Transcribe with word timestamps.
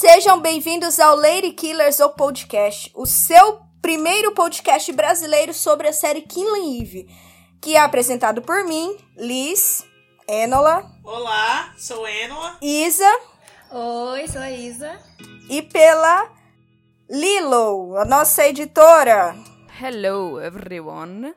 sejam 0.00 0.40
bem-vindos 0.40 0.98
ao 0.98 1.14
Lady 1.14 1.52
Killers, 1.52 2.00
o 2.00 2.08
podcast, 2.08 2.90
o 2.94 3.04
seu 3.04 3.60
primeiro 3.82 4.32
podcast 4.32 4.90
brasileiro 4.94 5.52
sobre 5.52 5.88
a 5.88 5.92
série 5.92 6.22
Killing 6.22 6.80
Eve, 6.80 7.06
que 7.60 7.76
é 7.76 7.80
apresentado 7.80 8.40
por 8.40 8.64
mim, 8.64 8.96
Liz, 9.14 9.84
Enola. 10.26 10.90
Olá, 11.04 11.74
sou 11.76 12.08
Enola. 12.08 12.56
Isa. 12.62 13.20
Oi, 13.70 14.26
sou 14.26 14.40
a 14.40 14.50
Isa. 14.50 14.98
E 15.50 15.60
pela 15.60 16.30
Lilo, 17.10 17.94
a 17.98 18.06
nossa 18.06 18.46
editora. 18.46 19.36
Hello, 19.82 20.40
everyone. 20.40 21.34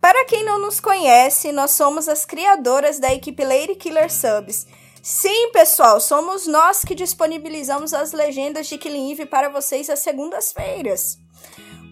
Para 0.00 0.24
quem 0.24 0.44
não 0.44 0.58
nos 0.58 0.80
conhece, 0.80 1.52
nós 1.52 1.70
somos 1.70 2.08
as 2.08 2.24
criadoras 2.24 2.98
da 2.98 3.14
equipe 3.14 3.44
Lady 3.44 3.76
Killer 3.76 4.12
Subs. 4.12 4.66
Sim, 5.06 5.50
pessoal, 5.52 6.00
somos 6.00 6.46
nós 6.46 6.80
que 6.80 6.94
disponibilizamos 6.94 7.92
as 7.92 8.12
legendas 8.12 8.66
de 8.66 8.78
Killing 8.78 9.12
Eve 9.12 9.26
para 9.26 9.50
vocês 9.50 9.90
às 9.90 9.98
segundas-feiras. 9.98 11.18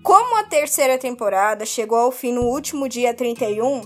Como 0.03 0.35
a 0.39 0.45
terceira 0.45 0.97
temporada 0.97 1.67
chegou 1.67 1.99
ao 1.99 2.11
fim 2.11 2.33
no 2.33 2.45
último 2.45 2.89
dia 2.89 3.13
31 3.13 3.83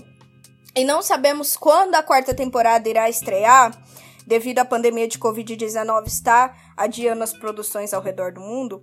e 0.73 0.85
não 0.85 1.01
sabemos 1.01 1.57
quando 1.57 1.95
a 1.95 2.03
quarta 2.03 2.33
temporada 2.33 2.87
irá 2.87 3.09
estrear, 3.09 3.77
devido 4.25 4.59
à 4.59 4.65
pandemia 4.65 5.09
de 5.09 5.19
Covid-19 5.19 6.07
estar 6.07 6.73
adiando 6.77 7.21
as 7.21 7.33
produções 7.33 7.93
ao 7.93 8.01
redor 8.01 8.31
do 8.31 8.39
mundo, 8.39 8.81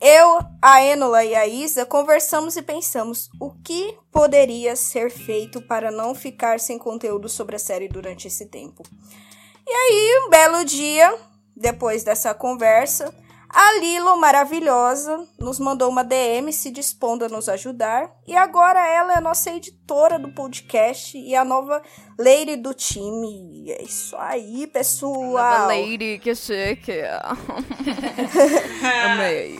eu, 0.00 0.40
a 0.60 0.82
Enola 0.82 1.24
e 1.24 1.36
a 1.36 1.46
Isa 1.46 1.86
conversamos 1.86 2.56
e 2.56 2.62
pensamos 2.62 3.30
o 3.40 3.52
que 3.62 3.96
poderia 4.10 4.74
ser 4.74 5.12
feito 5.12 5.62
para 5.62 5.92
não 5.92 6.12
ficar 6.12 6.58
sem 6.58 6.76
conteúdo 6.76 7.28
sobre 7.28 7.54
a 7.54 7.60
série 7.60 7.86
durante 7.86 8.26
esse 8.26 8.46
tempo. 8.46 8.82
E 9.68 9.72
aí, 9.72 10.24
um 10.24 10.30
belo 10.30 10.64
dia, 10.64 11.12
depois 11.56 12.04
dessa 12.04 12.32
conversa, 12.32 13.12
a 13.48 13.78
Lilo, 13.80 14.16
maravilhosa, 14.16 15.26
nos 15.40 15.58
mandou 15.58 15.88
uma 15.88 16.04
DM 16.04 16.52
se 16.52 16.70
dispondo 16.70 17.24
a 17.24 17.28
nos 17.28 17.48
ajudar. 17.48 18.10
E 18.28 18.36
agora 18.36 18.86
ela 18.86 19.14
é 19.14 19.16
a 19.16 19.20
nossa 19.20 19.50
editora 19.50 20.20
do 20.20 20.28
podcast 20.28 21.18
e 21.18 21.34
a 21.34 21.44
nova 21.44 21.82
lady 22.16 22.54
do 22.56 22.72
time. 22.74 23.70
É 23.72 23.82
isso 23.82 24.16
aí, 24.18 24.68
pessoal. 24.68 25.32
Nova 25.32 25.66
lady, 25.66 26.20
que 26.22 26.34
chique. 26.34 27.00
Amei. 29.04 29.58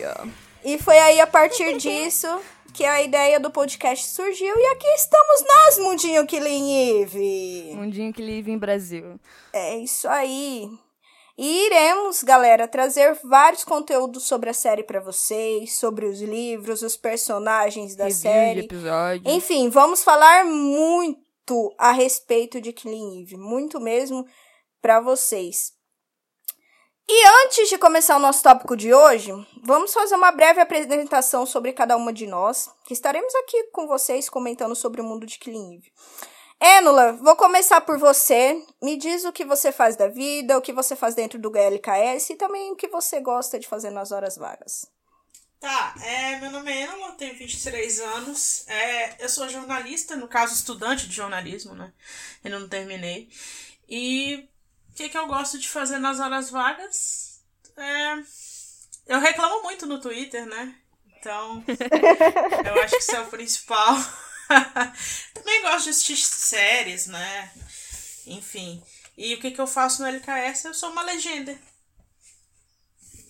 E 0.64 0.78
foi 0.78 0.98
aí 0.98 1.20
a 1.20 1.26
partir 1.26 1.76
disso 1.78 2.28
que 2.76 2.84
a 2.84 3.02
ideia 3.02 3.40
do 3.40 3.50
podcast 3.50 4.06
surgiu. 4.06 4.54
E 4.54 4.66
aqui 4.66 4.86
estamos 4.88 5.44
nós, 5.48 5.78
Mundinho 5.78 6.26
Killing 6.26 7.00
Eve. 7.00 7.72
Mundinho 7.74 8.12
Killing 8.12 8.38
Eve 8.40 8.52
em 8.52 8.58
Brasil. 8.58 9.18
É 9.50 9.78
isso 9.78 10.06
aí. 10.06 10.68
E 11.38 11.66
iremos, 11.66 12.22
galera, 12.22 12.68
trazer 12.68 13.18
vários 13.24 13.64
conteúdos 13.64 14.24
sobre 14.24 14.50
a 14.50 14.52
série 14.52 14.82
para 14.82 15.00
vocês, 15.00 15.78
sobre 15.78 16.04
os 16.04 16.20
livros, 16.20 16.82
os 16.82 16.98
personagens 16.98 17.96
da 17.96 18.04
Review 18.04 18.20
série. 18.20 18.60
De 18.60 18.66
episódio. 18.66 19.30
Enfim, 19.30 19.70
vamos 19.70 20.04
falar 20.04 20.44
muito 20.44 21.74
a 21.78 21.92
respeito 21.92 22.60
de 22.60 22.74
Killing 22.74 23.22
Eve, 23.22 23.38
muito 23.38 23.80
mesmo 23.80 24.26
para 24.82 25.00
vocês. 25.00 25.72
E 27.08 27.26
antes 27.44 27.68
de 27.68 27.78
começar 27.78 28.16
o 28.16 28.20
nosso 28.20 28.42
tópico 28.42 28.76
de 28.76 28.92
hoje, 28.92 29.30
vamos 29.62 29.94
fazer 29.94 30.16
uma 30.16 30.32
breve 30.32 30.60
apresentação 30.60 31.46
sobre 31.46 31.72
cada 31.72 31.96
uma 31.96 32.12
de 32.12 32.26
nós, 32.26 32.68
que 32.84 32.92
estaremos 32.92 33.32
aqui 33.36 33.62
com 33.72 33.86
vocês 33.86 34.28
comentando 34.28 34.74
sobre 34.74 35.00
o 35.00 35.04
mundo 35.04 35.24
de 35.24 35.38
Killing. 35.38 35.80
Enola, 36.60 37.12
vou 37.12 37.36
começar 37.36 37.80
por 37.82 37.96
você. 37.96 38.60
Me 38.82 38.96
diz 38.96 39.24
o 39.24 39.32
que 39.32 39.44
você 39.44 39.70
faz 39.70 39.94
da 39.94 40.08
vida, 40.08 40.58
o 40.58 40.60
que 40.60 40.72
você 40.72 40.96
faz 40.96 41.14
dentro 41.14 41.38
do 41.38 41.48
GLKS 41.48 42.30
e 42.30 42.36
também 42.36 42.72
o 42.72 42.76
que 42.76 42.88
você 42.88 43.20
gosta 43.20 43.56
de 43.56 43.68
fazer 43.68 43.90
nas 43.90 44.10
horas 44.10 44.36
vagas. 44.36 44.90
Tá, 45.60 45.94
é, 46.02 46.40
meu 46.40 46.50
nome 46.50 46.72
é 46.72 46.82
Enola, 46.82 47.12
tenho 47.12 47.36
23 47.36 48.00
anos. 48.00 48.66
É, 48.66 49.24
eu 49.24 49.28
sou 49.28 49.48
jornalista, 49.48 50.16
no 50.16 50.26
caso, 50.26 50.54
estudante 50.54 51.08
de 51.08 51.14
jornalismo, 51.14 51.72
né? 51.72 51.92
Ainda 52.44 52.58
não 52.58 52.68
terminei. 52.68 53.28
E 53.88 54.48
o 54.96 54.98
que, 54.98 55.10
que 55.10 55.18
eu 55.18 55.26
gosto 55.26 55.58
de 55.58 55.68
fazer 55.68 55.98
nas 55.98 56.20
horas 56.20 56.48
vagas? 56.48 57.42
É, 57.76 58.14
eu 59.06 59.20
reclamo 59.20 59.62
muito 59.62 59.84
no 59.84 60.00
Twitter, 60.00 60.46
né? 60.46 60.74
Então, 61.18 61.62
eu 61.68 62.82
acho 62.82 62.96
que 62.96 63.02
isso 63.02 63.14
é 63.14 63.20
o 63.20 63.26
principal. 63.26 63.94
Também 65.34 65.60
gosto 65.60 65.84
de 65.84 65.90
assistir 65.90 66.16
séries, 66.16 67.08
né? 67.08 67.52
Enfim. 68.26 68.82
E 69.18 69.34
o 69.34 69.38
que, 69.38 69.50
que 69.50 69.60
eu 69.60 69.66
faço 69.66 70.00
no 70.00 70.08
LKS? 70.08 70.64
Eu 70.64 70.72
sou 70.72 70.88
uma 70.88 71.02
legenda. 71.02 71.54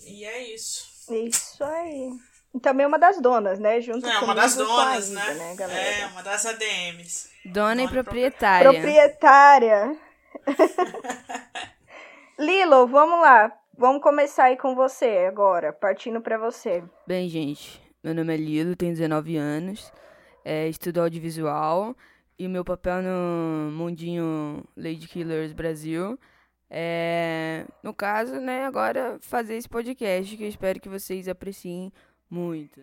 E 0.04 0.24
é 0.24 0.54
isso. 0.54 0.86
Isso 1.10 1.64
aí. 1.64 2.12
E 2.54 2.60
também 2.60 2.86
uma 2.86 2.98
das 2.98 3.20
donas, 3.20 3.58
né? 3.58 3.80
Junto 3.80 4.08
é, 4.08 4.18
com 4.20 4.24
uma 4.24 4.36
das 4.36 4.54
donas, 4.54 5.06
Isa, 5.06 5.14
né? 5.14 5.34
né 5.34 5.54
galera? 5.56 5.80
É, 5.80 6.06
uma 6.06 6.22
das 6.22 6.46
ADMs. 6.46 7.28
Dona, 7.44 7.70
Dona 7.70 7.82
e 7.82 7.88
proprietária. 7.88 8.70
Proprietária. 8.70 10.05
Lilo, 12.38 12.86
vamos 12.86 13.20
lá. 13.20 13.52
Vamos 13.78 14.02
começar 14.02 14.44
aí 14.44 14.56
com 14.56 14.74
você 14.74 15.26
agora, 15.28 15.72
partindo 15.72 16.20
para 16.20 16.38
você. 16.38 16.82
Bem, 17.06 17.28
gente, 17.28 17.80
meu 18.02 18.14
nome 18.14 18.32
é 18.32 18.36
Lilo, 18.36 18.74
tenho 18.74 18.92
19 18.92 19.36
anos 19.36 19.92
é, 20.46 20.68
estudo 20.68 21.00
audiovisual 21.00 21.96
e 22.38 22.46
o 22.46 22.50
meu 22.50 22.64
papel 22.64 23.02
no 23.02 23.72
mundinho 23.72 24.64
Lady 24.76 25.08
Killers 25.08 25.52
Brasil 25.52 26.16
é, 26.70 27.64
no 27.82 27.92
caso, 27.92 28.40
né, 28.40 28.64
agora 28.64 29.18
fazer 29.20 29.56
esse 29.56 29.68
podcast 29.68 30.36
que 30.36 30.44
eu 30.44 30.48
espero 30.48 30.80
que 30.80 30.88
vocês 30.88 31.28
apreciem 31.28 31.92
muito. 32.30 32.80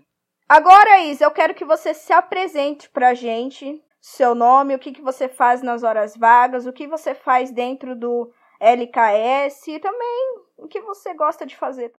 Agora, 0.48 1.00
Isa, 1.06 1.24
eu 1.24 1.32
quero 1.32 1.54
que 1.54 1.64
você 1.66 1.94
se 1.94 2.12
apresente 2.12 2.90
pra 2.90 3.14
gente, 3.14 3.82
seu 4.04 4.36
nome, 4.36 4.76
o 4.76 4.80
que, 4.80 4.92
que 4.92 5.02
você 5.02 5.30
faz 5.30 5.62
nas 5.62 5.82
horas 5.82 6.18
vagas, 6.18 6.66
o 6.66 6.74
que 6.74 6.86
você 6.86 7.16
faz 7.16 7.52
dentro 7.52 7.96
do 7.96 8.30
LKS 8.60 9.66
e 9.70 9.80
também 9.80 10.44
o 10.58 10.68
que 10.68 10.82
você 10.82 11.14
gosta 11.14 11.46
de 11.46 11.56
fazer. 11.56 11.94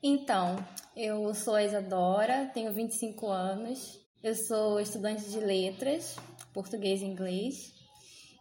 Então, 0.00 0.56
eu 0.96 1.34
sou 1.34 1.56
a 1.56 1.64
Isadora, 1.64 2.48
tenho 2.54 2.72
25 2.72 3.26
anos, 3.26 4.00
eu 4.22 4.36
sou 4.36 4.78
estudante 4.78 5.28
de 5.28 5.40
letras, 5.40 6.16
português 6.54 7.02
e 7.02 7.06
inglês. 7.06 7.74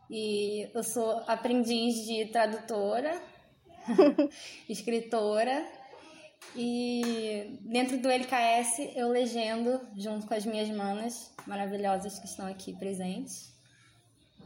E 0.07 0.69
eu 0.71 0.83
sou 0.83 1.23
aprendiz 1.25 2.05
de 2.05 2.27
tradutora, 2.27 3.19
escritora. 4.69 5.78
E 6.55 7.59
dentro 7.61 7.97
do 7.99 8.09
LKS 8.09 8.79
eu 8.95 9.09
legendo 9.09 9.79
junto 9.95 10.25
com 10.27 10.33
as 10.33 10.45
minhas 10.45 10.69
manas 10.69 11.31
maravilhosas 11.45 12.17
que 12.19 12.25
estão 12.25 12.47
aqui 12.47 12.73
presentes. 12.73 13.49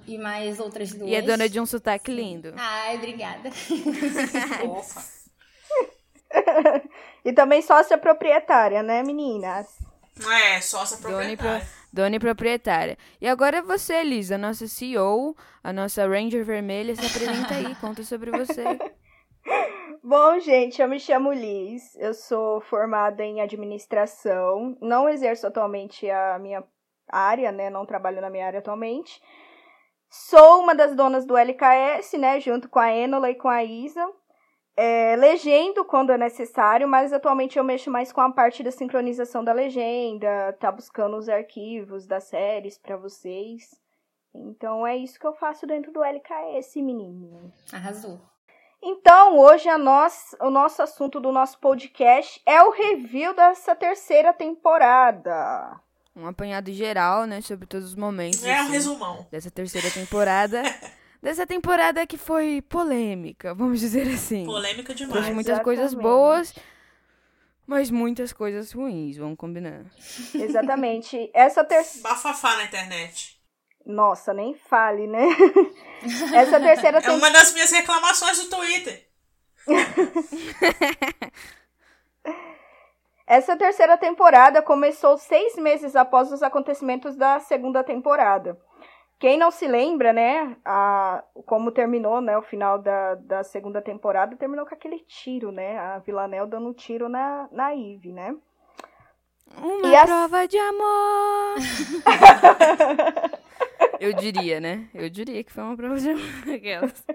E 0.06 0.18
mais 0.18 0.60
outras 0.60 0.92
duas. 0.92 1.10
E 1.10 1.16
é 1.16 1.22
dona 1.22 1.48
de 1.48 1.60
um 1.62 1.66
sotaque 1.66 2.12
lindo. 2.12 2.54
Ai, 2.58 2.98
obrigada. 2.98 3.50
e 7.24 7.32
também 7.32 7.62
sócia 7.62 7.98
proprietária, 7.98 8.84
né, 8.84 9.02
meninas? 9.04 9.68
É, 10.30 10.62
sócia 10.62 10.98
proprietária. 10.98 11.60
Dona 11.60 11.60
e, 11.60 11.96
dona 11.96 12.16
e 12.16 12.20
proprietária. 12.20 12.98
E 13.20 13.28
agora 13.28 13.58
é 13.58 13.62
você, 13.62 14.04
Lisa, 14.04 14.36
a 14.36 14.38
nossa 14.38 14.68
CEO, 14.68 15.36
a 15.64 15.74
nossa 15.74 16.08
Ranger 16.08 16.44
Vermelha, 16.44 16.96
se 16.96 17.06
apresenta 17.06 17.56
aí, 17.56 17.76
conta 17.82 18.04
sobre 18.04 18.32
você. 18.32 18.64
Bom, 20.04 20.38
gente, 20.40 20.82
eu 20.82 20.88
me 20.90 21.00
chamo 21.00 21.32
Liz, 21.32 21.96
eu 21.96 22.14
sou 22.14 22.60
formada 22.60 23.24
em 23.24 23.40
administração, 23.40 24.78
não 24.82 25.08
exerço 25.08 25.48
atualmente 25.48 26.10
a 26.10 26.38
minha 26.40 26.64
área, 27.08 27.52
né, 27.52 27.70
não 27.70 27.86
trabalho 27.86 28.20
na 28.20 28.30
minha 28.30 28.46
área 28.46 28.60
atualmente. 28.60 29.22
Sou 30.10 30.60
uma 30.60 30.76
das 30.76 30.94
donas 30.94 31.26
do 31.26 31.38
LKS, 31.38 32.18
né, 32.18 32.40
junto 32.40 32.68
com 32.68 32.80
a 32.80 32.92
Enola 32.94 33.30
e 33.30 33.36
com 33.36 33.48
a 33.48 33.64
Isa 33.64 34.06
é, 34.76 35.16
legendo 35.16 35.86
quando 35.86 36.12
é 36.12 36.18
necessário, 36.18 36.88
mas 36.88 37.14
atualmente 37.14 37.58
eu 37.58 37.64
mexo 37.64 37.92
mais 37.92 38.12
com 38.12 38.22
a 38.22 38.32
parte 38.32 38.64
da 38.64 38.72
sincronização 38.72 39.44
da 39.44 39.54
legenda, 39.54 40.54
tá 40.54 40.72
buscando 40.72 41.16
os 41.18 41.30
arquivos 41.30 42.08
das 42.08 42.26
séries 42.26 42.78
para 42.78 42.98
vocês. 42.98 43.70
Então 44.34 44.86
é 44.86 44.98
isso 44.98 45.20
que 45.20 45.28
eu 45.28 45.34
faço 45.34 45.68
dentro 45.68 45.92
do 45.92 46.04
LKS, 46.04 46.76
menino. 46.78 47.54
Arrasou. 47.72 48.20
Então, 48.86 49.38
hoje 49.40 49.70
a 49.70 49.78
nós, 49.78 50.36
o 50.42 50.50
nosso 50.50 50.82
assunto 50.82 51.18
do 51.22 51.32
nosso 51.32 51.58
podcast 51.58 52.42
é 52.46 52.62
o 52.62 52.72
review 52.72 53.34
dessa 53.34 53.74
terceira 53.74 54.34
temporada. 54.34 55.80
Um 56.14 56.28
apanhado 56.28 56.70
geral, 56.74 57.26
né, 57.26 57.40
sobre 57.40 57.66
todos 57.66 57.88
os 57.88 57.96
momentos. 57.96 58.44
É 58.44 58.52
um 58.52 58.64
assim, 58.64 58.72
resumão. 58.74 59.26
Dessa 59.32 59.50
terceira 59.50 59.90
temporada. 59.90 60.62
dessa 61.24 61.48
temporada 61.48 62.06
que 62.06 62.18
foi 62.18 62.62
polêmica, 62.62 63.54
vamos 63.54 63.80
dizer 63.80 64.06
assim. 64.14 64.46
Polêmica 64.46 64.94
demais. 64.94 65.14
Trouxe 65.14 65.32
muitas 65.32 65.54
Exatamente. 65.54 65.80
coisas 65.80 65.94
boas, 65.94 66.54
mas 67.66 67.90
muitas 67.90 68.34
coisas 68.34 68.74
ruins, 68.74 69.16
vamos 69.16 69.38
combinar. 69.38 69.86
Exatamente. 70.36 71.32
Essa 71.34 71.64
terceira. 71.64 72.10
Bafafá 72.10 72.58
na 72.58 72.66
internet. 72.66 73.42
Nossa, 73.86 74.34
nem 74.34 74.54
fale, 74.54 75.08
né? 75.08 75.28
Essa 76.34 76.60
terceira 76.60 77.00
É 77.00 77.12
uma 77.12 77.30
das 77.30 77.54
minhas 77.54 77.72
reclamações 77.72 78.40
do 78.40 78.50
Twitter. 78.50 79.08
Essa 83.26 83.58
terceira 83.58 83.98
temporada 83.98 84.62
começou 84.62 85.18
seis 85.18 85.56
meses 85.56 85.96
após 85.96 86.32
os 86.32 86.44
acontecimentos 86.44 87.16
da 87.16 87.40
segunda 87.40 87.84
temporada. 87.84 88.60
Quem 89.18 89.38
não 89.38 89.50
se 89.52 89.66
lembra, 89.66 90.12
né, 90.12 90.58
a, 90.66 91.24
como 91.46 91.72
terminou, 91.72 92.20
né, 92.20 92.38
o 92.38 92.42
final 92.42 92.78
da, 92.78 93.16
da 93.16 93.44
segunda 93.44 93.82
temporada, 93.82 94.36
terminou 94.36 94.66
com 94.66 94.76
aquele 94.76 95.00
tiro, 95.00 95.50
né, 95.52 95.80
a 95.80 96.00
Villanelle 96.00 96.50
dando 96.50 96.68
um 96.68 96.74
tiro 96.74 97.08
na, 97.08 97.48
na 97.50 97.74
Eve, 97.74 98.12
né. 98.12 98.36
Uma 99.58 99.88
E 99.88 99.96
as- 99.96 100.06
prova 100.06 100.48
de 100.48 100.58
amor. 100.58 101.56
Eu 104.00 104.14
diria, 104.14 104.60
né? 104.60 104.88
Eu 104.94 105.10
diria 105.10 105.44
que 105.44 105.52
foi 105.52 105.64
uma 105.64 105.76
prova 105.78 106.00
de 106.00 106.10
amor. 106.10 106.24
Aquelas. 106.54 107.06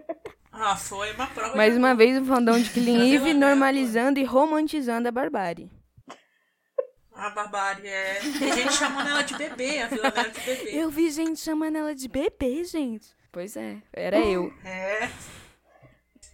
Ah, 0.53 0.77
foi 0.77 1.13
uma 1.13 1.27
prova 1.27 1.57
Mais 1.57 1.73
de 1.73 1.79
uma 1.79 1.91
amor. 1.91 1.99
vez, 1.99 2.19
o 2.21 2.25
fandom 2.25 2.59
de 2.59 2.71
Killing 2.71 3.15
Eve 3.15 3.35
normalizando 3.35 4.19
e 4.19 4.25
romantizando 4.25 5.07
a 5.09 5.13
barbárie. 5.13 5.71
A 7.15 7.31
barbárie 7.31 7.87
é. 7.89 8.21
Tem 8.39 8.53
gente 8.53 8.73
chamando 8.73 9.09
ela 9.09 9.23
de 9.23 9.37
bebê, 9.37 9.83
a 9.83 9.89
Villanelle 9.89 10.31
de 10.31 10.41
bebê. 10.41 10.71
Eu 10.73 10.89
vi 10.91 11.11
gente 11.11 11.41
chamando 11.41 11.77
ela 11.77 11.95
de 11.95 12.09
bebê, 12.09 12.65
gente. 12.65 13.09
Pois 13.33 13.57
é, 13.57 13.77
era 13.93 14.19
eu. 14.21 14.53
É. 14.65 15.09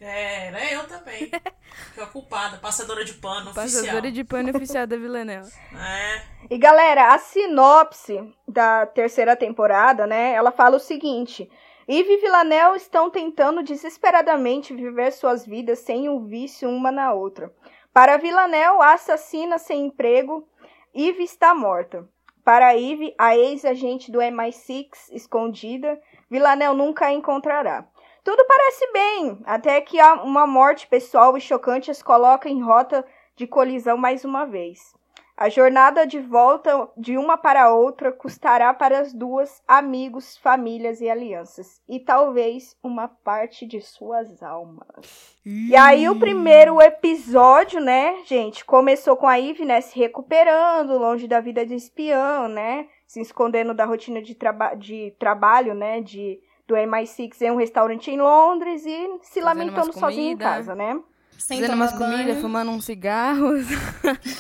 É, 0.06 0.48
era 0.48 0.72
eu 0.72 0.86
também. 0.86 1.30
Fui 1.94 2.02
a 2.02 2.06
culpada, 2.06 2.58
passadora 2.58 3.04
de 3.04 3.14
pano 3.14 3.50
oficial. 3.50 3.64
Passadora 3.64 4.12
de 4.12 4.22
pano 4.22 4.50
oficial 4.50 4.86
da 4.86 4.96
Villanelle. 4.96 5.48
É. 5.74 6.22
E 6.50 6.58
galera, 6.58 7.14
a 7.14 7.18
sinopse 7.18 8.20
da 8.46 8.84
terceira 8.84 9.34
temporada, 9.34 10.06
né? 10.06 10.34
Ela 10.34 10.52
fala 10.52 10.76
o 10.76 10.80
seguinte: 10.80 11.50
Eve 11.88 12.12
e 12.12 12.16
Villanelle 12.18 12.76
estão 12.76 13.08
tentando 13.08 13.62
desesperadamente 13.62 14.74
viver 14.74 15.10
suas 15.10 15.46
vidas 15.46 15.78
sem 15.78 16.06
um 16.06 16.26
vício 16.26 16.68
uma 16.68 16.92
na 16.92 17.14
outra. 17.14 17.50
Para 17.90 18.18
Villanelle, 18.18 18.82
a 18.82 18.92
assassina 18.92 19.56
sem 19.56 19.86
emprego, 19.86 20.46
Eve 20.94 21.24
está 21.24 21.54
morta. 21.54 22.06
Para 22.44 22.76
Eve, 22.76 23.14
a 23.16 23.34
ex-agente 23.34 24.12
do 24.12 24.18
MI6 24.18 24.86
escondida, 25.12 25.98
Villanelle 26.30 26.76
nunca 26.76 27.06
a 27.06 27.12
encontrará. 27.12 27.86
Tudo 28.24 28.42
parece 28.48 28.90
bem, 28.90 29.38
até 29.44 29.78
que 29.82 30.00
uma 30.24 30.46
morte 30.46 30.86
pessoal 30.86 31.36
e 31.36 31.40
chocante 31.42 31.90
as 31.90 32.02
coloca 32.02 32.48
em 32.48 32.62
rota 32.62 33.04
de 33.36 33.46
colisão 33.46 33.98
mais 33.98 34.24
uma 34.24 34.46
vez. 34.46 34.94
A 35.36 35.48
jornada 35.48 36.06
de 36.06 36.20
volta 36.20 36.88
de 36.96 37.18
uma 37.18 37.36
para 37.36 37.64
a 37.64 37.74
outra 37.74 38.12
custará 38.12 38.72
para 38.72 39.00
as 39.00 39.12
duas 39.12 39.62
amigos, 39.66 40.38
famílias 40.38 41.00
e 41.00 41.10
alianças, 41.10 41.82
e 41.88 41.98
talvez 41.98 42.76
uma 42.82 43.08
parte 43.08 43.66
de 43.66 43.80
suas 43.80 44.42
almas. 44.44 45.36
E 45.44 45.74
aí 45.76 46.08
o 46.08 46.18
primeiro 46.18 46.80
episódio, 46.80 47.80
né, 47.80 48.22
gente, 48.24 48.64
começou 48.64 49.16
com 49.16 49.26
a 49.26 49.38
Eve, 49.38 49.64
né, 49.64 49.80
se 49.80 49.98
recuperando, 49.98 50.96
longe 50.96 51.26
da 51.26 51.40
vida 51.40 51.66
de 51.66 51.74
espião, 51.74 52.46
né, 52.46 52.86
se 53.04 53.20
escondendo 53.20 53.74
da 53.74 53.84
rotina 53.84 54.22
de, 54.22 54.36
traba 54.36 54.74
de 54.74 55.14
trabalho, 55.18 55.74
né, 55.74 56.00
de 56.00 56.40
do 56.66 56.74
MI6 56.74 57.40
em 57.42 57.50
um 57.50 57.56
restaurante 57.56 58.10
em 58.10 58.18
Londres 58.20 58.84
e 58.86 58.88
se 59.22 59.40
Fazendo 59.40 59.44
lamentando 59.44 59.86
umas 59.90 59.94
sozinha 60.00 60.32
em 60.32 60.36
casa, 60.36 60.74
né? 60.74 60.98
Sem 61.38 61.58
Fazendo 61.60 61.72
tomar 61.72 61.84
umas 61.84 61.92
comidas, 61.98 62.26
banho. 62.26 62.40
fumando 62.40 62.70
uns 62.70 62.84
cigarros. 62.86 63.66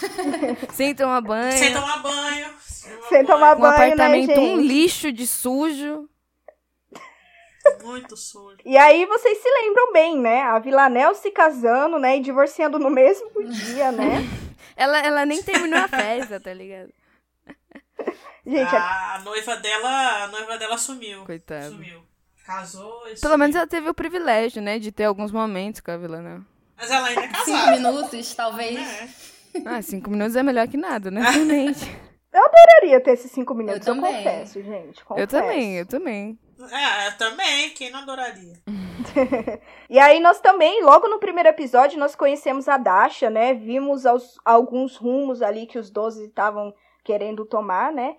sem 0.72 0.94
tomar 0.94 1.20
banho. 1.20 1.52
Sem 1.58 1.72
tomar 1.72 2.02
banho. 2.02 2.46
Sem 3.08 3.24
tomar 3.24 3.56
um 3.56 3.60
banho, 3.60 3.76
né, 3.78 3.94
apartamento, 3.94 4.40
um 4.40 4.56
gente? 4.56 4.66
lixo 4.68 5.12
de 5.12 5.26
sujo. 5.26 6.08
Muito 7.82 8.16
sujo. 8.16 8.56
E 8.64 8.76
aí 8.76 9.04
vocês 9.06 9.38
se 9.38 9.48
lembram 9.48 9.92
bem, 9.92 10.18
né? 10.18 10.42
A 10.42 10.58
Villanelle 10.58 11.14
se 11.14 11.30
casando, 11.30 11.98
né? 11.98 12.16
E 12.16 12.20
divorciando 12.20 12.78
no 12.78 12.90
mesmo 12.90 13.30
dia, 13.48 13.90
né? 13.92 14.22
Ela, 14.76 14.98
ela 15.00 15.26
nem 15.26 15.42
terminou 15.42 15.78
a 15.80 15.88
festa, 15.88 16.38
tá 16.40 16.52
ligado? 16.52 16.90
Gente, 18.46 18.74
a- 18.76 19.14
A 19.14 19.18
noiva 19.20 19.56
dela, 19.56 20.24
a 20.24 20.28
noiva 20.28 20.58
dela 20.58 20.76
sumiu. 20.78 21.24
Coitada. 21.24 21.70
Sumiu. 21.70 22.02
Casou 22.44 23.02
e 23.06 23.10
Pelo 23.10 23.18
sumiu. 23.18 23.38
menos 23.38 23.56
ela 23.56 23.66
teve 23.66 23.88
o 23.88 23.94
privilégio, 23.94 24.60
né, 24.62 24.78
de 24.78 24.92
ter 24.92 25.04
alguns 25.04 25.32
momentos 25.32 25.80
com 25.80 25.90
a 25.90 25.96
Villanelle. 25.96 26.42
Mas 26.76 26.90
ela 26.90 27.08
ainda 27.08 27.20
é 27.22 27.28
Cinco 27.44 27.58
casada. 27.58 27.70
minutos, 27.72 28.34
talvez. 28.34 28.78
É. 28.78 29.08
Ah, 29.64 29.80
cinco 29.82 30.10
minutos 30.10 30.34
é 30.36 30.42
melhor 30.42 30.66
que 30.68 30.76
nada, 30.76 31.10
né? 31.10 31.20
Realmente. 31.22 31.84
eu 32.32 32.44
adoraria 32.44 33.00
ter 33.00 33.12
esses 33.12 33.30
cinco 33.30 33.54
minutos. 33.54 33.86
Eu, 33.86 33.94
Eu 33.94 34.00
também. 34.00 34.16
confesso, 34.16 34.62
gente. 34.62 34.98
Eu 35.00 35.06
Confesso. 35.06 35.28
também, 35.28 35.78
eu 35.78 35.86
também. 35.86 36.38
É, 36.70 37.08
eu 37.08 37.16
também. 37.16 37.70
Quem 37.70 37.90
não 37.90 38.00
adoraria? 38.00 38.54
E 39.88 39.98
aí 39.98 40.18
nós 40.18 40.40
também, 40.40 40.82
logo 40.82 41.06
no 41.08 41.18
primeiro 41.20 41.48
episódio, 41.48 41.98
nós 41.98 42.16
conhecemos 42.16 42.68
a 42.68 42.76
Dasha, 42.76 43.30
né? 43.30 43.54
Vimos 43.54 44.06
aos- 44.06 44.38
alguns 44.44 44.96
rumos 44.96 45.40
ali 45.42 45.66
que 45.66 45.78
os 45.78 45.90
12 45.90 46.24
estavam 46.26 46.74
querendo 47.04 47.44
tomar, 47.44 47.92
né? 47.92 48.16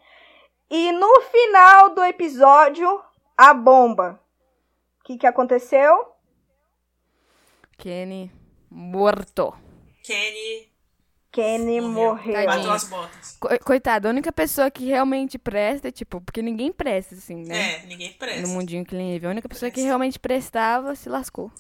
E 0.70 0.92
no 0.94 1.22
final 1.22 1.90
do 1.94 2.04
episódio, 2.04 3.02
a 3.38 3.54
bomba. 3.54 4.20
O 5.02 5.04
que, 5.06 5.18
que 5.18 5.28
aconteceu? 5.28 6.14
Kenny 7.78 8.32
morto. 8.70 9.54
Kenny 10.04 10.74
Kenny 11.32 11.82
Morreu. 11.82 11.92
morreu. 12.34 12.46
Bateu 12.46 12.72
as 12.72 12.84
botas. 12.86 13.38
Co- 13.38 13.50
Coitado, 13.66 14.08
a 14.08 14.12
única 14.12 14.32
pessoa 14.32 14.72
que 14.72 14.86
realmente 14.86 15.38
presta, 15.38 15.92
tipo, 15.92 16.22
porque 16.22 16.42
ninguém 16.42 16.72
presta, 16.72 17.14
assim, 17.16 17.44
né? 17.44 17.76
É, 17.84 17.86
ninguém 17.86 18.14
presta. 18.14 18.42
No 18.42 18.48
mundinho 18.54 18.86
que 18.86 18.96
ele 18.96 19.12
vive. 19.14 19.28
A 19.28 19.32
única 19.32 19.50
pessoa 19.50 19.70
que 19.70 19.82
realmente 19.82 20.18
prestava 20.18 20.96
se 20.96 21.10
lascou. 21.10 21.52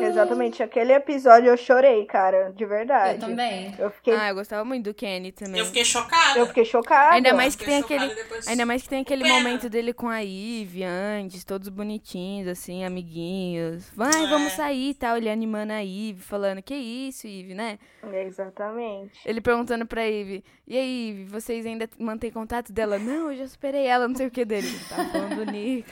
Exatamente, 0.00 0.62
aquele 0.62 0.92
episódio 0.92 1.48
eu 1.48 1.56
chorei, 1.56 2.04
cara, 2.06 2.52
de 2.54 2.64
verdade. 2.64 3.14
Eu 3.22 3.28
também. 3.28 3.74
Eu 3.78 3.90
fiquei, 3.90 4.14
Ah, 4.14 4.28
eu 4.30 4.34
gostava 4.34 4.64
muito 4.64 4.84
do 4.84 4.94
Kenny 4.94 5.32
também. 5.32 5.60
Eu 5.60 5.66
fiquei 5.66 5.84
chocada. 5.84 6.38
eu 6.38 6.46
fiquei 6.46 6.64
chocada. 6.64 7.14
Ainda 7.14 7.32
mais 7.34 7.54
que 7.56 7.64
tem 7.64 7.78
aquele. 7.78 8.14
depois. 8.14 8.46
Ainda 8.48 8.66
mais 8.66 8.82
que 8.82 8.88
tem 8.88 9.00
aquele 9.02 9.22
Pena. 9.22 9.34
momento 9.34 9.68
dele 9.68 9.92
com 9.92 10.08
a 10.08 10.22
Eve 10.22 10.82
antes, 10.84 11.44
todos 11.44 11.68
bonitinhos, 11.68 12.48
assim, 12.48 12.84
amiguinhos. 12.84 13.90
Vai, 13.94 14.24
É. 14.24 14.26
vamos 14.28 14.52
sair 14.52 14.90
e 14.90 14.94
tal. 14.94 15.16
Ele 15.16 15.30
animando 15.30 15.72
a 15.72 15.82
Eve, 15.82 16.16
falando, 16.20 16.62
que 16.62 16.74
isso, 16.74 17.26
Eve, 17.26 17.54
né? 17.54 17.78
Exatamente. 18.12 19.12
Ele 19.24 19.40
perguntando 19.40 19.86
pra 19.86 20.06
Eve, 20.06 20.44
e 20.66 20.76
aí, 20.76 21.10
Eve, 21.10 21.24
vocês 21.24 21.64
ainda 21.66 21.88
mantêm 21.98 22.30
contato 22.30 22.72
dela? 22.72 22.98
Não, 22.98 23.30
eu 23.30 23.38
já 23.38 23.46
superei 23.46 23.86
ela, 23.86 24.06
não 24.08 24.14
sei 24.14 24.26
o 24.26 24.30
que 24.30 24.44
dele. 24.44 24.68
Tá 24.88 24.96
falando 25.12 25.36
do 25.44 25.50
Nick. 25.50 25.84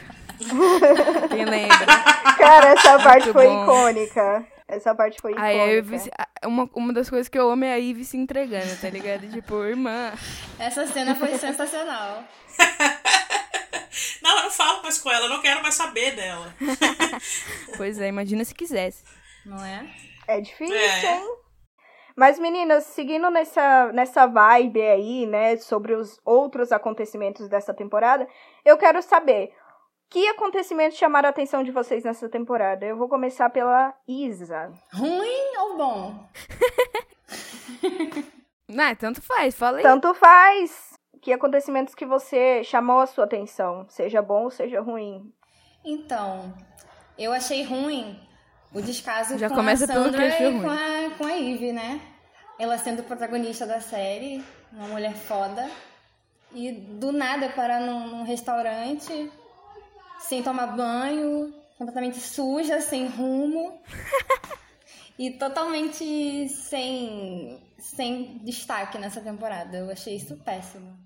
Quem 1.30 1.44
lembra? 1.44 1.86
Cara, 2.38 2.68
essa 2.70 2.98
parte 2.98 3.26
Muito 3.26 3.32
foi 3.32 3.46
bom. 3.46 3.64
Icônica. 3.92 4.46
Essa 4.68 4.94
parte 4.94 5.20
foi 5.20 5.32
icônica. 5.32 5.48
Aí 5.52 5.78
a 5.78 5.98
se- 5.98 6.10
a- 6.18 6.48
uma, 6.48 6.68
uma 6.74 6.92
das 6.92 7.08
coisas 7.10 7.28
que 7.28 7.38
eu 7.38 7.50
amo 7.50 7.64
é 7.64 7.72
a 7.74 7.78
Eve 7.80 8.04
se 8.04 8.16
entregando, 8.16 8.74
tá 8.80 8.88
ligado? 8.90 9.28
Tipo, 9.30 9.62
irmã. 9.64 10.12
Essa 10.58 10.86
cena 10.86 11.14
foi 11.14 11.36
sensacional. 11.38 12.24
Não, 14.22 14.36
eu 14.38 14.42
não 14.44 14.50
falo 14.50 14.82
mais 14.82 14.98
com 14.98 15.10
ela, 15.10 15.26
eu 15.26 15.30
não 15.30 15.40
quero 15.42 15.62
mais 15.62 15.74
saber 15.74 16.12
dela. 16.16 16.54
Pois 17.76 17.98
é, 18.00 18.08
imagina 18.08 18.44
se 18.44 18.54
quisesse. 18.54 19.04
Não 19.44 19.62
é? 19.64 19.84
É 20.28 20.40
difícil, 20.40 20.74
É. 20.76 21.16
hein? 21.16 21.36
Mas, 22.14 22.38
meninas, 22.38 22.84
seguindo 22.84 23.30
nessa, 23.30 23.90
nessa 23.92 24.26
vibe 24.26 24.82
aí, 24.82 25.26
né, 25.26 25.56
sobre 25.56 25.94
os 25.94 26.20
outros 26.24 26.70
acontecimentos 26.70 27.48
dessa 27.48 27.72
temporada, 27.72 28.28
eu 28.64 28.76
quero 28.76 29.00
saber 29.02 29.52
que 30.12 30.28
acontecimentos 30.28 30.98
chamaram 30.98 31.26
a 31.26 31.30
atenção 31.30 31.64
de 31.64 31.72
vocês 31.72 32.04
nessa 32.04 32.28
temporada. 32.28 32.84
Eu 32.84 32.98
vou 32.98 33.08
começar 33.08 33.48
pela 33.48 33.94
Isa. 34.06 34.70
Ruim 34.92 35.56
ou 35.58 35.76
bom? 35.76 36.28
Ah, 38.74 38.96
tanto 38.96 39.20
faz, 39.20 39.54
fala 39.54 39.78
aí. 39.78 39.82
Tanto 39.82 40.14
faz 40.14 40.94
que 41.20 41.30
acontecimentos 41.30 41.94
que 41.94 42.06
você 42.06 42.64
chamou 42.64 43.00
a 43.00 43.06
sua 43.06 43.24
atenção, 43.24 43.84
seja 43.86 44.22
bom 44.22 44.44
ou 44.44 44.50
seja 44.50 44.80
ruim. 44.80 45.30
Então, 45.84 46.54
eu 47.18 47.34
achei 47.34 47.64
ruim 47.64 48.18
o 48.72 48.80
descaso 48.80 49.36
Já 49.36 49.50
com 49.50 49.56
começa 49.56 49.84
a 49.84 49.88
pelo 49.88 50.04
Sandra 50.04 50.26
achou 50.26 50.46
e 50.46 50.50
ruim. 50.52 50.62
com 50.62 50.70
a, 50.70 51.10
com 51.18 51.26
a 51.26 51.32
Ivy, 51.32 51.72
né? 51.72 52.00
Ela 52.58 52.78
sendo 52.78 53.02
protagonista 53.02 53.66
da 53.66 53.80
série, 53.80 54.42
uma 54.72 54.88
mulher 54.88 55.14
foda. 55.14 55.68
E 56.54 56.72
do 56.72 57.12
nada 57.12 57.50
parar 57.50 57.80
num, 57.80 58.08
num 58.08 58.24
restaurante, 58.24 59.30
sem 60.22 60.42
tomar 60.42 60.68
banho, 60.68 61.52
completamente 61.78 62.18
suja, 62.18 62.80
sem 62.80 63.06
rumo. 63.06 63.80
e 65.18 65.30
totalmente 65.32 66.48
sem, 66.48 67.60
sem 67.78 68.38
destaque 68.38 68.98
nessa 68.98 69.20
temporada. 69.20 69.76
Eu 69.78 69.90
achei 69.90 70.16
isso 70.16 70.36
péssimo. 70.38 70.96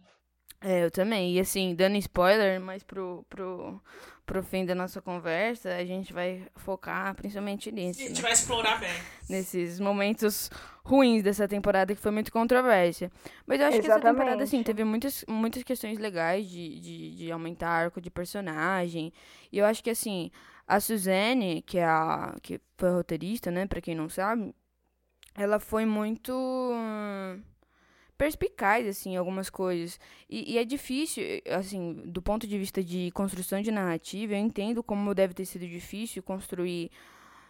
É, 0.61 0.85
eu 0.85 0.91
também. 0.91 1.35
E 1.35 1.41
assim, 1.41 1.75
dando 1.75 1.97
spoiler, 1.97 2.61
mas 2.61 2.83
pro, 2.83 3.25
pro, 3.29 3.81
pro 4.27 4.43
fim 4.43 4.67
da 4.67 4.75
nossa 4.75 5.01
conversa, 5.01 5.73
a 5.77 5.85
gente 5.85 6.13
vai 6.13 6.43
focar 6.57 7.15
principalmente 7.15 7.69
A 7.69 7.73
nisso, 7.73 8.01
gente 8.01 8.17
né? 8.17 8.23
vai 8.23 8.33
explorar 8.33 8.81
bem. 8.81 8.91
Nesses 9.31 9.79
momentos 9.79 10.51
ruins 10.85 11.23
dessa 11.23 11.47
temporada 11.47 11.95
que 11.95 12.01
foi 12.01 12.11
muito 12.11 12.33
controvérsia. 12.33 13.11
Mas 13.47 13.61
eu 13.61 13.67
acho 13.69 13.81
que 13.81 13.87
essa 13.87 14.01
temporada, 14.01 14.43
assim, 14.43 14.57
Exatamente. 14.59 14.65
teve 14.67 14.85
muitas, 14.85 15.25
muitas 15.29 15.63
questões 15.63 15.99
legais 15.99 16.49
de, 16.49 16.81
de, 16.81 17.17
de 17.17 17.33
aumentar 17.33 17.69
arco 17.69 18.01
de 18.01 18.11
personagem. 18.11 19.13
E 19.53 19.59
eu 19.59 19.65
acho 19.65 19.83
que, 19.83 19.91
assim, 19.91 20.31
A 20.67 20.81
Suzanne, 20.81 21.63
que 21.63 21.79
é 21.79 21.85
a 21.85 22.35
que 22.43 22.61
foi 22.77 22.89
a 22.89 22.93
roteirista, 22.93 23.51
né, 23.51 23.67
para 23.67 23.81
quem 23.81 23.95
não 23.95 24.09
sabe, 24.09 24.53
ela 25.35 25.61
foi 25.61 25.87
muito 25.87 26.33
hum, 26.33 27.41
perspicaz 28.17 28.87
assim 28.87 29.17
algumas 29.17 29.51
coisas. 29.51 29.99
E, 30.29 30.55
e, 30.55 30.59
é 30.59 30.65
difícil, 30.65 31.23
assim, 31.51 32.03
do 32.05 32.23
ponto 32.23 32.47
de 32.47 32.59
vista 32.59 32.83
de 32.83 33.11
construção 33.13 33.61
de 33.61 33.71
narrativa, 33.71 34.35
eu 34.35 34.39
entendo 34.39 34.83
como 34.83 35.15
deve 35.15 35.35
ter 35.35 35.45
sido 35.45 35.67
difícil 35.67 36.23
construir 36.23 36.91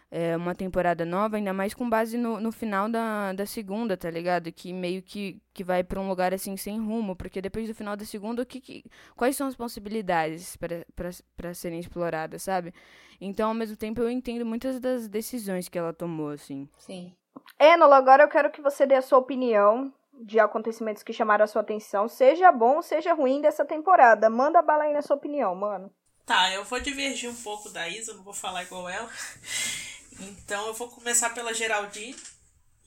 é, 0.09 0.37
uma 0.37 0.55
temporada 0.55 1.05
nova, 1.05 1.35
ainda 1.35 1.53
mais 1.53 1.73
com 1.73 1.89
base 1.89 2.17
no, 2.17 2.39
no 2.39 2.51
final 2.51 2.89
da, 2.89 3.33
da 3.33 3.45
segunda, 3.45 3.97
tá 3.97 4.09
ligado? 4.09 4.51
Que 4.51 4.71
meio 4.71 5.01
que, 5.01 5.41
que 5.53 5.63
vai 5.63 5.83
para 5.83 5.99
um 5.99 6.07
lugar 6.07 6.33
assim 6.33 6.55
sem 6.55 6.79
rumo, 6.79 7.15
porque 7.15 7.41
depois 7.41 7.67
do 7.67 7.75
final 7.75 7.95
da 7.95 8.05
segunda, 8.05 8.41
o 8.41 8.45
que, 8.45 8.61
que 8.61 8.85
quais 9.15 9.35
são 9.35 9.47
as 9.47 9.55
possibilidades 9.55 10.57
para 10.57 11.53
serem 11.53 11.79
exploradas, 11.79 12.43
sabe? 12.43 12.73
Então, 13.19 13.49
ao 13.49 13.55
mesmo 13.55 13.75
tempo, 13.75 14.01
eu 14.01 14.09
entendo 14.09 14.45
muitas 14.45 14.79
das 14.79 15.07
decisões 15.07 15.67
que 15.67 15.77
ela 15.77 15.91
tomou, 15.91 16.29
assim. 16.29 16.69
Sim. 16.77 17.13
Enola, 17.59 17.97
agora 17.97 18.23
eu 18.23 18.27
quero 18.27 18.51
que 18.51 18.61
você 18.61 18.85
dê 18.85 18.95
a 18.95 19.01
sua 19.01 19.17
opinião 19.17 19.91
de 20.19 20.39
acontecimentos 20.39 21.03
que 21.03 21.13
chamaram 21.13 21.45
a 21.45 21.47
sua 21.47 21.61
atenção, 21.61 22.07
seja 22.07 22.51
bom, 22.51 22.81
seja 22.81 23.13
ruim 23.13 23.41
dessa 23.41 23.65
temporada. 23.65 24.29
Manda 24.29 24.61
bala 24.61 24.83
aí 24.83 24.93
na 24.93 25.01
sua 25.01 25.15
opinião, 25.15 25.53
mano. 25.55 25.91
Tá, 26.25 26.51
eu 26.51 26.63
vou 26.63 26.79
divergir 26.79 27.29
um 27.29 27.35
pouco 27.35 27.69
da 27.69 27.87
Isa, 27.87 28.13
não 28.13 28.23
vou 28.23 28.33
falar 28.33 28.63
igual 28.63 28.89
ela. 28.89 29.09
Então 30.19 30.65
eu 30.65 30.73
vou 30.73 30.89
começar 30.89 31.29
pela 31.29 31.53
Geraldine, 31.53 32.15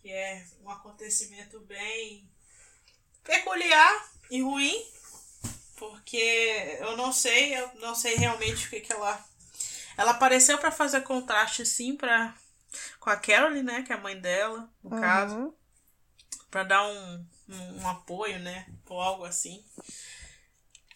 que 0.03 0.11
é 0.11 0.45
um 0.65 0.69
acontecimento 0.69 1.61
bem 1.61 2.29
peculiar 3.23 4.11
e 4.29 4.43
ruim, 4.43 4.85
porque 5.77 6.77
eu 6.81 6.97
não 6.97 7.13
sei, 7.13 7.57
eu 7.57 7.71
não 7.77 7.95
sei 7.95 8.17
realmente 8.17 8.67
o 8.67 8.71
que, 8.71 8.81
que 8.81 8.93
ela. 8.93 9.25
Ela 9.97 10.11
apareceu 10.11 10.59
para 10.59 10.71
fazer 10.71 11.03
contraste, 11.03 11.65
sim, 11.65 11.95
pra, 11.95 12.35
com 12.99 13.11
a 13.11 13.17
Carolyn, 13.17 13.63
né, 13.63 13.83
que 13.83 13.93
é 13.93 13.95
a 13.97 14.01
mãe 14.01 14.19
dela, 14.19 14.69
no 14.83 14.95
uhum. 14.95 15.01
caso, 15.01 15.55
para 16.51 16.65
dar 16.65 16.87
um, 16.87 17.27
um, 17.49 17.81
um, 17.81 17.89
apoio, 17.89 18.39
né, 18.39 18.67
ou 18.89 19.01
algo 19.01 19.25
assim. 19.25 19.65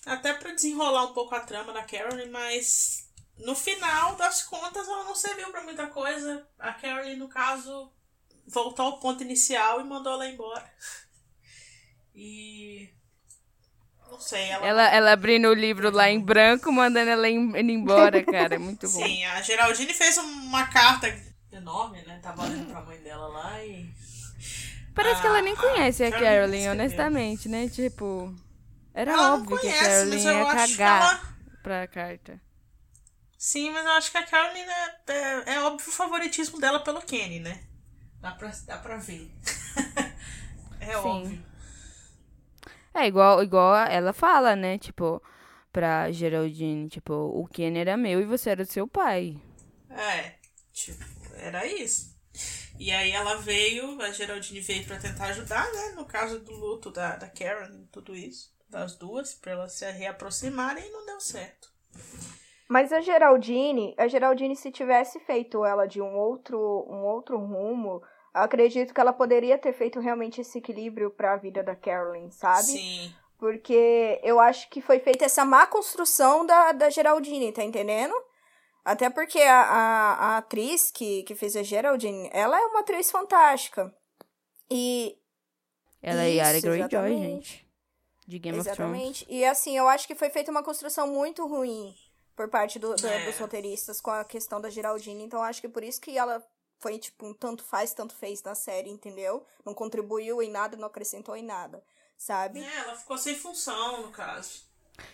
Até 0.04 0.34
para 0.34 0.52
desenrolar 0.52 1.04
um 1.04 1.14
pouco 1.14 1.34
a 1.34 1.40
trama 1.40 1.72
da 1.72 1.82
Carolyn, 1.82 2.28
mas 2.30 3.08
no 3.38 3.54
final 3.54 4.16
das 4.16 4.42
contas, 4.42 4.86
ela 4.86 5.04
não 5.04 5.14
serviu 5.14 5.50
para 5.50 5.62
muita 5.62 5.86
coisa. 5.86 6.46
A 6.58 6.72
Carolyn, 6.72 7.16
no 7.16 7.28
caso, 7.28 7.90
voltou 8.46 8.86
ao 8.86 9.00
ponto 9.00 9.22
inicial 9.22 9.80
e 9.80 9.84
mandou 9.84 10.12
ela 10.12 10.28
embora. 10.28 10.64
E. 12.16 12.88
Não 14.08 14.20
sei. 14.20 14.48
Ela, 14.50 14.66
ela, 14.66 14.94
ela 14.94 15.12
abrindo 15.12 15.48
o 15.48 15.52
livro 15.52 15.90
lá 15.90 16.08
em 16.08 16.20
branco, 16.20 16.70
mandando 16.70 17.10
ela 17.10 17.28
indo 17.28 17.58
embora, 17.58 18.22
cara. 18.22 18.54
É 18.54 18.58
muito 18.58 18.86
bom. 18.88 19.04
Sim, 19.04 19.24
a 19.24 19.42
Geraldine 19.42 19.92
fez 19.92 20.16
uma 20.18 20.64
carta 20.68 21.08
enorme, 21.50 22.02
né? 22.02 22.20
Tava 22.22 22.44
lendo 22.44 22.70
pra 22.70 22.82
mãe 22.82 22.98
dela 23.00 23.26
lá 23.26 23.64
e. 23.64 23.92
Parece 24.94 25.18
a, 25.18 25.20
que 25.20 25.26
ela 25.26 25.42
nem 25.42 25.56
conhece 25.56 26.04
a, 26.04 26.10
Carolyn, 26.10 26.68
honestamente, 26.68 27.48
né? 27.48 27.68
Tipo. 27.68 28.34
Era 28.94 29.12
ela 29.12 29.34
óbvio 29.34 29.58
conhece, 29.58 29.78
que 29.78 29.84
a 29.84 29.88
Carolyn 29.88 30.22
ia 30.22 30.54
cagar 30.54 31.02
ela... 31.02 31.36
pra 31.62 31.86
carta. 31.88 32.40
Sim, 33.36 33.72
mas 33.72 33.84
eu 33.84 33.92
acho 33.92 34.10
que 34.10 34.16
a 34.16 34.24
Caroline 34.24 34.70
é, 34.70 35.12
é, 35.12 35.54
é 35.54 35.60
óbvio 35.62 35.88
o 35.88 35.92
favoritismo 35.92 36.60
dela 36.60 36.80
pelo 36.80 37.02
Kenny, 37.02 37.40
né? 37.40 37.64
Dá 38.20 38.30
pra, 38.30 38.50
dá 38.66 38.78
pra 38.78 38.96
ver. 38.96 39.30
é 40.80 40.86
Sim. 40.86 40.94
óbvio. 40.94 41.44
É 42.94 43.06
igual, 43.06 43.42
igual 43.42 43.74
ela 43.74 44.12
fala, 44.12 44.54
né? 44.54 44.78
Tipo, 44.78 45.20
pra 45.72 46.10
Geraldine, 46.12 46.88
tipo, 46.88 47.12
o 47.12 47.46
Kenny 47.48 47.80
era 47.80 47.96
meu 47.96 48.20
e 48.20 48.24
você 48.24 48.50
era 48.50 48.64
do 48.64 48.70
seu 48.70 48.86
pai. 48.86 49.36
É, 49.90 50.34
tipo, 50.72 51.04
era 51.34 51.66
isso. 51.66 52.13
E 52.84 52.92
aí 52.92 53.12
ela 53.12 53.36
veio, 53.36 53.98
a 54.02 54.10
Geraldine 54.10 54.60
veio 54.60 54.84
para 54.84 54.98
tentar 54.98 55.28
ajudar, 55.28 55.64
né? 55.72 55.94
No 55.96 56.04
caso 56.04 56.38
do 56.38 56.52
luto 56.52 56.90
da, 56.90 57.16
da 57.16 57.26
Karen, 57.26 57.86
tudo 57.90 58.14
isso, 58.14 58.54
das 58.68 58.94
duas, 58.94 59.32
para 59.32 59.52
elas 59.52 59.72
se 59.72 59.90
reaproximarem 59.90 60.86
e 60.86 60.90
não 60.90 61.06
deu 61.06 61.18
certo. 61.18 61.72
Mas 62.68 62.92
a 62.92 63.00
Geraldine, 63.00 63.94
a 63.96 64.06
Geraldine, 64.06 64.54
se 64.54 64.70
tivesse 64.70 65.18
feito 65.20 65.64
ela 65.64 65.86
de 65.86 66.02
um 66.02 66.14
outro, 66.14 66.58
um 66.86 67.06
outro 67.06 67.38
rumo, 67.38 68.02
acredito 68.34 68.92
que 68.92 69.00
ela 69.00 69.14
poderia 69.14 69.56
ter 69.56 69.72
feito 69.72 69.98
realmente 69.98 70.42
esse 70.42 70.58
equilíbrio 70.58 71.10
para 71.10 71.32
a 71.32 71.38
vida 71.38 71.62
da 71.62 71.74
Carolyn, 71.74 72.30
sabe? 72.30 72.64
Sim. 72.64 73.14
Porque 73.38 74.20
eu 74.22 74.38
acho 74.38 74.68
que 74.68 74.82
foi 74.82 74.98
feita 74.98 75.24
essa 75.24 75.42
má 75.42 75.66
construção 75.66 76.44
da, 76.44 76.72
da 76.72 76.90
Geraldine, 76.90 77.50
tá 77.50 77.64
entendendo? 77.64 78.14
Até 78.84 79.08
porque 79.08 79.40
a, 79.40 79.62
a, 79.62 80.14
a 80.14 80.36
atriz 80.38 80.90
que, 80.90 81.22
que 81.22 81.34
fez 81.34 81.56
a 81.56 81.62
Geraldine, 81.62 82.28
ela 82.32 82.60
é 82.60 82.66
uma 82.66 82.80
atriz 82.80 83.10
fantástica. 83.10 83.94
E. 84.70 85.16
Ela 86.02 86.24
é 86.24 86.34
Yara 86.34 86.60
Greyjoy, 86.60 87.16
gente. 87.16 87.66
De 88.26 88.38
Game 88.38 88.58
exatamente. 88.58 89.22
of 89.22 89.24
Thrones. 89.24 89.40
E 89.40 89.44
assim, 89.44 89.76
eu 89.76 89.88
acho 89.88 90.06
que 90.06 90.14
foi 90.14 90.28
feita 90.28 90.50
uma 90.50 90.62
construção 90.62 91.06
muito 91.06 91.46
ruim 91.46 91.94
por 92.36 92.48
parte 92.48 92.78
do, 92.78 92.94
do, 92.94 93.06
é. 93.06 93.24
dos 93.24 93.38
roteiristas 93.38 94.00
com 94.00 94.10
a 94.10 94.24
questão 94.24 94.60
da 94.60 94.68
Geraldine. 94.68 95.24
Então 95.24 95.42
acho 95.42 95.62
que 95.62 95.68
por 95.68 95.82
isso 95.82 96.00
que 96.00 96.18
ela 96.18 96.44
foi, 96.78 96.98
tipo, 96.98 97.26
um 97.26 97.32
tanto 97.32 97.64
faz, 97.64 97.94
tanto 97.94 98.14
fez 98.14 98.42
na 98.42 98.54
série, 98.54 98.90
entendeu? 98.90 99.46
Não 99.64 99.72
contribuiu 99.72 100.42
em 100.42 100.50
nada, 100.50 100.76
não 100.76 100.88
acrescentou 100.88 101.34
em 101.34 101.42
nada, 101.42 101.82
sabe? 102.18 102.62
É, 102.62 102.78
ela 102.80 102.96
ficou 102.96 103.16
sem 103.16 103.34
função, 103.34 104.02
no 104.02 104.10
caso. 104.10 104.62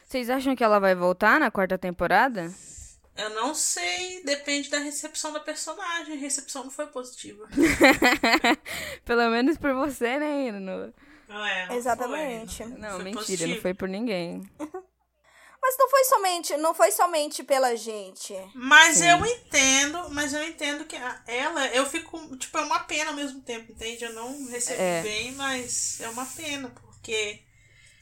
Vocês 0.04 0.28
acham 0.28 0.56
que 0.56 0.64
ela 0.64 0.80
vai 0.80 0.94
voltar 0.96 1.38
na 1.38 1.50
quarta 1.50 1.78
temporada? 1.78 2.52
Eu 3.17 3.31
não 3.31 3.55
sei, 3.55 4.23
depende 4.25 4.71
da 4.71 4.79
recepção 4.79 5.33
da 5.33 5.40
personagem. 5.40 6.14
A 6.14 6.19
recepção 6.19 6.64
não 6.64 6.71
foi 6.71 6.87
positiva. 6.87 7.49
Pelo 9.05 9.31
menos 9.31 9.59
por 9.59 9.75
você, 9.75 10.19
né, 10.19 10.52
Não 10.52 11.47
é, 11.47 11.67
não 11.69 11.75
Exatamente. 11.75 12.57
Foi, 12.59 12.67
não, 12.67 12.79
não 12.79 12.99
mentira, 12.99 13.21
positivo. 13.21 13.55
não 13.55 13.61
foi 13.61 13.75
por 13.75 13.88
ninguém. 13.88 14.43
Mas 15.62 15.76
não 15.79 15.90
foi 15.90 16.05
somente, 16.05 16.57
não 16.57 16.75
foi 16.75 16.90
somente 16.90 17.43
pela 17.43 17.76
gente. 17.76 18.35
Mas 18.55 18.97
Sim. 18.97 19.11
eu 19.11 19.26
entendo, 19.26 20.09
mas 20.11 20.33
eu 20.33 20.43
entendo 20.43 20.87
que 20.87 20.97
ela, 21.26 21.67
eu 21.69 21.85
fico, 21.85 22.35
tipo, 22.38 22.57
é 22.57 22.62
uma 22.62 22.81
pena 22.81 23.11
ao 23.11 23.17
mesmo 23.17 23.43
tempo, 23.43 23.71
entende? 23.71 24.02
Eu 24.02 24.14
não 24.14 24.47
recebi 24.49 24.81
é. 24.81 25.02
bem, 25.02 25.33
mas 25.33 26.00
é 26.00 26.09
uma 26.09 26.25
pena, 26.25 26.71
porque 26.71 27.43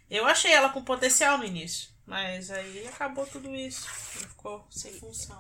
eu 0.09 0.25
achei 0.25 0.53
ela 0.53 0.69
com 0.69 0.85
potencial 0.85 1.37
no 1.37 1.45
início, 1.45 1.91
mas 2.09 2.51
aí 2.51 2.89
acabou 2.89 3.27
tudo 3.27 3.55
isso, 3.55 3.89
ficou 3.89 4.67
sem 4.71 4.93
função. 4.95 5.39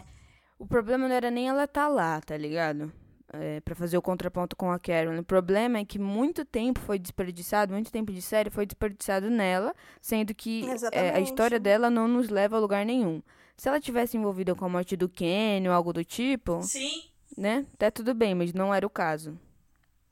O 0.59 0.67
problema 0.67 1.09
não 1.09 1.15
era 1.15 1.31
nem 1.31 1.49
ela 1.49 1.65
estar 1.65 1.87
tá 1.87 1.89
lá, 1.89 2.21
tá 2.21 2.37
ligado? 2.37 2.93
é, 3.33 3.61
para 3.61 3.75
fazer 3.75 3.97
o 3.99 4.03
contraponto 4.03 4.57
com 4.57 4.71
a 4.71 4.79
Karen. 4.79 5.19
O 5.19 5.25
problema 5.25 5.79
é 5.79 5.85
que 5.85 5.99
muito 5.99 6.45
tempo 6.45 6.81
foi 6.81 6.99
desperdiçado, 6.99 7.73
muito 7.73 7.93
tempo 7.93 8.13
de 8.13 8.23
série 8.23 8.51
foi 8.51 8.65
desperdiçado 8.65 9.29
nela, 9.31 9.75
sendo 10.01 10.35
que 10.35 10.65
é, 10.93 11.11
a 11.15 11.21
história 11.21 11.61
dela 11.61 11.91
não 11.91 12.09
nos 12.09 12.29
leva 12.29 12.57
a 12.57 12.61
lugar 12.61 12.85
nenhum. 12.85 13.23
Se 13.57 13.69
ela 13.69 13.81
tivesse 13.81 14.17
envolvida 14.17 14.55
com 14.55 14.65
a 14.65 14.69
morte 14.69 14.97
do 14.97 15.09
Kenny 15.09 15.69
ou 15.69 15.75
algo 15.75 15.93
do 15.93 16.05
tipo, 16.05 16.63
Sim. 16.63 17.03
né? 17.37 17.67
Até 17.75 17.91
tudo 17.91 18.15
bem, 18.15 18.35
mas 18.35 18.53
não 18.53 18.73
era 18.73 18.87
o 18.87 18.91
caso. 18.91 19.39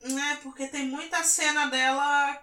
É, 0.02 0.36
porque 0.42 0.66
tem 0.66 0.86
muita 0.86 1.22
cena 1.22 1.66
dela 1.66 2.42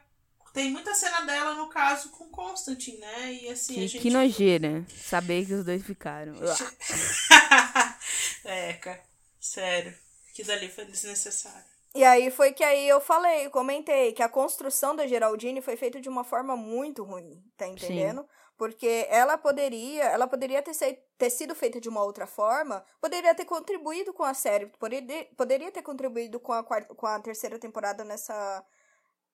tem 0.54 0.72
muita 0.72 0.94
cena 0.94 1.22
dela 1.22 1.56
no 1.56 1.68
caso 1.68 2.10
com 2.12 2.30
Constantine, 2.30 3.00
né? 3.00 3.34
E 3.34 3.50
assim, 3.50 3.74
que, 3.74 3.80
a 3.80 3.88
gente... 3.88 4.02
que 4.02 4.10
nojeira 4.10 4.86
saber 5.04 5.46
que 5.46 5.54
os 5.54 5.66
dois 5.66 5.84
ficaram. 5.84 6.34
é, 8.46 8.74
cara. 8.74 9.04
Sério 9.40 9.94
que 10.34 10.44
dali 10.44 10.68
foi 10.68 10.86
desnecessário. 10.86 11.64
E 11.96 12.04
aí 12.04 12.32
foi 12.32 12.52
que 12.52 12.64
aí 12.64 12.90
eu 12.90 13.00
falei, 13.00 13.50
comentei 13.50 14.14
que 14.14 14.24
a 14.24 14.30
construção 14.30 14.96
da 14.96 15.06
Geraldine 15.06 15.62
foi 15.62 15.78
feita 15.78 16.02
de 16.02 16.10
uma 16.10 16.24
forma 16.24 16.58
muito 16.58 17.04
ruim, 17.04 17.40
tá 17.56 17.68
entendendo? 17.68 18.22
Sim. 18.22 18.28
Porque 18.58 19.06
ela 19.10 19.38
poderia, 19.38 20.06
ela 20.06 20.28
poderia 20.28 20.62
ter, 20.62 20.74
ser, 20.74 21.06
ter 21.18 21.30
sido 21.30 21.54
feita 21.54 21.80
de 21.80 21.88
uma 21.88 22.04
outra 22.04 22.26
forma, 22.26 22.84
poderia 23.00 23.36
ter 23.36 23.46
contribuído 23.46 24.12
com 24.12 24.24
a 24.24 24.34
série, 24.34 24.66
poderia, 24.66 25.28
poderia 25.38 25.72
ter 25.72 25.84
contribuído 25.84 26.40
com 26.40 26.54
a, 26.54 26.64
quarta, 26.64 26.94
com 26.96 27.06
a 27.06 27.20
terceira 27.20 27.60
temporada 27.60 28.04
nessa 28.04 28.66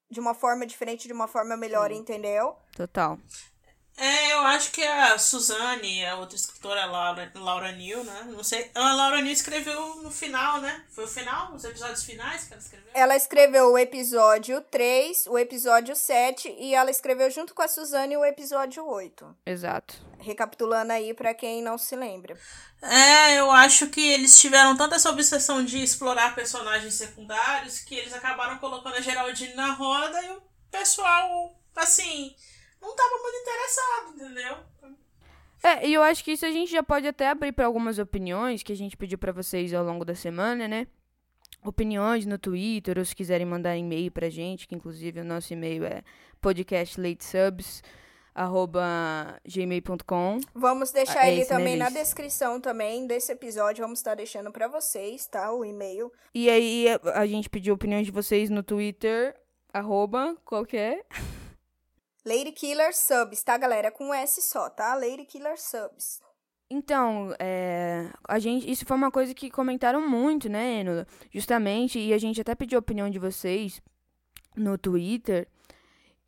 de 0.10 0.20
uma 0.20 0.34
forma 0.34 0.66
diferente, 0.66 1.08
de 1.08 1.14
uma 1.14 1.28
forma 1.28 1.56
melhor, 1.56 1.92
Sim. 1.92 1.98
entendeu? 1.98 2.56
Total. 2.76 3.18
É, 4.02 4.32
eu 4.32 4.40
acho 4.40 4.72
que 4.72 4.82
a 4.82 5.18
Suzane, 5.20 6.06
a 6.06 6.16
outra 6.16 6.38
escritora, 6.38 6.84
a 6.84 6.86
Laura, 6.86 7.30
Laura 7.36 7.72
Neal, 7.74 8.02
né? 8.06 8.28
Não 8.28 8.42
sei. 8.46 8.72
A 8.74 8.94
Laura 8.94 9.18
Neal 9.22 9.34
escreveu 9.34 9.96
no 9.96 10.10
final, 10.10 10.62
né? 10.62 10.86
Foi 10.90 11.04
o 11.04 11.08
final? 11.08 11.54
Os 11.54 11.66
episódios 11.66 12.06
finais 12.06 12.46
que 12.46 12.54
ela 12.54 12.62
escreveu? 12.62 12.92
Ela 12.94 13.16
escreveu 13.18 13.74
o 13.74 13.78
episódio 13.78 14.62
3, 14.62 15.28
o 15.28 15.38
episódio 15.38 15.94
7 15.98 16.56
e 16.58 16.74
ela 16.74 16.90
escreveu 16.90 17.30
junto 17.30 17.54
com 17.54 17.62
a 17.62 17.68
Suzane 17.68 18.16
o 18.16 18.24
episódio 18.24 18.86
8. 18.88 19.36
Exato. 19.46 20.09
Recapitulando 20.20 20.92
aí 20.92 21.14
para 21.14 21.34
quem 21.34 21.62
não 21.62 21.78
se 21.78 21.96
lembra. 21.96 22.38
É, 22.82 23.40
eu 23.40 23.50
acho 23.52 23.88
que 23.88 24.02
eles 24.02 24.40
tiveram 24.40 24.76
tanta 24.76 24.96
essa 24.96 25.10
obsessão 25.10 25.64
de 25.64 25.82
explorar 25.82 26.36
personagens 26.36 26.94
secundários 26.94 27.80
que 27.80 27.96
eles 27.96 28.14
acabaram 28.14 28.58
colocando 28.58 28.96
a 28.96 29.02
Geraldine 29.02 29.54
na 29.54 29.74
roda 29.74 30.22
e 30.24 30.30
o 30.32 30.42
pessoal, 30.72 31.56
assim 31.76 32.36
não 32.82 32.96
tava 32.96 33.18
muito 33.22 33.38
interessado, 33.38 34.16
entendeu? 34.16 34.58
É, 35.62 35.88
e 35.88 35.94
eu 35.94 36.02
acho 36.02 36.24
que 36.24 36.32
isso 36.32 36.46
a 36.46 36.52
gente 36.52 36.72
já 36.72 36.82
pode 36.82 37.06
até 37.06 37.28
abrir 37.30 37.52
para 37.52 37.66
algumas 37.66 38.00
opiniões 38.00 38.64
que 38.64 38.72
a 38.72 38.76
gente 38.76 38.96
pediu 38.96 39.18
para 39.18 39.34
vocês 39.34 39.74
ao 39.74 39.84
longo 39.84 40.06
da 40.06 40.16
semana, 40.16 40.68
né? 40.68 40.88
Opiniões 41.64 42.26
no 42.26 42.38
Twitter, 42.38 42.98
ou 42.98 43.04
se 43.04 43.14
quiserem 43.14 43.46
mandar 43.46 43.76
e-mail 43.76 44.10
pra 44.10 44.30
gente, 44.30 44.66
que 44.66 44.74
inclusive 44.74 45.20
o 45.20 45.26
nosso 45.26 45.52
e-mail 45.52 45.84
é 45.84 46.02
podcastlatesubs@gmail.com. 48.34 50.40
Vamos 50.54 50.92
deixar 50.92 51.26
É 51.28 51.32
ele 51.32 51.42
esse, 51.42 51.52
né, 51.52 51.58
também 51.58 51.78
na 51.78 51.90
descrição 51.90 52.60
também 52.60 53.08
desse 53.08 53.32
episódio. 53.32 53.84
Vamos 53.84 54.00
estar 54.00 54.16
deixando 54.16 54.52
pra 54.52 54.68
vocês, 54.68 55.26
tá? 55.28 55.52
O 55.52 55.64
e-mail. 55.66 56.12
E 56.34 56.50
aí 56.50 56.88
a- 56.90 57.20
a 57.22 57.26
gente 57.28 57.50
pediu 57.50 57.74
opiniões 57.74 58.06
de 58.06 58.12
vocês 58.12 58.50
no 58.50 58.64
Twitter, 58.64 59.36
arroba, 59.74 60.36
qual 60.46 60.66
que 60.66 60.78
é? 60.78 61.04
Lady 62.26 62.52
Killer 62.52 62.96
Subs, 62.96 63.44
tá, 63.44 63.58
galera? 63.58 63.92
Com 63.92 64.14
S 64.14 64.42
só, 64.42 64.70
tá? 64.70 64.94
Lady 64.96 65.26
Killer 65.26 65.60
Subs. 65.60 66.20
Então, 66.72 67.34
é, 67.40 68.12
a 68.28 68.38
gente, 68.38 68.70
isso 68.70 68.86
foi 68.86 68.96
uma 68.96 69.10
coisa 69.10 69.34
que 69.34 69.50
comentaram 69.50 70.08
muito, 70.08 70.48
né, 70.48 70.82
Enola? 70.82 71.08
Justamente, 71.32 71.98
e 71.98 72.14
a 72.14 72.18
gente 72.20 72.40
até 72.40 72.54
pediu 72.54 72.78
a 72.78 72.82
opinião 72.82 73.10
de 73.10 73.18
vocês 73.18 73.82
no 74.56 74.78
Twitter. 74.78 75.48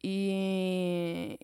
E, 0.03 1.37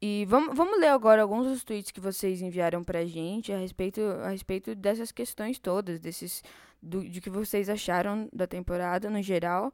e 0.00 0.24
vamos, 0.26 0.56
vamos 0.56 0.78
ler 0.78 0.88
agora 0.88 1.22
alguns 1.22 1.46
dos 1.46 1.64
tweets 1.64 1.90
que 1.90 2.00
vocês 2.00 2.40
enviaram 2.40 2.84
pra 2.84 3.04
gente 3.04 3.52
a 3.52 3.58
respeito, 3.58 4.00
a 4.00 4.28
respeito 4.28 4.74
dessas 4.74 5.10
questões 5.10 5.58
todas, 5.58 5.98
desses, 5.98 6.42
do, 6.80 7.08
de 7.08 7.20
que 7.20 7.28
vocês 7.28 7.68
acharam 7.68 8.28
da 8.32 8.46
temporada 8.46 9.10
no 9.10 9.20
geral. 9.20 9.72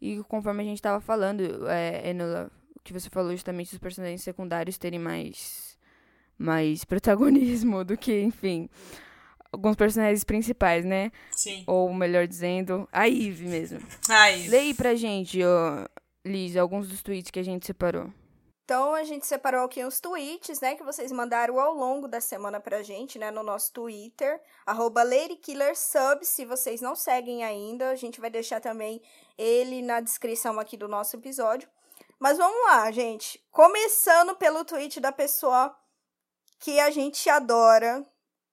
E 0.00 0.22
conforme 0.24 0.62
a 0.62 0.66
gente 0.66 0.80
tava 0.80 1.00
falando, 1.00 1.68
é, 1.68 2.10
Enola, 2.10 2.50
o 2.74 2.80
que 2.80 2.92
você 2.92 3.10
falou 3.10 3.32
justamente 3.32 3.70
dos 3.70 3.78
personagens 3.78 4.22
secundários 4.22 4.78
terem 4.78 4.98
mais 4.98 5.76
mais 6.38 6.84
protagonismo 6.84 7.82
do 7.82 7.96
que, 7.96 8.20
enfim, 8.20 8.68
alguns 9.50 9.76
personagens 9.76 10.24
principais, 10.24 10.84
né? 10.84 11.10
Sim. 11.32 11.64
Ou 11.66 11.92
melhor 11.92 12.26
dizendo, 12.26 12.88
a 12.92 13.08
Eve 13.08 13.46
mesmo. 13.46 13.80
Aí. 14.08 14.48
Lê 14.48 14.58
aí 14.58 14.74
pra 14.74 14.94
gente, 14.94 15.42
ó, 15.42 15.86
Liz, 16.24 16.56
alguns 16.56 16.88
dos 16.88 17.02
tweets 17.02 17.30
que 17.30 17.38
a 17.38 17.42
gente 17.42 17.66
separou. 17.66 18.10
Então, 18.66 18.94
a 18.96 19.04
gente 19.04 19.24
separou 19.24 19.64
aqui 19.64 19.84
uns 19.84 20.00
tweets, 20.00 20.58
né, 20.60 20.74
que 20.74 20.82
vocês 20.82 21.12
mandaram 21.12 21.60
ao 21.60 21.72
longo 21.72 22.08
da 22.08 22.20
semana 22.20 22.58
pra 22.58 22.82
gente, 22.82 23.16
né, 23.16 23.30
no 23.30 23.44
nosso 23.44 23.72
Twitter, 23.72 24.42
arroba 24.66 25.04
LadyKillerSub, 25.04 26.24
se 26.24 26.44
vocês 26.44 26.80
não 26.80 26.96
seguem 26.96 27.44
ainda, 27.44 27.90
a 27.90 27.94
gente 27.94 28.20
vai 28.20 28.28
deixar 28.28 28.60
também 28.60 29.00
ele 29.38 29.82
na 29.82 30.00
descrição 30.00 30.58
aqui 30.58 30.76
do 30.76 30.88
nosso 30.88 31.14
episódio. 31.14 31.68
Mas 32.18 32.38
vamos 32.38 32.60
lá, 32.66 32.90
gente. 32.90 33.40
Começando 33.52 34.34
pelo 34.34 34.64
tweet 34.64 34.98
da 34.98 35.12
pessoa 35.12 35.72
que 36.58 36.80
a 36.80 36.90
gente 36.90 37.30
adora, 37.30 38.04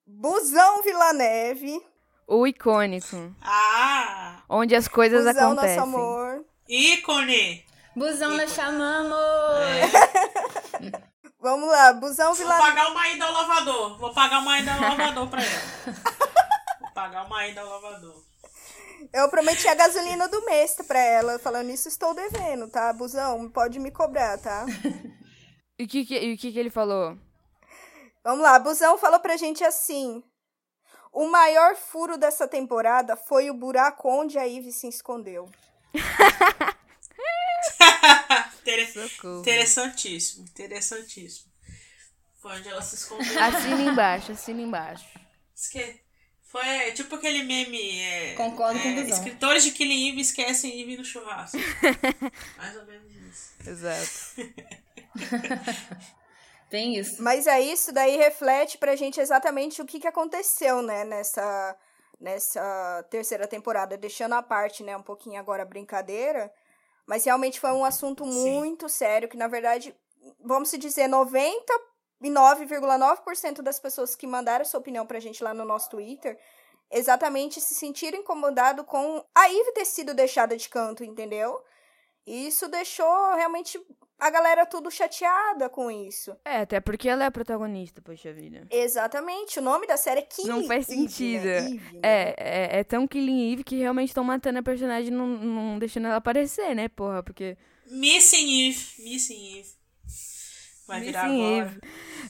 Busão 0.05 0.84
Villaneve, 0.84 1.84
O 2.27 2.46
icônico, 2.46 3.34
Ah! 3.41 4.43
onde 4.48 4.75
as 4.75 4.88
coisas 4.88 5.25
Busão 5.25 5.53
acontecem. 5.53 5.77
Nosso 5.77 5.89
Amor. 5.98 6.46
Ícone! 6.70 7.65
Busão 7.96 8.36
nós 8.36 8.52
chamamos! 8.54 9.18
Vamos 11.40 11.70
lá, 11.70 11.94
Busão 11.94 12.28
Vou 12.28 12.36
Villaneve. 12.36 12.68
pagar 12.70 12.92
uma 12.92 13.08
ida 13.10 13.26
ao 13.26 13.34
lavador. 13.34 13.98
Vou 13.98 14.14
pagar 14.14 14.40
uma 14.40 14.60
ida 14.60 14.74
ao 14.74 14.82
lavador 14.82 15.28
pra 15.30 15.42
ela. 15.44 15.62
Vou 16.80 16.92
pagar 16.94 17.26
uma 17.26 17.48
ida 17.48 17.62
ao 17.62 17.68
lavador. 17.70 18.24
Eu 19.14 19.30
prometi 19.30 19.68
a 19.68 19.76
gasolina 19.76 20.28
do 20.30 20.44
mês 20.46 20.76
pra 20.88 20.98
ela. 21.00 21.38
Falando 21.40 21.70
isso, 21.70 21.90
estou 21.90 22.14
devendo, 22.16 22.70
tá? 22.70 22.94
Busão, 22.94 23.50
pode 23.50 23.78
me 23.80 23.92
cobrar, 23.92 24.38
tá? 24.38 24.65
E 25.80 25.86
o 25.86 25.88
que, 25.88 26.06
que, 26.06 26.15
e 26.17 26.34
o 26.36 26.38
que, 26.38 26.52
que 26.52 26.60
ele 26.60 26.70
falou? 26.70 27.17
Vamos 28.24 28.44
lá, 28.44 28.60
Busão 28.60 28.96
falou 28.96 29.20
pra 29.20 29.36
gente 29.36 29.63
assim. 29.63 30.24
O 31.12 31.26
maior 31.28 31.76
furo 31.76 32.15
dessa 32.15 32.48
temporada 32.48 33.17
foi 33.17 33.50
o 33.50 33.56
buraco 33.56 34.08
onde 34.08 34.38
a 34.38 34.44
Ivy 34.44 34.72
se 34.72 34.88
escondeu. 34.88 35.50
Interessantíssimo, 39.40 40.46
interessantíssimo. 40.46 41.52
Foi 42.42 42.58
onde 42.58 42.68
ela 42.70 42.82
se 42.82 42.96
escondeu. 42.96 43.40
Assina 43.42 43.82
embaixo, 43.92 44.32
assina 44.32 44.62
embaixo. 44.62 45.06
Esque- 45.56 46.02
Foi 46.44 46.92
tipo 46.94 47.16
aquele 47.16 47.44
meme. 47.44 48.02
É, 48.02 48.34
Concordo 48.36 48.80
com 48.80 48.88
o 48.88 48.92
é. 49.00 49.10
Escritores 49.10 49.64
de 49.64 49.72
Killing 49.72 50.10
Eve 50.10 50.22
esquecem 50.22 50.82
Eve 50.82 50.98
no 50.98 51.06
churrasco. 51.06 51.58
Mais 52.58 52.76
ou 52.76 52.86
menos 52.86 53.12
isso. 53.14 53.70
Exato. 53.70 54.52
Tem 56.70 56.96
isso. 56.98 57.22
Mas 57.22 57.48
aí 57.48 57.72
isso 57.72 57.92
daí 57.92 58.18
reflete 58.18 58.78
pra 58.78 58.96
gente 58.96 59.20
exatamente 59.20 59.82
o 59.82 59.86
que, 59.86 60.00
que 60.00 60.08
aconteceu, 60.08 60.82
né, 60.82 61.04
nessa, 61.06 61.78
nessa 62.20 63.06
terceira 63.12 63.48
temporada, 63.48 63.96
deixando 63.96 64.34
à 64.34 64.42
parte, 64.42 64.84
né, 64.84 64.98
um 64.98 65.04
pouquinho 65.04 65.40
agora 65.40 65.62
a 65.64 65.68
brincadeira. 65.68 66.52
Mas 67.06 67.26
realmente 67.26 67.60
foi 67.60 67.72
um 67.72 67.84
assunto 67.84 68.24
Sim. 68.26 68.32
muito 68.32 68.88
sério, 68.88 69.28
que 69.28 69.38
na 69.38 69.48
verdade, 69.48 69.94
vamos 70.39 70.70
se 70.70 70.78
dizer, 70.78 71.10
99,9% 71.10 73.62
das 73.62 73.80
pessoas 73.80 74.16
que 74.16 74.26
mandaram 74.26 74.63
sua 74.63 74.80
opinião 74.80 75.06
pra 75.06 75.20
gente 75.20 75.44
lá 75.44 75.54
no 75.54 75.66
nosso 75.66 75.89
Twitter 75.89 76.39
exatamente 76.94 77.60
se 77.60 77.74
sentiram 77.74 78.20
incomodados 78.20 78.86
com 78.86 79.26
a 79.34 79.50
Eve 79.50 79.72
ter 79.72 79.86
sido 79.86 80.13
deixada 80.13 80.56
de 80.56 80.70
canto, 80.70 81.04
entendeu? 81.04 81.60
E 82.26 82.48
isso 82.48 82.70
deixou 82.70 83.36
realmente 83.36 83.78
a 84.20 84.30
galera 84.30 84.66
tudo 84.66 84.90
chateada 84.90 85.70
com 85.70 85.92
isso. 85.92 86.36
É, 86.46 86.62
até 86.62 86.80
porque 86.80 87.10
ela 87.10 87.26
é 87.26 87.28
a 87.28 87.32
protagonista, 87.32 88.02
poxa 88.02 88.32
vida. 88.32 88.66
Exatamente, 88.72 89.60
o 89.60 89.62
nome 89.62 89.86
da 89.86 89.98
série 89.98 90.22
é 90.22 90.24
Killing 90.24 90.50
Não 90.50 90.64
faz 90.64 90.88
Eve, 90.88 91.02
né? 91.02 91.08
sentido. 91.08 91.46
Eve, 91.48 91.74
né? 91.74 92.00
É, 92.02 92.36
é, 92.38 92.80
é 92.80 92.84
tão 92.84 93.06
Killing 93.06 93.52
Eve 93.52 93.64
que 93.64 93.76
realmente 93.76 94.10
estão 94.10 94.24
matando 94.24 94.60
a 94.60 94.64
personagem 94.64 95.12
e 95.12 95.16
não, 95.16 95.28
não 95.28 95.80
deixando 95.80 96.08
ela 96.08 96.16
aparecer, 96.16 96.74
né, 96.74 96.88
porra? 96.88 97.22
Porque. 97.22 97.58
Missing 97.88 98.70
Eve. 98.70 98.86
Missing 99.00 99.60
Eve. 99.60 99.70
Vai 100.88 101.02
virar 101.02 101.28
Missing 101.28 101.46
agora. 101.46 101.66
Eve. 101.66 101.82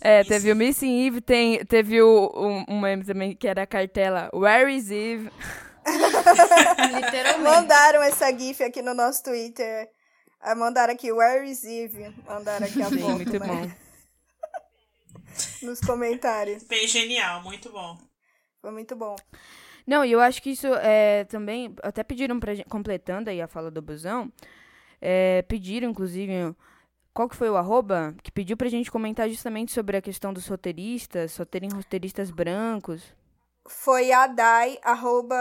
É, 0.01 0.17
Missing 0.17 0.29
teve 0.29 0.51
o 0.51 0.55
Missing 0.55 1.07
Eve, 1.07 1.21
tem, 1.21 1.65
teve 1.65 2.01
o, 2.01 2.31
um, 2.35 2.65
um 2.75 2.79
meme 2.79 3.05
também 3.05 3.35
que 3.35 3.47
era 3.47 3.61
a 3.61 3.67
cartela 3.67 4.31
Where 4.33 4.73
is 4.73 4.89
Eve? 4.89 5.29
Literalmente. 6.95 7.41
Mandaram 7.43 8.01
essa 8.03 8.31
gif 8.37 8.63
aqui 8.63 8.81
no 8.81 8.93
nosso 8.93 9.23
Twitter. 9.23 9.89
Ah, 10.39 10.55
Mandaram 10.55 10.93
aqui, 10.93 11.11
Where 11.11 11.49
is 11.49 11.63
Eve? 11.63 12.13
Mandaram 12.27 12.65
aqui 12.65 12.81
a 12.81 12.89
Sim, 12.89 12.99
foto, 12.99 13.11
muito 13.15 13.39
né? 13.39 13.47
bom. 13.47 13.71
Nos 15.65 15.79
comentários. 15.79 16.63
Bem 16.63 16.87
genial, 16.87 17.41
muito 17.43 17.71
bom. 17.71 17.97
Foi 18.61 18.71
muito 18.71 18.95
bom. 18.95 19.15
Não, 19.85 20.05
e 20.05 20.11
eu 20.11 20.19
acho 20.21 20.41
que 20.41 20.51
isso 20.51 20.67
é 20.75 21.25
também. 21.25 21.73
Até 21.81 22.03
pediram 22.03 22.39
pra 22.39 22.53
gente. 22.53 22.69
Completando 22.69 23.29
aí 23.29 23.41
a 23.41 23.47
fala 23.47 23.69
do 23.71 23.81
Busão. 23.81 24.31
é, 25.01 25.41
pediram, 25.43 25.89
inclusive. 25.89 26.55
Qual 27.13 27.29
que 27.29 27.35
foi 27.35 27.49
o 27.49 27.57
arroba? 27.57 28.15
Que 28.23 28.31
pediu 28.31 28.57
pra 28.57 28.69
gente 28.69 28.89
comentar 28.91 29.29
justamente 29.29 29.71
sobre 29.71 29.95
a 29.97 30.01
questão 30.01 30.33
dos 30.33 30.47
roteiristas, 30.47 31.31
só 31.31 31.45
terem 31.45 31.69
roteiristas 31.69 32.31
brancos. 32.31 33.03
Foi 33.65 34.11
a 34.11 34.27
Dai, 34.27 34.77
arroba, 34.81 35.35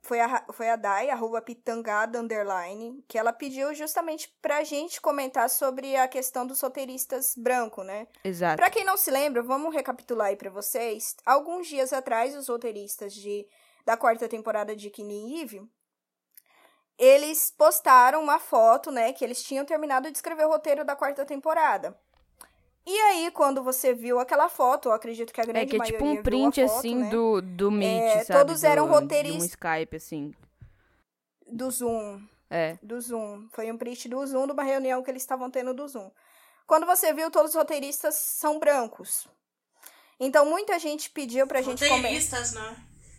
foi 0.00 0.18
a, 0.18 0.46
foi 0.50 0.70
a 0.70 0.76
Dai, 0.76 1.10
arroba 1.10 1.42
pitangada, 1.42 2.18
underline, 2.18 3.04
que 3.06 3.18
ela 3.18 3.34
pediu 3.34 3.74
justamente 3.74 4.34
pra 4.40 4.64
gente 4.64 4.98
comentar 4.98 5.50
sobre 5.50 5.94
a 5.94 6.08
questão 6.08 6.46
dos 6.46 6.60
roteiristas 6.60 7.34
branco, 7.36 7.82
né? 7.82 8.06
Exato. 8.24 8.56
Pra 8.56 8.70
quem 8.70 8.82
não 8.82 8.96
se 8.96 9.10
lembra, 9.10 9.42
vamos 9.42 9.74
recapitular 9.74 10.28
aí 10.28 10.36
pra 10.36 10.48
vocês. 10.48 11.16
Alguns 11.24 11.66
dias 11.66 11.92
atrás, 11.92 12.34
os 12.34 12.48
roteiristas 12.48 13.12
de, 13.12 13.46
da 13.84 13.94
quarta 13.94 14.26
temporada 14.26 14.74
de 14.74 14.88
Killing 14.88 15.42
Eve, 15.42 15.70
eles 16.98 17.50
postaram 17.50 18.22
uma 18.22 18.38
foto, 18.38 18.90
né, 18.90 19.12
que 19.12 19.22
eles 19.22 19.42
tinham 19.42 19.66
terminado 19.66 20.10
de 20.10 20.16
escrever 20.16 20.46
o 20.46 20.50
roteiro 20.50 20.82
da 20.82 20.96
quarta 20.96 21.26
temporada. 21.26 21.94
E 22.86 22.96
aí, 22.96 23.30
quando 23.32 23.62
você 23.64 23.92
viu 23.92 24.18
aquela 24.20 24.48
foto, 24.48 24.88
eu 24.88 24.92
acredito 24.92 25.32
que 25.32 25.40
a 25.40 25.44
grande 25.44 25.58
É 25.60 25.66
que 25.66 25.74
é 25.74 25.78
maioria 25.78 25.98
tipo 25.98 26.10
um 26.10 26.22
print 26.22 26.62
foto, 26.66 26.78
assim 26.78 26.94
né, 26.96 27.10
do, 27.10 27.42
do 27.42 27.70
Meet, 27.70 28.00
É, 28.02 28.24
sabe? 28.24 28.38
todos 28.38 28.62
eram 28.62 28.84
Do- 28.86 28.90
De 28.92 28.96
um 28.96 29.00
roteiristas- 29.00 29.44
Skype, 29.50 29.96
assim. 29.96 30.34
do 31.50 31.70
Zoom. 31.70 32.20
É. 32.48 32.78
do 32.80 33.00
Zoom. 33.00 33.48
Foi 33.52 33.70
um 33.72 33.76
print 33.76 34.08
do 34.08 34.24
Zoom 34.24 34.46
de 34.46 34.52
uma 34.52 34.62
reunião 34.62 35.02
que 35.02 35.10
eles 35.10 35.22
estavam 35.22 35.50
tendo 35.50 35.74
do 35.74 35.86
Zoom. 35.88 36.10
Quando 36.64 36.86
você 36.86 37.12
viu, 37.12 37.28
todos 37.30 37.50
os 37.50 37.56
roteiristas 37.56 38.14
são 38.14 38.60
brancos. 38.60 39.26
Então, 40.18 40.46
muita 40.46 40.78
gente 40.78 41.10
pediu 41.10 41.46
pra 41.46 41.60
gente. 41.62 41.84
Roteiristas, 41.84 42.52
né? 42.52 42.76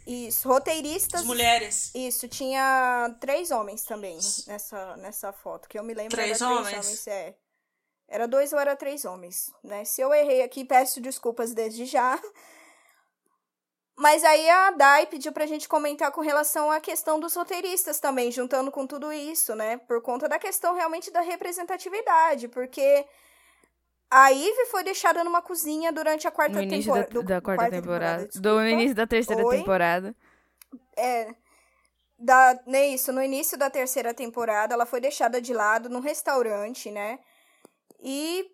Isso, 0.08 0.47
roteiristas. 0.47 1.21
As 1.21 1.27
mulheres. 1.27 1.91
Isso, 1.93 2.27
tinha 2.30 3.13
três 3.19 3.51
homens 3.51 3.84
também 3.84 4.17
nessa, 4.47 4.95
nessa 4.95 5.34
foto, 5.34 5.67
que 5.67 5.77
eu 5.77 5.84
me 5.84 5.93
lembro 5.93 6.12
Três 6.15 6.41
homens? 6.41 6.67
três 6.69 6.86
homens. 6.86 7.08
É. 7.08 7.36
Era 8.09 8.27
dois 8.27 8.53
ou 8.53 8.59
era 8.59 8.75
três 8.75 9.03
homens, 9.05 9.51
né? 9.63 9.83
Se 9.83 10.01
eu 10.01 10.13
errei 10.13 10.41
aqui, 10.41 10.63
peço 10.63 11.01
desculpas 11.01 11.53
desde 11.53 11.85
já. 11.85 12.17
Mas 13.97 14.23
aí 14.23 14.47
a 14.49 14.71
Dai 14.71 15.07
pediu 15.07 15.31
pra 15.31 15.47
gente 15.47 15.67
comentar 15.67 16.11
com 16.11 16.21
relação 16.21 16.69
à 16.69 16.79
questão 16.79 17.19
dos 17.19 17.35
roteiristas 17.35 17.99
também, 17.99 18.31
juntando 18.31 18.71
com 18.71 18.85
tudo 18.85 19.11
isso, 19.11 19.55
né? 19.55 19.77
Por 19.77 20.01
conta 20.01 20.29
da 20.29 20.37
questão 20.37 20.75
realmente 20.75 21.09
da 21.11 21.21
representatividade, 21.21 22.47
porque 22.47 23.05
A 24.09 24.31
Eve 24.31 24.67
foi 24.67 24.83
deixada 24.83 25.23
numa 25.23 25.41
cozinha 25.41 25.91
durante 25.91 26.27
a 26.27 26.31
quarta 26.31 26.59
temporada. 26.65 27.07
da, 27.07 27.19
do- 27.19 27.23
da 27.23 27.41
quarta, 27.41 27.69
temporada. 27.71 28.23
do 28.23 28.27
desculpa. 28.29 28.69
início 28.69 28.95
da 28.95 29.07
terceira 29.07 29.43
Oi? 29.45 29.57
temporada. 29.57 30.15
É. 30.95 31.33
Da, 32.19 32.57
né, 32.65 32.87
isso, 32.87 33.11
no 33.11 33.21
início 33.21 33.57
da 33.57 33.69
terceira 33.69 34.13
temporada, 34.13 34.73
ela 34.73 34.85
foi 34.85 35.01
deixada 35.01 35.41
de 35.41 35.53
lado 35.53 35.89
num 35.89 35.99
restaurante, 35.99 36.89
né? 36.89 37.19
E 38.01 38.49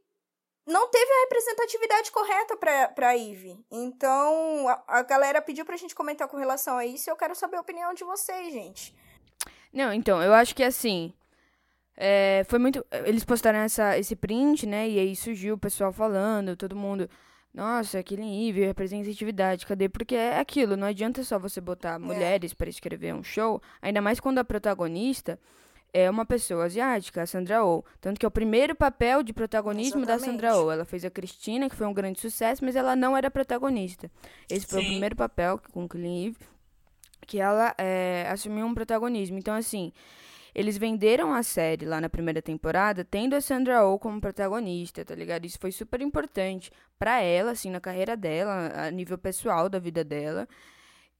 não 0.65 0.89
teve 0.89 1.11
a 1.11 1.21
representatividade 1.21 2.11
correta 2.11 2.55
pra, 2.57 2.87
pra 2.89 3.17
Eve. 3.17 3.57
Então, 3.71 4.67
a, 4.69 4.83
a 4.99 5.01
galera 5.03 5.41
pediu 5.41 5.65
pra 5.65 5.77
gente 5.77 5.93
comentar 5.95 6.27
com 6.27 6.37
relação 6.37 6.77
a 6.77 6.85
isso 6.85 7.09
e 7.09 7.11
eu 7.11 7.17
quero 7.17 7.35
saber 7.35 7.57
a 7.57 7.61
opinião 7.61 7.93
de 7.93 8.03
vocês, 8.03 8.53
gente. 8.53 8.95
Não, 9.73 9.91
então, 9.93 10.21
eu 10.21 10.33
acho 10.33 10.55
que 10.55 10.63
assim. 10.63 11.13
é, 11.97 12.43
foi 12.47 12.59
muito. 12.59 12.85
Eles 13.05 13.23
postaram 13.25 13.59
essa, 13.59 13.97
esse 13.97 14.15
print, 14.15 14.65
né? 14.65 14.87
E 14.89 14.99
aí 14.99 15.15
surgiu 15.15 15.55
o 15.55 15.57
pessoal 15.57 15.91
falando, 15.91 16.55
todo 16.55 16.75
mundo. 16.75 17.09
Nossa, 17.53 17.99
aquele 17.99 18.23
nível, 18.23 18.65
representatividade, 18.65 19.67
cadê? 19.67 19.87
Porque 19.87 20.15
é 20.15 20.39
aquilo, 20.39 20.75
não 20.75 20.87
adianta 20.87 21.23
só 21.23 21.37
você 21.37 21.61
botar 21.61 21.99
mulheres 21.99 22.51
para 22.51 22.67
escrever 22.67 23.13
um 23.13 23.23
show, 23.23 23.61
ainda 23.79 24.01
mais 24.01 24.19
quando 24.19 24.39
a 24.39 24.43
protagonista 24.43 25.39
é 25.93 26.09
uma 26.09 26.25
pessoa 26.25 26.65
asiática, 26.65 27.21
a 27.21 27.27
Sandra 27.27 27.63
Oh. 27.63 27.83
Tanto 28.01 28.19
que 28.19 28.25
é 28.25 28.27
o 28.27 28.31
primeiro 28.31 28.75
papel 28.75 29.21
de 29.21 29.31
protagonismo 29.31 30.05
da 30.05 30.17
Sandra 30.17 30.47
Exatamente. 30.47 30.67
Oh. 30.67 30.71
Ela 30.71 30.85
fez 30.85 31.05
a 31.05 31.09
Cristina, 31.11 31.69
que 31.69 31.75
foi 31.75 31.85
um 31.85 31.93
grande 31.93 32.19
sucesso, 32.19 32.65
mas 32.65 32.75
ela 32.75 32.95
não 32.95 33.15
era 33.15 33.29
protagonista. 33.29 34.09
Esse 34.49 34.65
foi 34.65 34.79
o 34.79 34.83
Sim. 34.83 34.89
primeiro 34.89 35.15
papel 35.15 35.61
com 35.71 35.87
Killing 35.87 36.27
Eve 36.27 36.53
que 37.25 37.39
ela 37.39 37.73
é, 37.77 38.27
assumiu 38.29 38.65
um 38.65 38.73
protagonismo. 38.73 39.37
Então, 39.37 39.55
assim, 39.55 39.91
eles 40.53 40.77
venderam 40.77 41.33
a 41.33 41.41
série 41.41 41.85
lá 41.85 41.99
na 41.99 42.09
primeira 42.09 42.41
temporada, 42.41 43.03
tendo 43.03 43.35
a 43.35 43.41
Sandra 43.41 43.85
Oh 43.85 43.97
como 43.97 44.21
protagonista, 44.21 45.03
tá 45.03 45.15
ligado? 45.15 45.45
Isso 45.45 45.57
foi 45.59 45.71
super 45.71 46.01
importante 46.01 46.71
pra 46.99 47.21
ela, 47.21 47.51
assim, 47.51 47.69
na 47.69 47.79
carreira 47.79 48.15
dela, 48.15 48.71
a 48.75 48.91
nível 48.91 49.17
pessoal 49.17 49.69
da 49.69 49.79
vida 49.79 50.03
dela. 50.03 50.47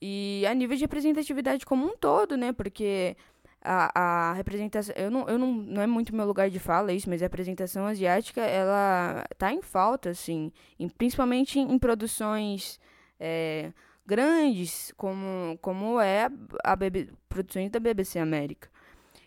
E 0.01 0.45
a 0.45 0.53
nível 0.53 0.75
de 0.75 0.83
representatividade 0.83 1.65
como 1.65 1.85
um 1.85 1.95
todo, 1.95 2.35
né? 2.35 2.51
Porque 2.51 3.15
a, 3.63 4.29
a 4.29 4.33
representação. 4.33 4.93
Eu 4.97 5.09
não, 5.09 5.27
eu 5.27 5.37
não, 5.39 5.51
não 5.53 5.81
é 5.81 5.87
muito 5.87 6.13
meu 6.15 6.25
lugar 6.25 6.49
de 6.49 6.59
fala 6.59 6.91
isso, 6.93 7.09
mas 7.09 7.21
a 7.21 7.25
representação 7.25 7.85
asiática, 7.87 8.41
ela 8.41 9.23
tá 9.37 9.51
em 9.53 9.61
falta, 9.61 10.09
assim. 10.09 10.51
em- 10.79 10.89
principalmente 10.89 11.59
em, 11.59 11.79
produções. 11.79 12.79
é, 13.19 13.71
grandes, 14.05 14.91
como, 14.97 15.57
como 15.61 15.97
é 16.01 16.27
a 16.63 16.75
BB, 16.75 17.09
produções 17.29 17.71
da 17.71 17.79
BBC 17.79 18.19
América. 18.19 18.69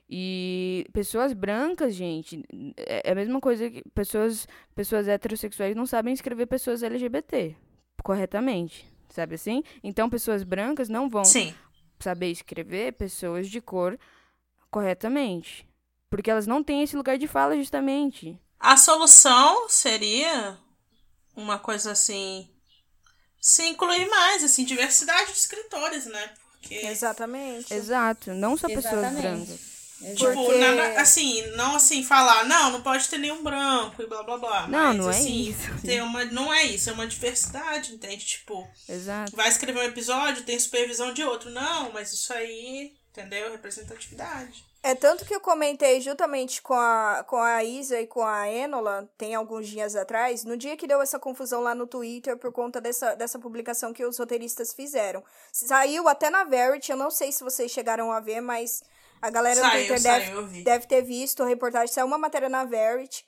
E 0.09 0.87
pessoas 0.93 1.33
brancas, 1.33 1.95
gente, 1.95 2.45
é 2.77 3.09
é 3.09 3.13
a 3.13 3.15
mesma 3.15 3.41
coisa 3.41 3.71
que 3.71 3.83
pessoas, 3.95 4.47
pessoas 4.75 5.09
heterossexuais 5.09 5.75
não 5.75 5.87
sabem 5.87 6.13
escrever 6.15 6.47
pessoas 6.47 6.83
LGBT 6.83 7.57
corretamente, 8.05 8.87
sabe 9.09 9.35
assim? 9.35 9.63
Então, 9.83 10.09
pessoas 10.11 10.45
brancas 10.45 10.89
não 10.89 11.09
vão 11.09 11.25
Sim. 11.25 11.53
saber 11.99 12.31
escrever 12.31 12.93
pessoas 12.93 13.49
de 13.49 13.61
cor 13.61 13.99
corretamente. 14.71 15.67
Porque 16.11 16.31
elas 16.31 16.47
não 16.47 16.63
têm 16.63 16.83
esse 16.83 16.97
lugar 16.97 17.19
de 17.19 17.27
fala, 17.27 17.57
justamente. 17.57 18.39
A 18.59 18.77
solução 18.77 19.69
seria 19.69 20.57
uma 21.37 21.59
coisa 21.59 21.93
assim. 21.93 22.49
Se 23.41 23.65
incluir 23.67 24.09
mais, 24.09 24.43
assim, 24.43 24.65
diversidade 24.65 25.33
de 25.33 25.39
escritores, 25.39 26.07
né? 26.07 26.31
Porque. 26.61 26.75
Exatamente. 26.75 27.73
Exato. 27.73 28.33
Não 28.35 28.57
só 28.57 28.67
pessoas 28.67 28.95
Exatamente. 28.95 29.23
brancas. 29.23 29.77
Tipo, 30.15 30.35
Porque- 30.35 30.59
nada- 30.59 31.01
assim, 31.01 31.41
não 31.57 31.77
assim, 31.77 32.05
falar, 32.05 32.45
não, 32.45 32.71
não 32.71 32.83
pode 32.83 33.09
ter 33.09 33.17
nenhum 33.17 33.43
branco 33.43 34.03
e 34.03 34.07
blá 34.07 34.23
blá 34.23 34.37
blá. 34.37 34.69
Não, 34.69 34.89
mas, 34.89 34.97
não 34.99 35.07
é 35.11 35.17
assim, 35.19 35.49
isso. 35.49 35.81
Ter 35.83 36.03
uma, 36.03 36.23
não 36.27 36.53
é 36.53 36.65
isso, 36.65 36.91
é 36.91 36.93
uma 36.93 37.07
diversidade, 37.07 37.95
entende? 37.95 38.23
Tipo, 38.27 38.69
Exato. 38.87 39.35
vai 39.35 39.49
escrever 39.49 39.81
um 39.81 39.85
episódio, 39.85 40.43
tem 40.45 40.59
supervisão 40.61 41.15
de 41.15 41.25
outro. 41.25 41.49
Não, 41.49 41.93
mas 41.93 42.13
isso 42.13 42.31
aí, 42.35 42.93
entendeu? 43.17 43.51
Representatividade. 43.51 44.65
É 44.83 44.95
tanto 44.95 45.25
que 45.25 45.35
eu 45.35 45.41
comentei 45.41 46.01
justamente 46.01 46.63
com 46.63 46.75
a, 46.75 47.25
com 47.27 47.39
a 47.39 47.65
Isa 47.65 48.01
e 48.01 48.07
com 48.07 48.25
a 48.25 48.49
Enola, 48.49 49.09
tem 49.19 49.35
alguns 49.35 49.67
dias 49.67 49.97
atrás, 49.97 50.45
no 50.45 50.57
dia 50.57 50.77
que 50.77 50.87
deu 50.87 51.03
essa 51.03 51.19
confusão 51.19 51.61
lá 51.61 51.75
no 51.75 51.87
Twitter 51.87 52.37
por 52.37 52.53
conta 52.53 52.81
dessa, 52.81 53.15
dessa 53.15 53.39
publicação 53.39 53.93
que 53.93 54.05
os 54.05 54.19
roteiristas 54.19 54.73
fizeram. 54.73 55.25
Saiu 55.53 56.07
até 56.09 56.31
na 56.31 56.45
Verity, 56.45 56.93
eu 56.93 56.97
não 56.97 57.11
sei 57.11 57.33
se 57.33 57.43
vocês 57.43 57.73
chegaram 57.73 58.13
a 58.13 58.21
ver, 58.21 58.41
mas 58.41 58.85
a 59.21 59.31
galera 59.31 59.61
do 59.61 59.67
Saiu, 59.67 59.87
Twitter 59.87 60.01
saiu, 60.01 60.43
deve, 60.43 60.63
deve 60.63 60.87
ter 60.87 61.03
visto 61.03 61.43
a 61.43 61.47
reportagem, 61.47 61.93
saiu 61.93 62.07
uma 62.07 62.19
matéria 62.19 62.49
na 62.49 62.65
Verity, 62.65 63.27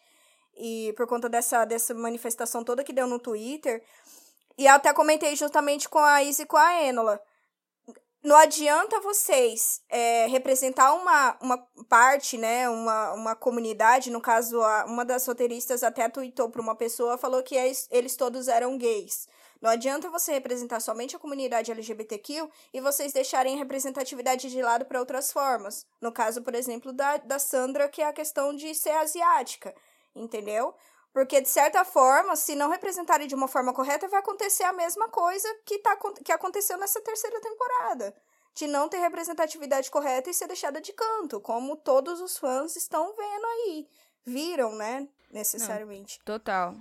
e 0.57 0.93
por 0.97 1.07
conta 1.07 1.29
dessa, 1.29 1.65
dessa 1.65 1.95
manifestação 1.95 2.63
toda 2.63 2.85
que 2.85 2.93
deu 2.93 3.07
no 3.07 3.19
Twitter. 3.19 3.83
E 4.57 4.67
até 4.67 4.93
comentei 4.93 5.37
justamente 5.37 5.89
com 5.89 6.01
a 6.01 6.21
Isa 6.21 6.43
e 6.43 6.47
com 6.47 6.57
a 6.57 6.83
Enola 6.83 7.21
não 8.23 8.37
adianta 8.37 9.01
vocês 9.01 9.81
é, 9.89 10.27
representar 10.27 10.93
uma, 10.95 11.39
uma 11.41 11.59
parte, 11.89 12.37
né, 12.37 12.69
uma, 12.69 13.13
uma 13.13 13.37
comunidade, 13.37 14.11
no 14.11 14.21
caso, 14.21 14.61
a, 14.61 14.85
uma 14.87 15.05
das 15.05 15.27
roteiristas 15.27 15.83
até 15.83 16.09
tweetou 16.09 16.51
para 16.51 16.61
uma 16.61 16.75
pessoa, 16.75 17.17
falou 17.17 17.43
que 17.43 17.55
eles, 17.55 18.17
todos 18.17 18.49
eram 18.49 18.77
gays. 18.77 19.29
Não 19.61 19.71
adianta 19.71 20.11
você 20.11 20.33
representar 20.33 20.81
somente 20.81 21.17
a 21.17 21.19
comunidade 21.19 21.71
LGBTQ 21.71 22.49
e 22.73 22.81
vocês 22.81 23.13
deixarem 23.13 23.55
a 23.55 23.59
representatividade 23.59 24.51
de 24.51 24.63
lado 24.63 24.85
para 24.85 25.01
outras 25.01 25.33
formas. 25.33 25.87
No 26.01 26.13
caso, 26.13 26.43
por 26.43 26.55
exemplo, 26.55 26.93
da, 26.93 27.17
da 27.19 27.39
Sandra, 27.39 27.89
que 27.89 28.03
é 28.03 28.07
a 28.07 28.13
questão 28.13 28.55
de 28.55 28.73
ser 28.75 28.91
asiática, 28.91 29.75
entendeu? 30.15 30.75
Porque, 31.19 31.41
de 31.41 31.49
certa 31.49 31.85
forma, 31.85 32.37
se 32.37 32.55
não 32.55 32.71
representarem 32.71 33.27
de 33.27 33.35
uma 33.35 33.49
forma 33.49 33.73
correta, 33.73 34.07
vai 34.07 34.21
acontecer 34.21 34.63
a 34.63 34.73
mesma 34.73 35.09
coisa 35.09 35.53
que, 35.67 35.81
tá, 35.81 35.99
que 36.25 36.31
aconteceu 36.31 36.79
nessa 36.79 37.01
terceira 37.01 37.41
temporada. 37.41 38.15
De 38.55 38.69
não 38.69 38.89
ter 38.89 38.99
representatividade 38.99 39.91
correta 39.91 40.31
e 40.31 40.35
ser 40.35 40.47
deixada 40.47 40.81
de 40.81 40.93
canto, 40.93 41.41
como 41.41 41.75
todos 41.75 42.21
os 42.21 42.39
fãs 42.39 42.77
estão 42.77 43.17
vendo 43.17 43.47
aí. 43.47 43.89
Viram, 44.25 44.77
né? 44.77 45.09
Necessariamente. 45.33 46.21
Total. 46.25 46.77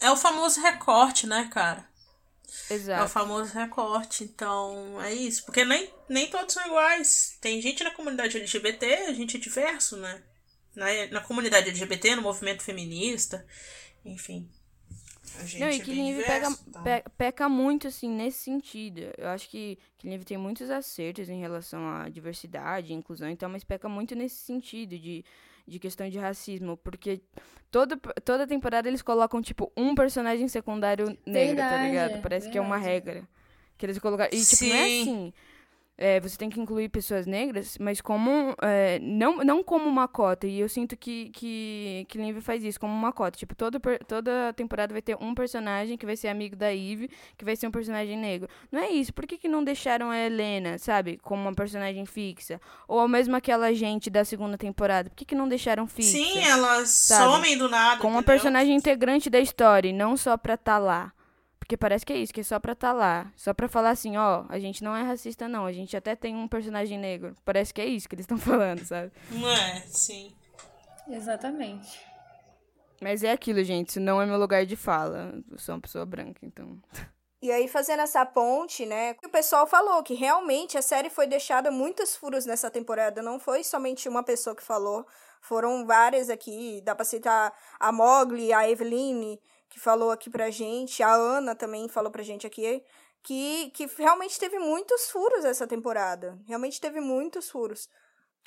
É 0.00 0.10
o 0.10 0.16
famoso 0.16 0.60
recorte, 0.60 1.24
né, 1.24 1.48
cara? 1.52 1.88
É 2.68 2.72
o 2.72 2.74
Exato. 2.74 3.08
famoso 3.08 3.54
recorte, 3.54 4.24
então 4.24 5.00
é 5.00 5.14
isso. 5.14 5.44
Porque 5.44 5.64
nem, 5.64 5.94
nem 6.08 6.28
todos 6.28 6.52
são 6.52 6.66
iguais. 6.66 7.38
Tem 7.40 7.62
gente 7.62 7.84
na 7.84 7.92
comunidade 7.92 8.36
LGBT, 8.36 8.94
a 9.06 9.12
gente 9.12 9.36
é 9.36 9.40
diverso, 9.40 9.96
né? 9.96 10.24
Na, 10.74 10.86
na 11.10 11.20
comunidade 11.20 11.68
LGBT, 11.68 12.16
no 12.16 12.22
movimento 12.22 12.62
feminista, 12.62 13.46
enfim. 14.04 14.48
A 15.38 15.44
gente 15.44 15.60
Não, 15.60 15.66
é 15.66 15.70
e 15.70 15.80
Eve 16.10 16.22
pega, 16.24 16.48
diverso, 16.48 16.64
tá? 16.70 16.82
pe- 16.82 17.04
peca 17.16 17.48
muito, 17.48 17.88
assim, 17.88 18.08
nesse 18.08 18.38
sentido. 18.38 19.00
Eu 19.18 19.28
acho 19.28 19.48
que 19.48 19.78
Killing 19.98 20.14
Eve 20.14 20.24
tem 20.24 20.36
muitos 20.38 20.70
acertos 20.70 21.28
em 21.28 21.40
relação 21.40 21.88
à 21.88 22.08
diversidade, 22.08 22.92
inclusão, 22.92 23.28
então, 23.28 23.48
mas 23.48 23.64
peca 23.64 23.88
muito 23.88 24.14
nesse 24.14 24.36
sentido 24.36 24.96
de, 24.98 25.24
de 25.66 25.78
questão 25.80 26.08
de 26.08 26.18
racismo, 26.18 26.76
porque 26.76 27.20
toda, 27.70 27.96
toda 28.24 28.46
temporada 28.46 28.86
eles 28.86 29.02
colocam, 29.02 29.42
tipo, 29.42 29.72
um 29.76 29.94
personagem 29.94 30.46
secundário 30.46 31.06
negro, 31.26 31.56
tá 31.56 31.78
Verdade, 31.78 31.86
ligado? 31.88 32.22
Parece 32.22 32.48
que 32.48 32.58
é 32.58 32.60
uma 32.60 32.78
verdade. 32.78 32.92
regra. 32.92 33.28
Que 33.76 33.86
eles 33.86 33.98
colocaram. 33.98 34.30
E, 34.32 34.44
tipo, 34.44 34.64
não 34.66 34.76
é 34.76 34.84
Sim. 34.84 35.02
assim. 35.02 35.32
É, 35.96 36.18
você 36.18 36.36
tem 36.36 36.50
que 36.50 36.60
incluir 36.60 36.88
pessoas 36.88 37.24
negras, 37.24 37.78
mas 37.78 38.00
como. 38.00 38.54
é, 38.60 38.98
não, 39.00 39.36
não 39.38 39.62
como 39.62 39.88
uma 39.88 40.08
cota. 40.08 40.46
E 40.46 40.58
eu 40.58 40.68
sinto 40.68 40.96
que, 40.96 41.30
que, 41.30 42.04
que 42.08 42.20
Eve 42.20 42.40
faz 42.40 42.64
isso, 42.64 42.80
como 42.80 42.92
uma 42.92 43.12
cota. 43.12 43.38
Tipo, 43.38 43.54
toda, 43.54 43.78
toda 44.06 44.52
temporada 44.54 44.92
vai 44.92 45.00
ter 45.00 45.16
um 45.20 45.34
personagem 45.34 45.96
que 45.96 46.04
vai 46.04 46.16
ser 46.16 46.28
amigo 46.28 46.56
da 46.56 46.74
Eve, 46.74 47.08
que 47.38 47.44
vai 47.44 47.54
ser 47.54 47.68
um 47.68 47.70
personagem 47.70 48.18
negro. 48.18 48.48
Não 48.72 48.80
é 48.80 48.90
isso. 48.90 49.14
Por 49.14 49.24
que, 49.24 49.38
que 49.38 49.46
não 49.46 49.62
deixaram 49.62 50.10
a 50.10 50.18
Helena, 50.18 50.78
sabe, 50.78 51.18
como 51.22 51.42
uma 51.42 51.54
personagem 51.54 52.04
fixa? 52.04 52.60
Ou 52.88 53.06
mesmo 53.06 53.36
aquela 53.36 53.72
gente 53.72 54.10
da 54.10 54.24
segunda 54.24 54.58
temporada. 54.58 55.10
Por 55.10 55.16
que, 55.16 55.24
que 55.24 55.34
não 55.34 55.48
deixaram 55.48 55.86
fixa? 55.86 56.10
Sim, 56.10 56.40
elas 56.40 56.88
sabe? 56.88 57.24
somem 57.24 57.56
do 57.56 57.68
nada. 57.68 58.00
como 58.00 58.16
uma 58.16 58.22
personagem 58.22 58.74
integrante 58.74 59.30
da 59.30 59.38
história, 59.38 59.88
e 59.88 59.92
não 59.92 60.16
só 60.16 60.36
pra 60.36 60.54
estar 60.54 60.78
lá. 60.78 61.12
Porque 61.64 61.78
parece 61.78 62.04
que 62.04 62.12
é 62.12 62.18
isso, 62.18 62.30
que 62.30 62.42
é 62.42 62.44
só 62.44 62.60
pra 62.60 62.72
estar 62.74 62.92
lá. 62.92 63.32
Só 63.34 63.54
pra 63.54 63.66
falar 63.68 63.88
assim, 63.88 64.18
ó, 64.18 64.44
a 64.50 64.58
gente 64.58 64.84
não 64.84 64.94
é 64.94 65.02
racista, 65.02 65.48
não. 65.48 65.64
A 65.64 65.72
gente 65.72 65.96
até 65.96 66.14
tem 66.14 66.36
um 66.36 66.46
personagem 66.46 66.98
negro. 66.98 67.34
Parece 67.42 67.72
que 67.72 67.80
é 67.80 67.86
isso 67.86 68.06
que 68.06 68.14
eles 68.14 68.24
estão 68.24 68.36
falando, 68.36 68.84
sabe? 68.84 69.10
Não 69.30 69.48
é, 69.48 69.80
sim. 69.86 70.36
Exatamente. 71.08 71.98
Mas 73.00 73.24
é 73.24 73.32
aquilo, 73.32 73.64
gente. 73.64 73.88
Isso 73.88 74.00
não 74.00 74.20
é 74.20 74.26
meu 74.26 74.38
lugar 74.38 74.66
de 74.66 74.76
fala. 74.76 75.42
Eu 75.50 75.58
sou 75.58 75.74
uma 75.74 75.80
pessoa 75.80 76.04
branca, 76.04 76.40
então. 76.42 76.78
E 77.40 77.50
aí, 77.50 77.66
fazendo 77.66 78.00
essa 78.00 78.26
ponte, 78.26 78.84
né? 78.84 79.16
O 79.24 79.30
pessoal 79.30 79.66
falou 79.66 80.02
que 80.02 80.12
realmente 80.12 80.76
a 80.76 80.82
série 80.82 81.08
foi 81.08 81.26
deixada 81.26 81.70
muitos 81.70 82.14
furos 82.14 82.44
nessa 82.44 82.70
temporada. 82.70 83.22
Não 83.22 83.40
foi 83.40 83.64
somente 83.64 84.06
uma 84.06 84.22
pessoa 84.22 84.54
que 84.54 84.62
falou. 84.62 85.06
Foram 85.40 85.86
várias 85.86 86.28
aqui. 86.28 86.82
Dá 86.84 86.94
pra 86.94 87.06
citar 87.06 87.54
a 87.80 87.90
Mogli, 87.90 88.52
a 88.52 88.68
Eveline, 88.68 89.40
que 89.74 89.80
falou 89.80 90.12
aqui 90.12 90.30
pra 90.30 90.50
gente. 90.50 91.02
A 91.02 91.12
Ana 91.12 91.52
também 91.52 91.88
falou 91.88 92.08
pra 92.12 92.22
gente 92.22 92.46
aqui. 92.46 92.80
Que, 93.24 93.70
que 93.70 93.86
realmente 93.98 94.38
teve 94.38 94.56
muitos 94.56 95.10
furos 95.10 95.44
essa 95.44 95.66
temporada. 95.66 96.38
Realmente 96.46 96.80
teve 96.80 97.00
muitos 97.00 97.50
furos. 97.50 97.88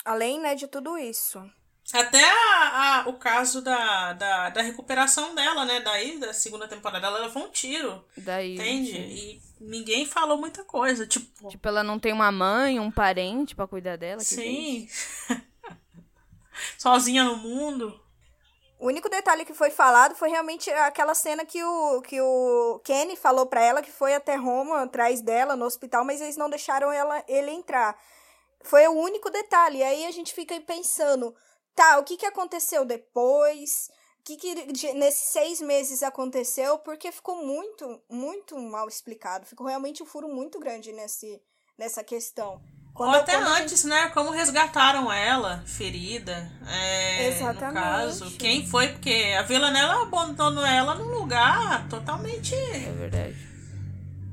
Além, 0.05 0.39
né, 0.39 0.55
de 0.55 0.67
tudo 0.67 0.97
isso. 0.97 1.43
Até 1.91 2.23
a, 2.23 3.01
a, 3.03 3.09
o 3.09 3.13
caso 3.17 3.61
da, 3.61 4.13
da, 4.13 4.49
da 4.51 4.61
recuperação 4.61 5.35
dela, 5.35 5.65
né? 5.65 5.81
Daí, 5.81 6.17
da 6.17 6.33
segunda 6.33 6.65
temporada, 6.65 7.07
ela 7.07 7.19
levou 7.19 7.43
um 7.43 7.51
tiro. 7.51 8.05
Daí. 8.15 8.53
Entende? 8.55 8.97
E 8.97 9.41
ninguém 9.59 10.05
falou 10.05 10.37
muita 10.37 10.63
coisa. 10.63 11.05
Tipo, 11.05 11.49
Tipo, 11.49 11.67
ela 11.67 11.83
não 11.83 11.99
tem 11.99 12.13
uma 12.13 12.31
mãe, 12.31 12.79
um 12.79 12.91
parente 12.91 13.53
pra 13.53 13.67
cuidar 13.67 13.97
dela. 13.97 14.19
que 14.19 14.25
sim. 14.25 14.87
Sozinha 16.77 17.25
no 17.25 17.35
mundo. 17.35 17.99
O 18.79 18.87
único 18.87 19.09
detalhe 19.09 19.43
que 19.43 19.55
foi 19.55 19.71
falado 19.71 20.13
foi 20.13 20.29
realmente 20.29 20.69
aquela 20.69 21.15
cena 21.15 21.43
que 21.43 21.63
o, 21.63 22.01
que 22.03 22.21
o 22.21 22.79
Kenny 22.83 23.15
falou 23.15 23.47
pra 23.47 23.61
ela 23.61 23.81
que 23.81 23.91
foi 23.91 24.13
até 24.13 24.35
Roma 24.35 24.83
atrás 24.83 25.19
dela 25.19 25.55
no 25.55 25.65
hospital, 25.65 26.05
mas 26.05 26.21
eles 26.21 26.37
não 26.37 26.49
deixaram 26.49 26.91
ela, 26.91 27.23
ele 27.27 27.49
entrar. 27.49 27.99
Foi 28.61 28.87
o 28.87 28.91
único 28.91 29.31
detalhe. 29.31 29.79
E 29.79 29.83
aí 29.83 30.05
a 30.05 30.11
gente 30.11 30.31
fica 30.31 30.59
pensando, 30.61 31.35
tá, 31.73 31.97
o 31.97 32.03
que, 32.03 32.17
que 32.17 32.25
aconteceu 32.25 32.85
depois? 32.85 33.89
O 34.19 34.23
que, 34.23 34.37
que 34.37 34.93
nesses 34.93 35.29
seis 35.29 35.59
meses 35.59 36.03
aconteceu? 36.03 36.77
Porque 36.77 37.11
ficou 37.11 37.43
muito, 37.43 37.99
muito 38.07 38.59
mal 38.59 38.87
explicado. 38.87 39.47
Ficou 39.47 39.65
realmente 39.65 40.03
um 40.03 40.05
furo 40.05 40.27
muito 40.27 40.59
grande 40.59 40.91
nesse, 40.91 41.41
nessa 41.77 42.03
questão. 42.03 42.61
Ou 43.05 43.09
até 43.11 43.33
quando 43.33 43.47
a 43.47 43.49
gente- 43.55 43.61
antes, 43.63 43.83
né? 43.83 44.09
Como 44.09 44.31
resgataram 44.31 45.11
ela, 45.11 45.63
ferida. 45.65 46.51
É, 46.67 47.27
Exatamente. 47.27 47.65
No 47.75 47.81
caso, 47.81 48.31
quem 48.37 48.65
foi? 48.67 48.87
Porque 48.89 49.35
a 49.37 49.43
Villanella 49.43 50.01
abandonou 50.03 50.65
ela 50.65 50.95
num 50.95 51.13
lugar 51.19 51.87
totalmente, 51.89 52.55
É 52.55 52.91
verdade. 52.97 53.37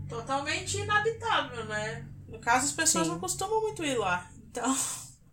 totalmente 0.08 0.78
inabitável, 0.78 1.64
né? 1.66 2.04
No 2.28 2.38
caso, 2.38 2.66
as 2.66 2.72
pessoas 2.72 3.06
Sim. 3.06 3.12
não 3.12 3.20
costumam 3.20 3.60
muito 3.60 3.84
ir 3.84 3.96
lá. 3.98 4.26
Então, 4.50 4.76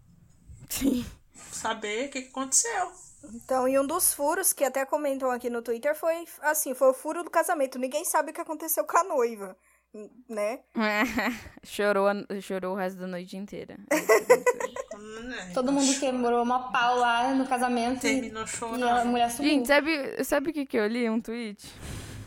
Sim. 0.70 1.06
saber 1.52 2.08
o 2.08 2.12
que 2.12 2.22
que 2.24 2.30
aconteceu. 2.30 2.92
Então, 3.34 3.68
e 3.68 3.78
um 3.78 3.86
dos 3.86 4.14
furos 4.14 4.52
que 4.52 4.64
até 4.64 4.84
comentam 4.86 5.30
aqui 5.30 5.50
no 5.50 5.62
Twitter 5.62 5.96
foi 5.96 6.26
assim, 6.42 6.74
foi 6.74 6.90
o 6.90 6.94
furo 6.94 7.24
do 7.24 7.30
casamento. 7.30 7.78
Ninguém 7.78 8.04
sabe 8.04 8.32
o 8.32 8.34
que 8.34 8.42
aconteceu 8.42 8.84
com 8.84 8.98
a 8.98 9.04
noiva, 9.04 9.56
né? 10.30 10.60
chorou, 11.64 12.08
a- 12.08 12.42
chorou 12.42 12.74
o 12.74 12.78
resto 12.78 13.00
da 13.00 13.08
noite 13.08 13.36
inteira. 13.38 13.78
Todo 15.54 15.72
mundo 15.72 16.00
quebrou 16.00 16.44
uma 16.44 16.72
pau 16.72 16.98
lá 16.98 17.34
no 17.34 17.46
casamento 17.48 18.02
Terminou 18.02 18.42
e 18.42 18.44
a 18.44 18.48
chorando. 18.48 19.06
mulher 19.08 19.30
sumiu. 19.32 19.52
Gente, 19.52 19.68
sabe, 19.68 20.24
sabe 20.24 20.50
o 20.50 20.54
que, 20.54 20.66
que 20.66 20.78
eu 20.78 20.88
li? 20.88 21.10
Um 21.10 21.20
tweet? 21.20 21.68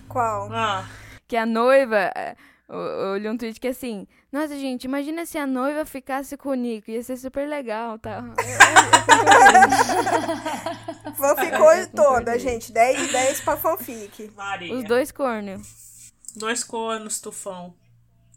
Qual? 0.08 0.50
Ah, 0.52 0.84
Que 1.26 1.36
a 1.36 1.46
noiva. 1.46 2.10
é, 2.14 2.36
Eu, 2.68 2.76
eu 2.78 3.16
li 3.18 3.28
um 3.28 3.36
tweet 3.36 3.58
que 3.60 3.68
é 3.68 3.70
assim. 3.70 4.06
Nossa, 4.32 4.56
gente, 4.58 4.84
imagina 4.84 5.24
se 5.24 5.38
a 5.38 5.46
noiva 5.46 5.84
ficasse 5.84 6.36
com 6.36 6.50
o 6.50 6.54
Nico. 6.54 6.90
Ia 6.90 7.02
ser 7.02 7.16
super 7.16 7.48
legal, 7.48 7.98
tá? 7.98 8.24
Fanficou 11.16 11.70
toda, 11.94 12.38
gente. 12.38 12.72
10 12.72 13.06
de 13.06 13.12
10 13.12 13.40
pra 13.42 13.56
fanfic. 13.56 14.30
Maria. 14.36 14.74
Os 14.74 14.84
dois 14.84 15.12
cornos. 15.12 15.93
Dois 16.34 16.64
cornos, 16.64 17.20
tufão. 17.20 17.76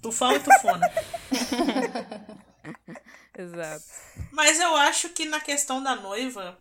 Tufão 0.02 0.32
e 0.34 0.40
tufona. 0.40 0.88
Exato. 3.38 3.84
Mas 4.32 4.60
eu 4.60 4.76
acho 4.76 5.10
que 5.10 5.26
na 5.26 5.40
questão 5.40 5.82
da 5.82 5.96
noiva, 5.96 6.58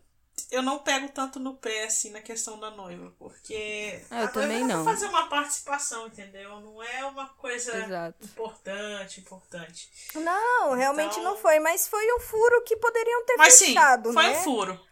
eu 0.50 0.62
não 0.62 0.78
pego 0.78 1.08
tanto 1.08 1.38
no 1.40 1.56
pé 1.56 1.84
assim 1.84 2.10
na 2.10 2.20
questão 2.20 2.58
da 2.60 2.70
noiva, 2.70 3.12
porque 3.18 4.00
Ah, 4.10 4.20
eu 4.22 4.24
a 4.26 4.28
também 4.28 4.60
noiva 4.60 4.74
não. 4.74 4.84
vai 4.84 4.94
fazer 4.94 5.06
uma 5.06 5.28
participação, 5.28 6.06
entendeu? 6.06 6.60
Não 6.60 6.82
é 6.82 7.04
uma 7.04 7.28
coisa 7.30 7.76
Exato. 7.76 8.24
importante, 8.24 9.20
importante. 9.20 9.90
Não, 10.14 10.74
realmente 10.74 11.12
Então- 11.18 11.24
não 11.24 11.36
foi. 11.36 11.58
Mas 11.60 11.88
foi 11.88 12.06
um 12.14 12.20
furo 12.20 12.62
que 12.64 12.76
poderiam 12.76 13.24
ter 13.24 13.36
Mas 13.36 13.54
sim, 13.54 13.66
fechado, 13.66 14.12
foi 14.12 14.22
né? 14.22 14.38
um 14.38 14.42
furo. 14.42 14.85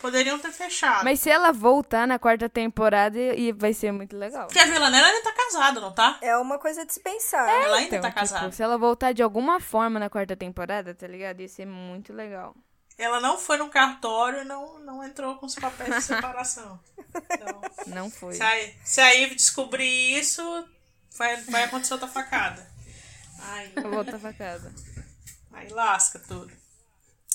Poderiam 0.00 0.38
ter 0.38 0.52
fechado. 0.52 1.04
Mas 1.04 1.20
se 1.20 1.28
ela 1.30 1.52
voltar 1.52 2.06
na 2.06 2.18
quarta 2.18 2.48
temporada, 2.48 3.18
e 3.18 3.52
vai 3.52 3.72
ser 3.74 3.92
muito 3.92 4.16
legal. 4.16 4.46
Porque 4.46 4.58
a 4.58 4.64
Villanella 4.64 5.06
ainda 5.08 5.22
tá 5.22 5.32
casada, 5.32 5.80
não 5.80 5.92
tá? 5.92 6.18
É 6.22 6.36
uma 6.36 6.58
coisa 6.58 6.84
de 6.86 6.92
se 6.92 7.00
pensar. 7.00 7.48
Ela 7.48 7.76
ainda 7.78 7.96
Então, 7.96 8.00
tá 8.02 8.08
tipo, 8.08 8.20
casada. 8.20 8.52
se 8.52 8.62
ela 8.62 8.78
voltar 8.78 9.12
de 9.12 9.22
alguma 9.22 9.60
forma 9.60 9.98
na 9.98 10.08
quarta 10.08 10.36
temporada, 10.36 10.94
tá 10.94 11.06
ligado? 11.06 11.40
Ia 11.40 11.48
ser 11.48 11.66
muito 11.66 12.12
legal. 12.12 12.54
Ela 12.96 13.20
não 13.20 13.38
foi 13.38 13.56
no 13.58 13.68
cartório 13.68 14.40
e 14.42 14.44
não, 14.44 14.78
não 14.80 15.04
entrou 15.04 15.36
com 15.36 15.46
os 15.46 15.54
papéis 15.54 15.94
de 15.96 16.02
separação. 16.02 16.80
Então, 17.30 17.60
Não 17.86 18.10
foi. 18.10 18.34
se, 18.34 18.42
a, 18.42 18.70
se 18.84 19.00
a 19.00 19.14
Eve 19.14 19.36
descobrir 19.36 20.18
isso, 20.18 20.42
vai, 21.16 21.36
vai 21.42 21.64
acontecer 21.64 21.94
outra 21.94 22.08
facada. 22.08 22.68
Ai, 23.40 23.68
pra 23.68 24.32
casa. 24.32 24.74
aí 25.52 25.68
lasca 25.68 26.18
tudo. 26.18 26.50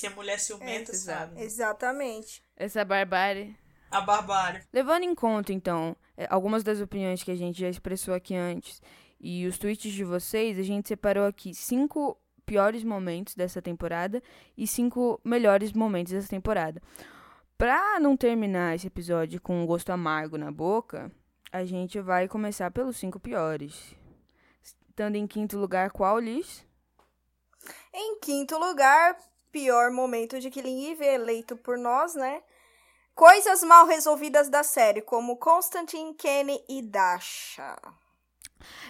Que 0.04 0.08
a 0.08 0.16
mulher 0.18 0.38
ciumenta, 0.38 0.92
É, 0.92 0.96
sabe? 0.96 1.42
Exatamente. 1.42 2.44
Essa 2.58 2.84
barbárie. 2.84 3.56
A 3.90 4.02
barbárie. 4.02 4.62
Levando 4.74 5.04
em 5.04 5.16
conta, 5.16 5.54
então, 5.54 5.96
eh, 6.18 6.28
algumas 6.30 6.62
das 6.62 6.82
opiniões 6.82 7.24
que 7.24 7.32
a 7.32 7.36
gente 7.38 7.58
já 7.62 7.70
expressou 7.70 8.14
aqui 8.14 8.36
antes 8.36 8.82
e 9.18 9.48
os 9.48 9.58
tweets 9.58 9.94
de 9.94 10.04
vocês, 10.04 10.60
a 10.60 10.62
gente 10.62 10.90
separou 10.90 11.26
aqui 11.26 11.54
cinco 11.54 12.18
piores 12.46 12.84
momentos 12.84 13.34
dessa 13.34 13.62
temporada 13.62 14.22
e 14.58 14.68
cinco 14.68 15.22
melhores 15.24 15.72
momentos 15.72 16.12
dessa 16.12 16.28
temporada. 16.28 16.82
Pra 17.58 17.98
não 17.98 18.18
terminar 18.18 18.76
esse 18.76 18.88
episódio 18.88 19.40
com 19.40 19.64
um 19.64 19.66
gosto 19.66 19.90
amargo 19.92 20.38
na 20.38 20.52
boca, 20.52 21.10
a 21.50 21.64
gente 21.64 21.98
vai 22.02 22.28
começar 22.28 22.70
pelos 22.72 22.98
cinco 22.98 23.22
piores. 23.22 23.96
Estando 24.62 25.16
em 25.16 25.26
quinto 25.26 25.58
lugar, 25.58 25.92
qual, 25.92 26.20
Liz? 26.20 26.66
Em 27.94 28.20
quinto 28.20 28.58
lugar, 28.58 29.16
pior 29.54 29.92
momento 29.92 30.40
de 30.40 30.50
Killing 30.50 30.92
Eve, 30.92 31.06
eleito 31.06 31.56
por 31.56 31.78
nós, 31.78 32.16
né? 32.16 32.42
Coisas 33.14 33.62
mal 33.62 33.86
resolvidas 33.86 34.50
da 34.50 34.64
série, 34.64 35.02
como 35.02 35.38
Constantine, 35.38 36.16
Kenny 36.16 36.60
e 36.68 36.82
Dasha. 36.82 37.78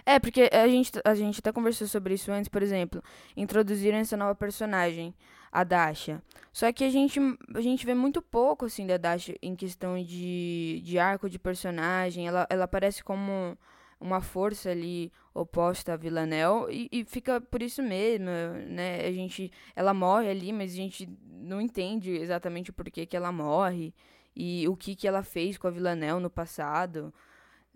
É, 0.06 0.18
porque 0.20 0.50
a 0.54 0.68
gente, 0.68 0.92
a 1.04 1.14
gente 1.14 1.40
até 1.40 1.52
conversou 1.52 1.86
sobre 1.88 2.14
isso 2.14 2.32
antes, 2.32 2.48
por 2.48 2.64
exemplo, 2.64 3.04
introduziram 3.36 3.98
essa 3.98 4.16
nova 4.16 4.34
personagem, 4.34 5.14
a 5.52 5.66
Dasha. 5.66 6.24
Só 6.54 6.72
que 6.72 6.86
a 6.86 6.90
gente, 6.90 7.20
a 7.54 7.62
gente 7.62 7.86
vê 7.86 7.94
muito 7.94 8.22
pouco, 8.22 8.66
assim, 8.66 8.88
da 8.88 8.96
Dasha 8.96 9.36
em 9.42 9.56
questão 9.58 10.02
de, 10.02 10.82
de 10.82 10.98
arco 10.98 11.30
de 11.30 11.38
personagem. 11.38 12.26
Ela, 12.26 12.48
ela 12.50 12.64
aparece 12.64 13.04
como 13.04 13.58
uma 14.04 14.22
força 14.22 14.70
ali 14.70 15.12
oposta 15.34 15.94
a 15.94 15.98
Villanelle 15.98 16.66
e, 16.70 16.90
e 17.00 17.06
fica 17.06 17.40
por 17.42 17.64
isso 17.64 17.82
mesmo, 17.82 18.26
né? 18.68 19.06
A 19.06 19.12
gente, 19.12 19.52
ela 19.76 19.94
morre 19.94 20.30
ali, 20.30 20.52
mas 20.52 20.72
a 20.74 20.76
gente 20.76 21.10
não 21.26 21.60
entende 21.62 22.12
exatamente 22.12 22.70
o 22.70 22.74
porquê 22.74 23.06
que 23.06 23.16
ela 23.16 23.32
morre 23.32 23.94
e 24.36 24.68
o 24.68 24.76
que 24.76 24.96
que 24.96 25.08
ela 25.08 25.24
fez 25.24 25.58
com 25.58 25.68
a 25.68 25.72
Villanelle 25.72 26.20
no 26.22 26.30
passado. 26.30 27.14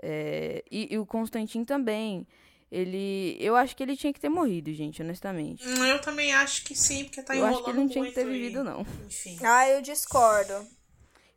É, 0.02 0.64
e, 0.70 0.94
e 0.94 0.98
o 1.00 1.06
Constantin 1.06 1.64
também. 1.64 2.28
Ele. 2.70 3.38
Eu 3.40 3.56
acho 3.56 3.74
que 3.76 3.82
ele 3.82 3.96
tinha 3.96 4.12
que 4.12 4.20
ter 4.20 4.28
morrido, 4.30 4.74
gente, 4.74 5.02
honestamente. 5.02 5.66
Hum, 5.66 5.86
Eu 5.86 6.02
também 6.02 6.34
acho 6.34 6.66
que 6.66 6.76
sim, 6.76 7.06
porque 7.06 7.24
tá 7.24 7.34
eu 7.34 7.38
enrolando 7.38 7.56
acho 7.56 7.64
que 7.64 7.70
ele 7.72 7.80
não 7.80 7.88
tinha 7.88 8.06
que 8.06 8.12
ter 8.12 8.26
aí. 8.26 8.32
vivido, 8.32 8.62
não. 8.64 8.82
Enfim. 9.06 9.38
Ah, 9.42 9.70
eu 9.70 9.82
discordo. 9.82 10.54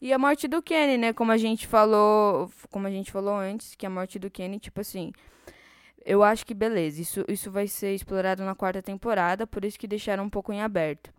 E 0.00 0.12
a 0.12 0.18
morte 0.18 0.48
do 0.48 0.62
Kenny, 0.62 0.96
né? 0.96 1.12
Como 1.12 1.30
a 1.30 1.36
gente 1.36 1.66
falou. 1.66 2.50
Como 2.70 2.86
a 2.86 2.90
gente 2.90 3.12
falou 3.12 3.36
antes, 3.36 3.74
que 3.74 3.84
a 3.84 3.90
morte 3.90 4.18
do 4.18 4.30
Kenny, 4.30 4.58
tipo 4.58 4.80
assim. 4.80 5.12
Eu 6.04 6.22
acho 6.22 6.46
que 6.46 6.54
beleza, 6.54 7.02
isso, 7.02 7.22
isso 7.28 7.50
vai 7.50 7.68
ser 7.68 7.94
explorado 7.94 8.42
na 8.42 8.54
quarta 8.54 8.80
temporada, 8.80 9.46
por 9.46 9.66
isso 9.66 9.78
que 9.78 9.86
deixaram 9.86 10.24
um 10.24 10.30
pouco 10.30 10.50
em 10.50 10.62
aberto. 10.62 11.12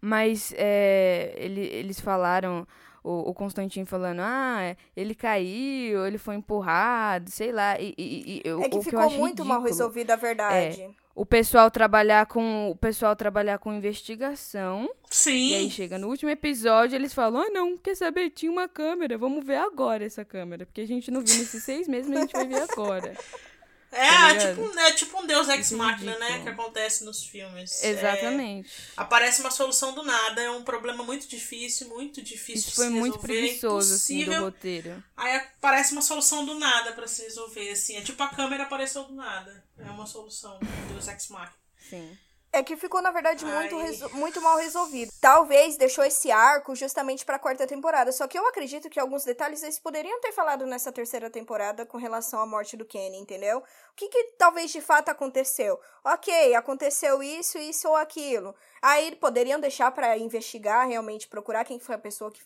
Mas 0.00 0.52
é, 0.56 1.32
ele, 1.36 1.60
eles 1.60 2.00
falaram, 2.00 2.66
o, 3.04 3.30
o 3.30 3.34
Constantino 3.34 3.86
falando, 3.86 4.20
ah, 4.20 4.76
ele 4.96 5.14
caiu, 5.14 6.06
ele 6.06 6.18
foi 6.18 6.34
empurrado, 6.34 7.30
sei 7.30 7.52
lá. 7.52 7.78
E, 7.78 7.94
e, 7.96 8.42
e, 8.44 8.48
É 8.48 8.68
que 8.68 8.78
o 8.78 8.82
ficou 8.82 9.00
acho 9.00 9.18
muito 9.18 9.44
mal 9.44 9.58
ridículo 9.58 9.68
resolvida 9.68 10.14
a 10.14 10.16
verdade. 10.16 10.90
O 11.20 11.26
pessoal 11.26 11.70
trabalhar 11.70 12.24
com 12.24 12.70
o 12.70 12.74
pessoal 12.74 13.14
trabalhar 13.14 13.58
com 13.58 13.74
investigação. 13.74 14.88
E 15.26 15.54
aí 15.54 15.64
Sim. 15.64 15.70
chega 15.70 15.98
no 15.98 16.08
último 16.08 16.30
episódio 16.30 16.96
eles 16.96 17.12
falam 17.12 17.42
ah 17.42 17.50
não 17.50 17.76
quer 17.76 17.94
saber? 17.94 18.30
Tinha 18.30 18.50
uma 18.50 18.66
câmera 18.66 19.18
vamos 19.18 19.44
ver 19.44 19.56
agora 19.56 20.02
essa 20.02 20.24
câmera. 20.24 20.64
Porque 20.64 20.80
a 20.80 20.86
gente 20.86 21.10
não 21.10 21.20
viu 21.20 21.36
nesses 21.36 21.62
seis 21.62 21.86
meses 21.86 22.08
mas 22.08 22.16
a 22.16 22.20
gente 22.22 22.32
vai 22.32 22.46
ver 22.46 22.62
agora 22.62 23.14
É, 23.92 24.08
Tá 24.08 24.30
é 24.30 24.38
tipo, 24.38 24.78
é 24.78 24.92
tipo 24.92 25.20
um 25.20 25.26
Deus 25.26 25.48
Ex 25.48 25.72
é 25.72 25.74
Machina, 25.76 26.18
né? 26.18 26.42
Que 26.42 26.48
acontece 26.48 27.04
nos 27.04 27.24
filmes. 27.24 27.82
É, 27.82 27.90
exatamente 27.90 28.70
aparece 28.96 29.40
uma 29.40 29.50
solução 29.50 29.92
do 29.94 30.02
nada, 30.02 30.40
é 30.40 30.50
um 30.50 30.62
problema 30.62 31.02
muito 31.02 31.26
difícil, 31.26 31.88
muito 31.88 32.22
difícil 32.22 32.54
isso 32.54 32.70
de 32.70 32.76
foi 32.76 32.86
se 32.86 32.92
muito 32.92 33.14
resolver, 33.14 33.40
preguiçoso 33.40 33.94
assim 33.94 34.24
do 34.24 34.40
roteiro 34.40 35.02
Aí 35.16 35.36
aparece 35.36 35.92
uma 35.92 36.02
solução 36.02 36.44
do 36.44 36.58
nada 36.58 36.92
pra 36.92 37.06
se 37.06 37.22
resolver, 37.22 37.70
assim. 37.70 37.96
É 37.96 38.00
tipo 38.02 38.22
a 38.22 38.28
câmera 38.28 38.64
apareceu 38.64 39.04
do 39.04 39.14
nada. 39.14 39.64
É 39.78 39.90
uma 39.90 40.06
solução 40.06 40.58
do 40.58 40.92
Deus 40.92 41.08
Ex 41.08 41.28
Machina. 41.28 41.54
sim 41.88 42.18
É 42.52 42.64
que 42.64 42.76
ficou, 42.76 43.00
na 43.00 43.12
verdade, 43.12 43.44
muito, 43.44 44.16
muito 44.16 44.40
mal 44.40 44.56
resolvido. 44.56 45.12
Talvez 45.20 45.76
deixou 45.76 46.02
esse 46.02 46.32
arco 46.32 46.74
justamente 46.74 47.24
pra 47.24 47.38
quarta 47.38 47.64
temporada. 47.64 48.10
Só 48.10 48.26
que 48.26 48.36
eu 48.36 48.44
acredito 48.48 48.90
que 48.90 48.98
alguns 48.98 49.24
detalhes 49.24 49.62
eles 49.62 49.78
poderiam 49.78 50.20
ter 50.20 50.32
falado 50.32 50.66
nessa 50.66 50.90
terceira 50.90 51.30
temporada 51.30 51.86
com 51.86 51.96
relação 51.96 52.40
à 52.40 52.46
morte 52.46 52.76
do 52.76 52.84
Kenny, 52.84 53.18
entendeu? 53.18 53.58
O 53.58 53.62
que, 53.94 54.08
que 54.08 54.24
talvez 54.36 54.72
de 54.72 54.80
fato 54.80 55.10
aconteceu? 55.10 55.78
Ok, 56.04 56.54
aconteceu 56.56 57.22
isso, 57.22 57.56
isso 57.56 57.88
ou 57.88 57.94
aquilo. 57.94 58.52
Aí 58.82 59.14
poderiam 59.14 59.60
deixar 59.60 59.92
para 59.92 60.18
investigar, 60.18 60.88
realmente 60.88 61.28
procurar 61.28 61.64
quem 61.64 61.78
foi 61.78 61.94
a 61.94 61.98
pessoa 61.98 62.32
que 62.32 62.42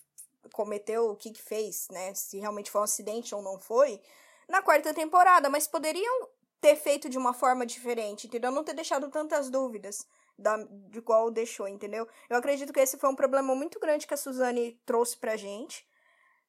cometeu, 0.53 1.11
o 1.11 1.17
que, 1.17 1.31
que 1.31 1.41
fez, 1.41 1.89
né? 1.91 2.13
Se 2.15 2.39
realmente 2.39 2.71
foi 2.71 2.83
um 2.83 2.85
acidente 2.85 3.35
ou 3.35 3.41
não 3.41 3.59
foi. 3.59 3.99
Na 4.47 4.61
quarta 4.61 4.93
temporada, 4.93 5.49
mas 5.49 5.67
poderiam 5.67 6.29
ter 6.65 6.77
feito 6.77 7.11
de 7.11 7.19
uma 7.19 7.35
forma 7.35 7.67
diferente, 7.67 8.27
entendeu? 8.27 8.51
Não 8.51 8.65
ter 8.65 8.73
deixado 8.73 9.11
tantas 9.11 9.51
dúvidas 9.51 10.09
da, 10.39 10.57
de 10.89 11.03
qual 11.03 11.31
deixou, 11.31 11.69
entendeu? 11.69 12.09
Eu 12.31 12.39
acredito 12.39 12.73
que 12.73 12.81
esse 12.81 12.97
foi 12.97 13.11
um 13.11 13.15
problema 13.15 13.55
muito 13.55 13.79
grande 13.79 14.07
que 14.07 14.15
a 14.15 14.17
Suzane 14.17 14.81
trouxe 14.87 15.15
pra 15.19 15.37
gente. 15.37 15.87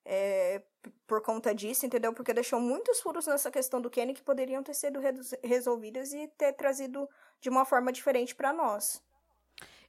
É, 0.06 0.62
por 1.06 1.22
conta 1.22 1.54
disso, 1.54 1.86
entendeu? 1.86 2.14
Porque 2.14 2.34
deixou 2.34 2.62
muitos 2.62 3.02
furos 3.02 3.28
nessa 3.28 3.52
questão 3.52 3.82
do 3.82 3.90
Kenny 3.90 4.14
que 4.14 4.22
poderiam 4.22 4.64
ter 4.64 4.74
sido 4.74 5.02
resolvidos 5.44 6.14
e 6.14 6.30
ter 6.38 6.54
trazido 6.54 7.10
de 7.42 7.50
uma 7.50 7.66
forma 7.66 7.92
diferente 7.92 8.34
para 8.34 8.54
nós. 8.54 9.04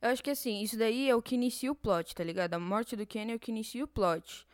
Eu 0.03 0.09
acho 0.09 0.25
que 0.25 0.31
assim, 0.31 0.61
isso 0.61 0.77
daí 0.77 1.09
é 1.09 1.15
o 1.15 1.23
que 1.23 1.37
inicia 1.37 1.71
o 1.71 1.75
plot, 1.75 2.17
tá 2.17 2.25
ligado? 2.25 2.55
A 2.55 2.59
morte 2.59 2.97
do 2.97 3.07
Kenny 3.07 3.33
é 3.33 3.37
o 3.37 3.39
que 3.39 3.53
inicia 3.53 3.85
o 3.85 3.89
plot. 3.89 4.45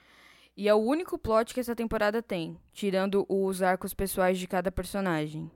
E 0.54 0.68
é 0.68 0.74
o 0.74 0.78
único 0.78 1.16
plot 1.16 1.54
que 1.54 1.61
essa 1.61 1.74
temporada 1.74 2.22
tem, 2.22 2.61
tirando 2.74 3.24
os 3.26 3.62
arcos 3.62 3.94
pessoais 3.94 4.38
de 4.38 4.46
cada 4.46 4.70
personagem. 4.70 5.50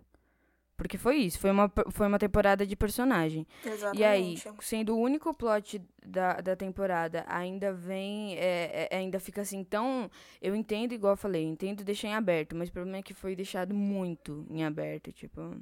Porque 0.76 0.98
foi 0.98 1.16
isso, 1.16 1.38
foi 1.38 1.50
uma, 1.50 1.72
foi 1.90 2.06
uma 2.06 2.18
temporada 2.18 2.66
de 2.66 2.76
personagem. 2.76 3.46
Exatamente. 3.64 3.98
E 3.98 4.04
aí, 4.04 4.36
sendo 4.60 4.94
o 4.94 5.00
único 5.00 5.32
plot 5.32 5.80
da, 6.04 6.34
da 6.34 6.54
temporada, 6.54 7.24
ainda 7.26 7.72
vem. 7.72 8.36
É, 8.36 8.88
é, 8.90 8.96
ainda 8.96 9.18
fica 9.18 9.40
assim 9.40 9.64
tão. 9.64 10.10
Eu 10.40 10.54
entendo, 10.54 10.92
igual 10.92 11.14
eu 11.14 11.16
falei, 11.16 11.42
entendo 11.44 11.82
deixar 11.82 12.08
em 12.08 12.14
aberto, 12.14 12.54
mas 12.54 12.68
o 12.68 12.72
problema 12.72 12.98
é 12.98 13.02
que 13.02 13.14
foi 13.14 13.34
deixado 13.34 13.74
muito 13.74 14.46
em 14.50 14.64
aberto, 14.64 15.10
tipo. 15.12 15.56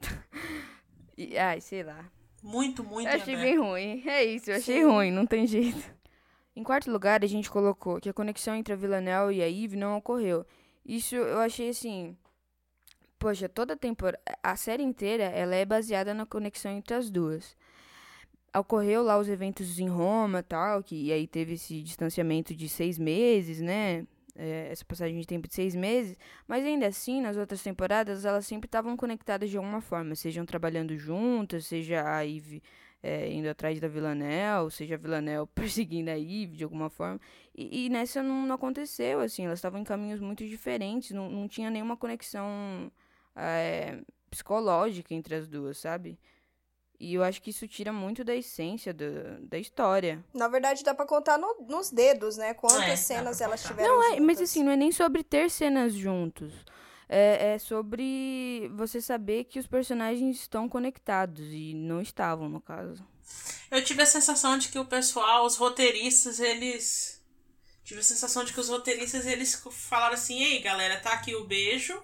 e, 1.16 1.38
ai, 1.38 1.60
sei 1.62 1.82
lá. 1.82 2.04
Muito, 2.42 2.84
muito 2.84 3.08
Eu 3.08 3.14
achei 3.14 3.36
bem 3.36 3.58
ruim. 3.58 4.02
É 4.06 4.24
isso, 4.24 4.50
eu 4.50 4.56
achei 4.56 4.80
Sim. 4.80 4.84
ruim, 4.84 5.10
não 5.10 5.24
tem 5.24 5.46
jeito. 5.46 6.00
Em 6.54 6.62
quarto 6.62 6.90
lugar, 6.90 7.24
a 7.24 7.26
gente 7.26 7.50
colocou 7.50 7.98
que 7.98 8.10
a 8.10 8.14
conexão 8.14 8.54
entre 8.54 8.74
a 8.74 8.76
Villanelle 8.76 9.34
e 9.34 9.42
a 9.42 9.48
Eve 9.48 9.76
não 9.76 9.96
ocorreu. 9.96 10.44
Isso 10.84 11.14
eu 11.14 11.38
achei 11.38 11.70
assim 11.70 12.16
poxa, 13.20 13.48
toda 13.48 13.74
a 13.74 13.76
temporada, 13.76 14.20
a 14.42 14.56
série 14.56 14.82
inteira, 14.82 15.24
ela 15.24 15.54
é 15.54 15.64
baseada 15.64 16.14
na 16.14 16.24
conexão 16.24 16.72
entre 16.72 16.94
as 16.94 17.10
duas. 17.10 17.54
Ocorreu 18.56 19.02
lá 19.02 19.18
os 19.18 19.28
eventos 19.28 19.78
em 19.78 19.88
Roma, 19.88 20.42
tal, 20.42 20.82
que 20.82 20.96
e 20.96 21.12
aí 21.12 21.26
teve 21.26 21.54
esse 21.54 21.82
distanciamento 21.82 22.54
de 22.56 22.68
seis 22.68 22.98
meses, 22.98 23.60
né? 23.60 24.06
É, 24.34 24.68
essa 24.72 24.84
passagem 24.84 25.20
de 25.20 25.26
tempo 25.26 25.46
de 25.46 25.54
seis 25.54 25.74
meses, 25.74 26.16
mas 26.48 26.64
ainda 26.64 26.86
assim, 26.86 27.20
nas 27.20 27.36
outras 27.36 27.62
temporadas, 27.62 28.24
elas 28.24 28.46
sempre 28.46 28.68
estavam 28.68 28.96
conectadas 28.96 29.50
de 29.50 29.56
alguma 29.56 29.80
forma, 29.82 30.14
sejam 30.14 30.46
trabalhando 30.46 30.96
juntas, 30.96 31.66
seja 31.66 32.02
a 32.08 32.24
Eve 32.24 32.62
é, 33.02 33.30
indo 33.30 33.48
atrás 33.48 33.78
da 33.80 33.88
Villanelle, 33.88 34.70
seja 34.70 34.94
a 34.94 34.98
Villanelle 34.98 35.46
perseguindo 35.54 36.10
a 36.10 36.18
Eve 36.18 36.56
de 36.56 36.64
alguma 36.64 36.88
forma. 36.88 37.20
E, 37.54 37.86
e 37.86 37.88
nessa 37.90 38.22
não, 38.22 38.46
não, 38.46 38.54
aconteceu, 38.54 39.20
assim, 39.20 39.44
elas 39.44 39.58
estavam 39.58 39.80
em 39.80 39.84
caminhos 39.84 40.20
muito 40.20 40.46
diferentes, 40.46 41.10
não, 41.10 41.28
não 41.28 41.48
tinha 41.48 41.70
nenhuma 41.70 41.96
conexão 41.96 42.90
é, 43.40 44.00
psicológica 44.30 45.14
entre 45.14 45.34
as 45.34 45.48
duas, 45.48 45.78
sabe? 45.78 46.18
E 46.98 47.14
eu 47.14 47.24
acho 47.24 47.40
que 47.40 47.48
isso 47.48 47.66
tira 47.66 47.92
muito 47.92 48.22
da 48.22 48.34
essência 48.34 48.92
do, 48.92 49.40
da 49.46 49.58
história. 49.58 50.22
Na 50.34 50.48
verdade, 50.48 50.84
dá 50.84 50.94
pra 50.94 51.06
contar 51.06 51.38
no, 51.38 51.66
nos 51.66 51.90
dedos, 51.90 52.36
né? 52.36 52.52
Quantas 52.52 52.82
é, 52.82 52.96
cenas 52.96 53.40
elas 53.40 53.62
tiveram 53.62 53.88
Não, 53.88 54.02
é, 54.02 54.08
juntas. 54.10 54.26
mas 54.26 54.40
assim, 54.42 54.62
não 54.62 54.70
é 54.70 54.76
nem 54.76 54.92
sobre 54.92 55.24
ter 55.24 55.50
cenas 55.50 55.94
juntos. 55.94 56.52
É, 57.08 57.54
é, 57.54 57.58
sobre 57.58 58.70
você 58.74 59.00
saber 59.00 59.44
que 59.44 59.58
os 59.58 59.66
personagens 59.66 60.36
estão 60.36 60.68
conectados 60.68 61.44
e 61.50 61.72
não 61.74 62.00
estavam, 62.02 62.48
no 62.48 62.60
caso. 62.60 63.04
Eu 63.70 63.82
tive 63.82 64.02
a 64.02 64.06
sensação 64.06 64.58
de 64.58 64.68
que 64.68 64.78
o 64.78 64.84
pessoal, 64.84 65.44
os 65.46 65.56
roteiristas, 65.56 66.38
eles. 66.38 67.20
Tive 67.82 68.00
a 68.00 68.04
sensação 68.04 68.44
de 68.44 68.52
que 68.52 68.60
os 68.60 68.68
roteiristas 68.68 69.26
eles 69.26 69.54
falaram 69.72 70.14
assim: 70.14 70.40
ei, 70.42 70.60
galera, 70.60 71.00
tá 71.00 71.12
aqui 71.14 71.34
o 71.34 71.44
beijo. 71.46 72.00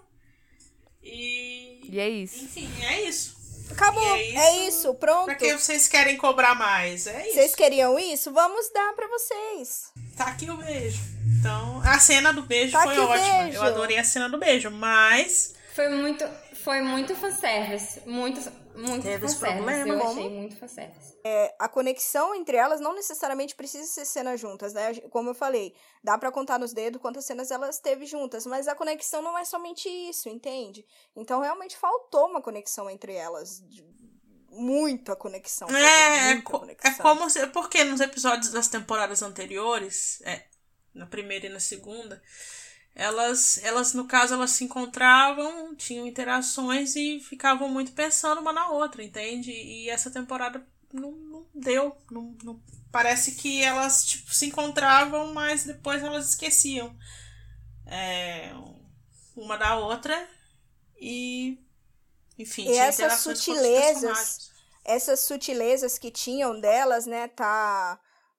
E. 1.06 1.80
E 1.88 2.00
é 2.00 2.08
isso. 2.08 2.44
Enfim, 2.44 2.68
é 2.82 3.02
isso. 3.02 3.36
Acabou. 3.70 4.02
É 4.16 4.22
isso, 4.22 4.38
é 4.38 4.66
isso, 4.68 4.94
pronto. 4.94 5.26
Pra 5.26 5.34
que 5.34 5.52
vocês 5.52 5.88
querem 5.88 6.16
cobrar 6.16 6.54
mais? 6.54 7.06
É 7.06 7.26
isso. 7.26 7.34
Vocês 7.34 7.54
queriam 7.54 7.98
isso? 7.98 8.32
Vamos 8.32 8.70
dar 8.72 8.92
pra 8.94 9.06
vocês. 9.08 9.92
Tá 10.16 10.26
aqui 10.26 10.50
o 10.50 10.56
beijo. 10.56 11.00
Então, 11.38 11.80
a 11.84 11.98
cena 11.98 12.32
do 12.32 12.42
beijo 12.42 12.72
tá 12.72 12.82
foi 12.82 12.98
ótima. 12.98 13.42
Beijo. 13.44 13.58
Eu 13.58 13.62
adorei 13.62 13.98
a 13.98 14.04
cena 14.04 14.28
do 14.28 14.38
beijo, 14.38 14.70
mas. 14.70 15.54
Foi 15.74 15.88
muito. 15.88 16.24
Foi 16.66 16.82
muito 16.82 17.14
fanservice. 17.14 18.00
Muito, 18.04 18.40
muito 18.74 19.04
Teve 19.04 19.28
fanservice. 19.28 19.38
Problema, 19.38 19.88
eu 19.88 20.02
achei 20.04 20.28
muito 20.28 20.56
fanservice. 20.56 21.16
É, 21.22 21.54
a 21.60 21.68
conexão 21.68 22.34
entre 22.34 22.56
elas 22.56 22.80
não 22.80 22.92
necessariamente 22.92 23.54
precisa 23.54 23.86
ser 23.86 24.04
cenas 24.04 24.40
juntas, 24.40 24.72
né? 24.72 24.92
Como 25.10 25.30
eu 25.30 25.34
falei, 25.34 25.76
dá 26.02 26.18
para 26.18 26.32
contar 26.32 26.58
nos 26.58 26.72
dedos 26.72 27.00
quantas 27.00 27.24
cenas 27.24 27.52
elas 27.52 27.78
teve 27.78 28.04
juntas, 28.04 28.44
mas 28.46 28.66
a 28.66 28.74
conexão 28.74 29.22
não 29.22 29.38
é 29.38 29.44
somente 29.44 29.88
isso, 29.88 30.28
entende? 30.28 30.84
Então 31.14 31.40
realmente 31.40 31.76
faltou 31.76 32.26
uma 32.26 32.42
conexão 32.42 32.90
entre 32.90 33.14
elas. 33.14 33.62
Muita 34.50 35.14
conexão. 35.14 35.68
É, 35.68 36.34
muita 36.34 36.40
é, 36.40 36.42
conexão. 36.42 36.90
é 36.90 36.94
como 36.96 37.30
se, 37.30 37.46
porque 37.46 37.84
nos 37.84 38.00
episódios 38.00 38.50
das 38.50 38.66
temporadas 38.66 39.22
anteriores, 39.22 40.20
é, 40.22 40.42
na 40.92 41.06
primeira 41.06 41.46
e 41.46 41.48
na 41.48 41.60
segunda, 41.60 42.20
elas, 42.98 43.62
elas 43.62 43.92
no 43.92 44.06
caso, 44.06 44.32
elas 44.32 44.52
se 44.52 44.64
encontravam, 44.64 45.74
tinham 45.76 46.06
interações 46.06 46.96
e 46.96 47.20
ficavam 47.20 47.68
muito 47.68 47.92
pensando 47.92 48.40
uma 48.40 48.54
na 48.54 48.70
outra, 48.70 49.04
entende? 49.04 49.52
E 49.52 49.90
essa 49.90 50.10
temporada 50.10 50.66
não, 50.90 51.12
não 51.12 51.46
deu. 51.54 51.94
Não, 52.10 52.34
não, 52.42 52.58
parece 52.90 53.32
que 53.32 53.62
elas 53.62 54.06
tipo, 54.06 54.32
se 54.32 54.46
encontravam, 54.46 55.34
mas 55.34 55.64
depois 55.64 56.02
elas 56.02 56.30
esqueciam 56.30 56.96
é, 57.84 58.50
uma 59.36 59.58
da 59.58 59.76
outra 59.76 60.28
e 60.98 61.58
enfim, 62.38 62.66
e 62.66 62.76
essas 62.78 63.20
sutilezas 63.20 64.50
essas 64.82 65.20
sutilezas 65.20 65.98
que 65.98 66.10
tinham 66.10 66.60
delas, 66.60 67.06
né, 67.06 67.28
tá 67.28 67.98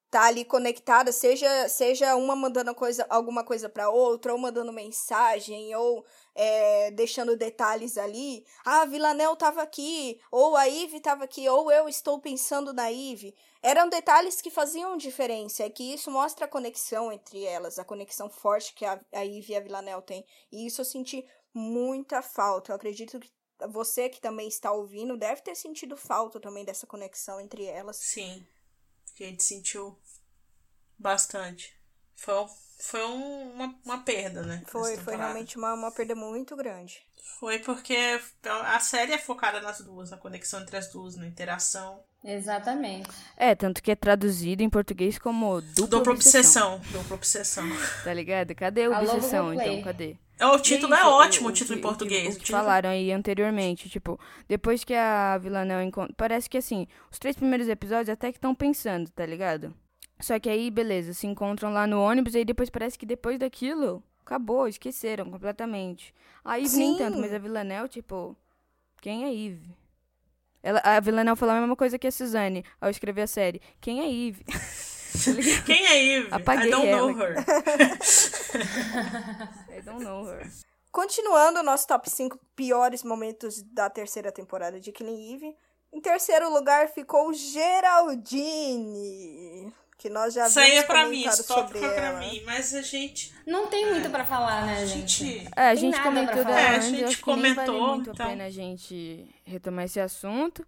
tá 0.09 0.23
ali 0.25 0.45
conectada, 0.45 1.11
seja 1.11 1.67
seja 1.67 2.15
uma 2.15 2.35
mandando 2.35 2.73
coisa, 2.73 3.05
alguma 3.09 3.43
coisa 3.43 3.67
para 3.67 3.89
outra, 3.89 4.31
ou 4.31 4.39
mandando 4.39 4.71
mensagem, 4.71 5.75
ou 5.75 6.05
é, 6.33 6.91
deixando 6.91 7.35
detalhes 7.35 7.97
ali. 7.97 8.45
Ah, 8.65 8.81
a 8.81 8.85
Villanel 8.85 9.35
tava 9.35 9.61
aqui, 9.61 10.19
ou 10.31 10.55
a 10.55 10.67
Ive 10.67 10.99
tava 11.01 11.25
aqui, 11.25 11.47
ou 11.49 11.71
eu 11.71 11.89
estou 11.89 12.19
pensando 12.19 12.73
na 12.73 12.91
Ive. 12.91 13.35
Eram 13.61 13.89
detalhes 13.89 14.39
que 14.41 14.49
faziam 14.49 14.95
diferença, 14.97 15.63
é 15.63 15.69
que 15.69 15.93
isso 15.93 16.09
mostra 16.09 16.45
a 16.45 16.49
conexão 16.49 17.11
entre 17.11 17.43
elas, 17.43 17.77
a 17.77 17.85
conexão 17.85 18.29
forte 18.29 18.73
que 18.73 18.85
a, 18.85 18.99
a 19.11 19.25
Ive 19.25 19.53
e 19.53 19.55
a 19.57 19.59
Villanel 19.59 20.01
têm. 20.01 20.25
E 20.51 20.65
isso 20.65 20.81
eu 20.81 20.85
senti 20.85 21.25
muita 21.53 22.21
falta. 22.21 22.71
Eu 22.71 22.75
acredito 22.75 23.19
que 23.19 23.31
você 23.67 24.07
que 24.07 24.21
também 24.21 24.47
está 24.47 24.71
ouvindo 24.71 25.17
deve 25.17 25.41
ter 25.41 25.55
sentido 25.55 25.97
falta 25.97 26.39
também 26.39 26.63
dessa 26.63 26.87
conexão 26.87 27.41
entre 27.41 27.65
elas. 27.65 27.97
Sim 27.97 28.45
que 29.17 29.23
a 29.23 29.27
gente 29.27 29.43
sentiu 29.43 29.97
bastante. 30.97 31.75
Foi, 32.15 32.35
foi 32.79 33.03
um, 33.03 33.51
uma, 33.51 33.75
uma 33.83 33.97
perda, 34.03 34.43
né? 34.43 34.61
Foi, 34.67 34.95
foi 34.97 35.17
realmente 35.17 35.57
uma, 35.57 35.73
uma 35.73 35.91
perda 35.91 36.13
muito 36.13 36.55
grande. 36.55 37.01
Foi 37.39 37.57
porque 37.59 37.97
a 38.43 38.79
série 38.79 39.13
é 39.13 39.17
focada 39.17 39.59
nas 39.59 39.81
duas, 39.81 40.11
na 40.11 40.17
conexão 40.17 40.61
entre 40.61 40.77
as 40.77 40.87
duas, 40.91 41.15
na 41.15 41.25
interação. 41.25 42.03
Exatamente. 42.23 43.09
É, 43.35 43.55
tanto 43.55 43.81
que 43.81 43.91
é 43.91 43.95
traduzido 43.95 44.61
em 44.61 44.69
português 44.69 45.17
como 45.17 45.61
dupla, 45.61 45.87
dupla 45.87 46.13
obsessão. 46.13 46.79
Dupla 46.91 47.15
obsessão. 47.15 47.67
Tá 48.03 48.13
ligado? 48.13 48.53
Cadê 48.53 48.85
a 48.85 48.99
obsessão, 48.99 49.53
então? 49.53 49.81
Cadê? 49.81 50.17
É, 50.39 50.45
o 50.45 50.59
título 50.59 50.93
é, 50.93 51.05
ótimo, 51.05 51.49
o, 51.49 51.51
título 51.51 51.79
em 51.79 51.81
português. 51.81 52.35
O 52.35 52.39
que, 52.39 52.51
falaram 52.51 52.89
aí 52.89 53.11
anteriormente, 53.11 53.89
tipo, 53.89 54.19
depois 54.47 54.83
que 54.83 54.93
a 54.93 55.37
Villanelle 55.37 55.85
encontra... 55.85 56.13
Parece 56.15 56.49
que, 56.49 56.57
assim, 56.57 56.87
os 57.11 57.17
três 57.17 57.35
primeiros 57.35 57.67
episódios 57.67 58.09
até 58.09 58.31
que 58.31 58.37
estão 58.37 58.53
pensando, 58.53 59.09
tá 59.09 59.25
ligado? 59.25 59.73
Só 60.19 60.39
que 60.39 60.49
aí, 60.49 60.69
beleza, 60.69 61.13
se 61.13 61.27
encontram 61.27 61.71
lá 61.71 61.87
no 61.87 62.01
ônibus 62.01 62.35
e 62.35 62.39
aí 62.39 62.45
depois 62.45 62.69
parece 62.69 62.97
que 62.97 63.05
depois 63.05 63.39
daquilo, 63.39 64.03
acabou, 64.25 64.67
esqueceram 64.67 65.29
completamente. 65.29 66.13
A 66.43 66.59
Eve 66.59 66.77
nem 66.77 66.97
tanto, 66.97 67.17
mas 67.17 67.33
a 67.33 67.39
Villanelle, 67.39 67.87
tipo, 67.87 68.35
quem 69.01 69.25
é 69.25 69.33
Eve? 69.33 69.75
Ela, 70.61 70.81
a 70.83 70.99
Villanelle 70.99 71.37
falou 71.37 71.55
a 71.55 71.59
mesma 71.59 71.75
coisa 71.75 71.99
que 71.99 72.07
a 72.07 72.11
Suzane 72.11 72.63
ao 72.81 72.89
escrever 72.89 73.21
a 73.21 73.27
série. 73.27 73.61
Quem 73.79 74.01
é 74.01 74.11
Eve? 74.11 74.43
Quem 75.65 75.87
é 75.87 76.17
Eve? 76.17 76.27
Apaguei 76.31 76.67
I 76.67 76.71
don't 76.71 76.87
ela. 76.87 77.01
know 77.01 77.17
her. 77.17 77.35
I 79.69 79.81
don't 79.81 80.03
know 80.03 80.25
her. 80.25 80.49
Continuando 80.91 81.59
o 81.59 81.63
nosso 81.63 81.85
top 81.87 82.09
5 82.09 82.39
piores 82.55 83.03
momentos 83.03 83.61
da 83.61 83.89
terceira 83.89 84.31
temporada 84.31 84.79
de 84.79 84.91
Killing 84.91 85.33
Eve, 85.35 85.55
Em 85.93 86.01
terceiro 86.01 86.51
lugar 86.51 86.89
ficou 86.89 87.31
Geraldine. 88.47 89.73
Que 89.97 90.09
nós 90.09 90.33
já 90.33 90.47
Isso 90.47 90.59
aí 90.59 90.77
é 90.77 90.83
pra 90.83 91.07
mim, 91.07 91.23
esse 91.23 91.47
tópico 91.47 91.83
é 91.83 91.95
pra 91.95 92.19
mim. 92.19 92.43
Mas 92.45 92.73
a 92.75 92.81
gente. 92.83 93.33
Não 93.47 93.65
tem 93.67 93.91
muito 93.91 94.09
pra 94.11 94.23
falar, 94.23 94.65
né, 94.65 94.77
A 94.81 94.85
gente? 94.85 95.25
gente. 95.25 95.49
É, 95.55 95.69
a 95.69 95.75
gente 95.75 95.99
comentou 96.01 96.43
falar. 96.43 96.59
É, 96.59 96.67
a 96.67 96.79
gente 96.79 96.91
nem 96.91 97.03
vale 97.03 97.17
comentou, 97.17 97.87
muito 97.87 98.09
então. 98.11 98.25
a 98.25 98.29
pena 98.29 98.45
a 98.45 98.49
gente 98.51 99.27
retomar 99.43 99.85
esse 99.85 99.99
assunto, 99.99 100.65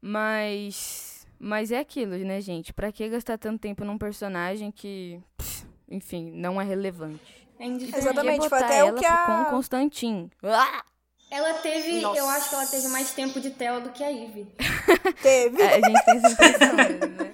mas 0.00 1.26
mas 1.38 1.70
é 1.70 1.78
aquilo, 1.78 2.16
né, 2.16 2.40
gente? 2.40 2.72
Pra 2.72 2.90
que 2.90 3.06
gastar 3.06 3.36
tanto 3.36 3.60
tempo 3.60 3.84
num 3.84 3.98
personagem 3.98 4.70
que, 4.70 5.20
pff, 5.36 5.66
enfim, 5.90 6.30
não 6.34 6.60
é 6.60 6.64
relevante? 6.64 7.46
É 7.58 7.66
Exatamente, 7.66 8.48
foi 8.48 8.50
botar 8.50 8.66
até 8.66 8.82
o 8.84 8.88
ela 8.88 8.98
que 8.98 9.06
a- 9.06 9.24
com 9.26 9.42
o 9.42 9.44
Constantin? 9.46 10.30
Ah! 10.42 10.82
Ela 11.30 11.54
teve, 11.54 12.00
Nossa. 12.00 12.18
eu 12.18 12.28
acho 12.28 12.48
que 12.48 12.54
ela 12.54 12.66
teve 12.66 12.86
mais 12.88 13.12
tempo 13.12 13.40
de 13.40 13.50
tela 13.50 13.80
do 13.80 13.90
que 13.90 14.04
a 14.04 14.08
Ivy. 14.08 14.46
Teve. 15.20 15.60
É, 15.62 15.74
a 15.76 15.80
gente 15.80 16.04
tem 16.04 16.16
essa 16.18 16.28
impressão 16.30 16.76
mesmo, 16.76 17.06
né? 17.08 17.32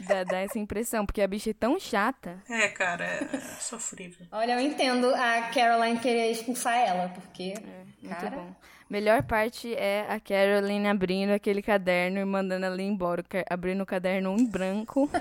Dá, 0.00 0.24
dá 0.24 0.38
essa 0.38 0.58
impressão, 0.58 1.04
porque 1.04 1.20
a 1.20 1.26
bicha 1.26 1.50
é 1.50 1.54
tão 1.54 1.78
chata. 1.80 2.40
É, 2.48 2.68
cara, 2.68 3.04
é 3.04 3.40
sofrível. 3.58 4.24
Olha, 4.30 4.52
eu 4.52 4.60
entendo 4.60 5.12
a 5.14 5.42
Caroline 5.52 5.98
querer 5.98 6.30
expulsar 6.30 6.76
ela, 6.78 7.08
porque, 7.08 7.54
Muito 8.00 8.14
cara, 8.20 8.30
bom. 8.36 8.54
Melhor 8.88 9.22
parte 9.24 9.74
é 9.74 10.06
a 10.08 10.20
Caroline 10.20 10.86
abrindo 10.86 11.30
aquele 11.30 11.62
caderno 11.62 12.20
e 12.20 12.24
mandando 12.24 12.66
ela 12.66 12.80
ir 12.80 12.86
embora, 12.86 13.24
abrindo 13.48 13.82
o 13.82 13.86
caderno 13.86 14.36
em 14.38 14.44
branco. 14.46 15.10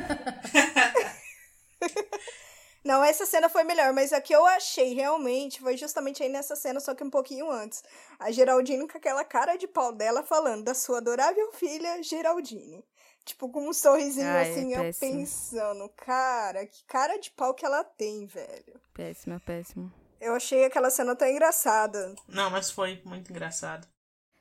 Não, 2.84 3.04
essa 3.04 3.26
cena 3.26 3.50
foi 3.50 3.64
melhor, 3.64 3.94
mas 3.94 4.14
a 4.14 4.22
que 4.22 4.34
eu 4.34 4.46
achei 4.46 4.94
realmente 4.94 5.60
foi 5.60 5.76
justamente 5.76 6.24
aí 6.24 6.30
nessa 6.30 6.56
cena, 6.56 6.80
só 6.80 6.96
que 6.96 7.04
um 7.04 7.10
pouquinho 7.10 7.52
antes. 7.52 7.84
A 8.18 8.32
Geraldine 8.32 8.88
com 8.88 8.98
aquela 8.98 9.24
cara 9.24 9.58
de 9.58 9.68
pau 9.68 9.92
dela 9.92 10.24
falando 10.24 10.64
da 10.64 10.74
sua 10.74 11.00
adorável 11.00 11.52
filha, 11.52 12.02
Geraldine. 12.02 12.84
Tipo, 13.26 13.50
com 13.50 13.68
um 13.68 13.74
sorrisinho 13.74 14.28
Ai, 14.28 14.48
é 14.48 14.52
assim, 14.52 14.74
eu 14.74 14.82
péssimo. 14.82 15.12
pensando, 15.12 15.90
cara, 15.90 16.66
que 16.66 16.84
cara 16.86 17.18
de 17.18 17.30
pau 17.32 17.54
que 17.54 17.66
ela 17.66 17.84
tem, 17.84 18.26
velho. 18.26 18.82
Péssima, 18.94 19.40
péssima. 19.46 19.94
Eu 20.20 20.34
achei 20.34 20.66
aquela 20.66 20.90
cena 20.90 21.16
tão 21.16 21.28
engraçada. 21.28 22.16
Não, 22.28 22.50
mas 22.50 22.72
foi 22.72 23.02
muito 23.06 23.32
engraçado. 23.32 23.88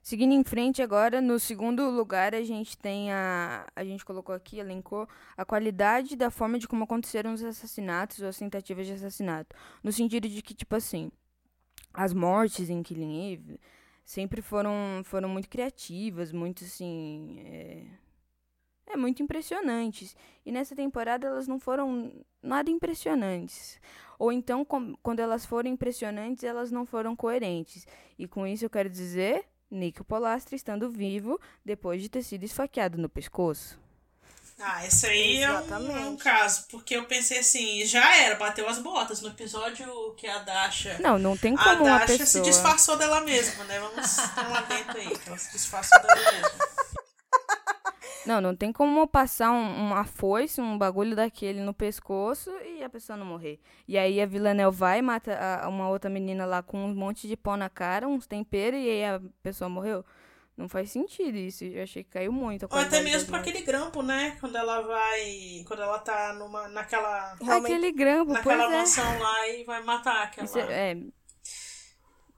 Seguindo 0.09 0.33
em 0.33 0.43
frente 0.43 0.81
agora, 0.81 1.21
no 1.21 1.39
segundo 1.39 1.91
lugar 1.91 2.35
a 2.35 2.43
gente 2.43 2.79
tem 2.79 3.13
a. 3.13 3.67
A 3.77 3.85
gente 3.85 4.07
colocou 4.07 4.35
aqui, 4.35 4.59
elencou 4.59 5.07
a 5.37 5.45
qualidade 5.45 6.17
da 6.17 6.31
forma 6.31 6.59
de 6.59 6.67
como 6.67 6.85
aconteceram 6.85 7.35
os 7.35 7.45
assassinatos 7.45 8.23
ou 8.23 8.29
as 8.29 8.39
tentativas 8.39 8.87
de 8.87 8.95
assassinato. 8.95 9.55
No 9.83 9.93
sentido 9.93 10.27
de 10.27 10.41
que, 10.41 10.55
tipo 10.55 10.75
assim, 10.75 11.13
as 11.93 12.15
mortes 12.15 12.71
em 12.71 12.83
Killing 12.83 13.35
Eve 13.35 13.61
sempre 14.03 14.41
foram, 14.41 15.03
foram 15.05 15.29
muito 15.29 15.47
criativas, 15.47 16.33
muito 16.33 16.65
assim. 16.65 17.43
É, 17.45 17.85
é 18.87 18.97
muito 18.97 19.23
impressionantes. 19.23 20.17
E 20.43 20.51
nessa 20.51 20.75
temporada 20.75 21.27
elas 21.27 21.47
não 21.47 21.61
foram 21.61 22.11
nada 22.43 22.71
impressionantes. 22.71 23.79
Ou 24.19 24.33
então, 24.33 24.65
com- 24.65 24.97
quando 25.03 25.21
elas 25.21 25.45
foram 25.45 25.69
impressionantes, 25.69 26.45
elas 26.45 26.73
não 26.73 26.87
foram 26.87 27.15
coerentes. 27.15 27.87
E 28.19 28.27
com 28.27 28.47
isso 28.47 28.65
eu 28.65 28.71
quero 28.71 28.89
dizer 28.89 29.45
Nico 29.71 30.05
Polastri 30.05 30.57
estando 30.57 30.91
vivo 30.91 31.41
depois 31.65 32.01
de 32.03 32.09
ter 32.09 32.23
sido 32.23 32.45
esfaqueado 32.45 32.99
no 32.99 33.09
pescoço. 33.09 33.79
Ah, 34.61 34.85
esse 34.85 35.07
aí 35.07 35.41
é 35.41 35.53
um, 35.53 35.97
é 35.97 36.01
um 36.01 36.17
caso, 36.17 36.67
porque 36.69 36.97
eu 36.97 37.05
pensei 37.05 37.39
assim, 37.39 37.85
já 37.87 38.17
era, 38.17 38.35
bateu 38.35 38.69
as 38.69 38.79
botas. 38.81 39.21
No 39.21 39.29
episódio 39.29 40.15
que 40.17 40.27
a 40.27 40.39
Dasha. 40.41 40.99
Não, 40.99 41.17
não 41.17 41.37
tem 41.37 41.55
A 41.55 41.63
como 41.63 41.85
uma 41.85 41.99
Dasha 41.99 42.15
se 42.15 42.19
pessoa. 42.19 42.45
disfarçou 42.45 42.97
dela 42.97 43.21
mesma, 43.21 43.63
né? 43.65 43.79
Vamos 43.79 44.17
dar 44.17 44.49
lá 44.51 44.61
dentro 44.63 44.99
aí, 44.99 45.17
que 45.17 45.29
ela 45.29 45.39
se 45.39 45.53
disfarçou 45.53 46.01
dela 46.03 46.33
mesma. 46.33 46.51
Não, 48.29 48.43
não 48.43 48.55
tem 48.55 48.71
como 48.71 49.07
passar 49.09 49.51
um, 49.51 49.87
uma 49.87 50.05
foice, 50.05 50.61
um 50.61 50.77
bagulho 50.77 51.17
daquele 51.17 51.63
no 51.63 51.73
pescoço 51.73 52.51
e 52.63 52.85
a 52.85 52.89
pessoa 52.91 53.17
não 53.17 53.25
morrer. 53.25 53.59
E 53.89 53.97
aí 53.97 54.21
a 54.21 54.27
Villanelle 54.27 54.71
vai 54.71 54.99
e 54.99 55.03
mata 55.03 55.33
a- 55.63 55.67
uma 55.67 55.89
outra 55.89 56.11
menina 56.11 56.45
lá 56.45 56.63
com 56.63 56.77
um 56.85 56.95
monte 56.95 57.27
de 57.27 57.39
pó 57.39 57.57
na 57.57 57.71
cara, 57.71 58.07
uns 58.07 58.27
temperos, 58.27 58.79
e 58.79 58.89
aí 58.91 59.05
a 59.07 59.21
pessoa 59.43 59.71
morreu. 59.71 60.05
Não 60.55 60.69
faz 60.69 60.91
sentido 60.91 61.37
isso. 61.39 61.65
Eu 61.65 61.85
achei 61.85 62.03
que 62.05 62.11
caiu 62.11 62.33
muito 62.33 62.67
Ou 62.71 62.79
até 62.79 63.01
mesmo 63.01 63.31
pra 63.31 63.39
aquele 63.39 63.63
grampo, 63.63 64.03
né? 64.03 64.37
Quando 64.41 64.57
ela 64.57 64.81
vai. 64.83 65.65
Quando 65.67 65.81
ela 65.83 65.99
tá 66.01 66.35
numa, 66.35 66.67
naquela. 66.69 67.33
Aquele 67.49 67.93
grampo, 67.93 68.33
Naquela 68.33 68.65
é. 68.65 68.79
mansão 68.79 69.19
lá 69.21 69.49
e 69.49 69.65
vai 69.65 69.83
matar 69.85 70.25
aquela. 70.25 70.45
Isso 70.45 70.59
é, 70.59 70.91
é, 70.93 70.97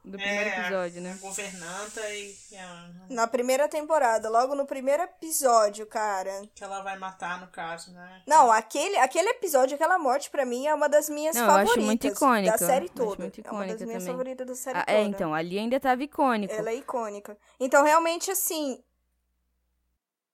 do 0.05 0.17
primeiro 0.17 0.51
É, 0.51 0.61
episódio, 0.61 1.01
né? 1.03 1.13
A 1.19 1.21
governanta 1.21 2.01
e, 2.15 2.35
a- 2.57 2.91
Na 3.11 3.27
primeira 3.27 3.69
temporada, 3.69 4.29
logo 4.29 4.55
no 4.55 4.65
primeiro 4.67 5.03
episódio, 5.03 5.87
cara. 5.87 6.43
que 6.55 6.65
ela 6.65 6.81
vai 6.83 6.99
matar, 6.99 7.41
no 7.41 7.49
caso, 7.49 7.93
né? 7.93 8.23
Não, 8.27 8.51
aquele, 8.51 8.97
aquele 8.99 9.29
episódio, 9.31 9.75
aquela 9.75 9.99
morte, 9.99 10.31
pra 10.31 10.45
mim, 10.47 10.67
é 10.67 10.75
uma 10.75 10.89
das 10.89 11.09
minhas 11.09 11.37
Não, 11.37 11.45
eu 11.45 11.51
acho 11.51 11.59
favoritas. 11.61 11.85
muito 11.85 12.07
icônica. 12.07 12.53
Da 12.53 12.59
série 12.59 12.85
Acho 12.87 12.95
toda. 12.95 13.23
muito 13.23 13.41
é 13.41 13.51
uma 13.51 13.61
das 13.67 13.75
icônica 13.75 13.87
minhas 13.87 14.03
também. 14.03 14.13
favoritas 14.15 14.47
da 14.47 14.55
série 14.55 14.79
Ah, 14.79 14.85
toda. 14.85 14.99
é, 14.99 15.03
então, 15.03 15.35
ali 15.35 15.59
ainda 15.59 15.79
tava 15.79 16.03
icônico. 16.03 16.53
Ela 16.55 16.71
é 16.71 16.75
icônica. 16.77 17.37
Então, 17.59 17.85
realmente, 17.85 18.31
assim. 18.31 18.83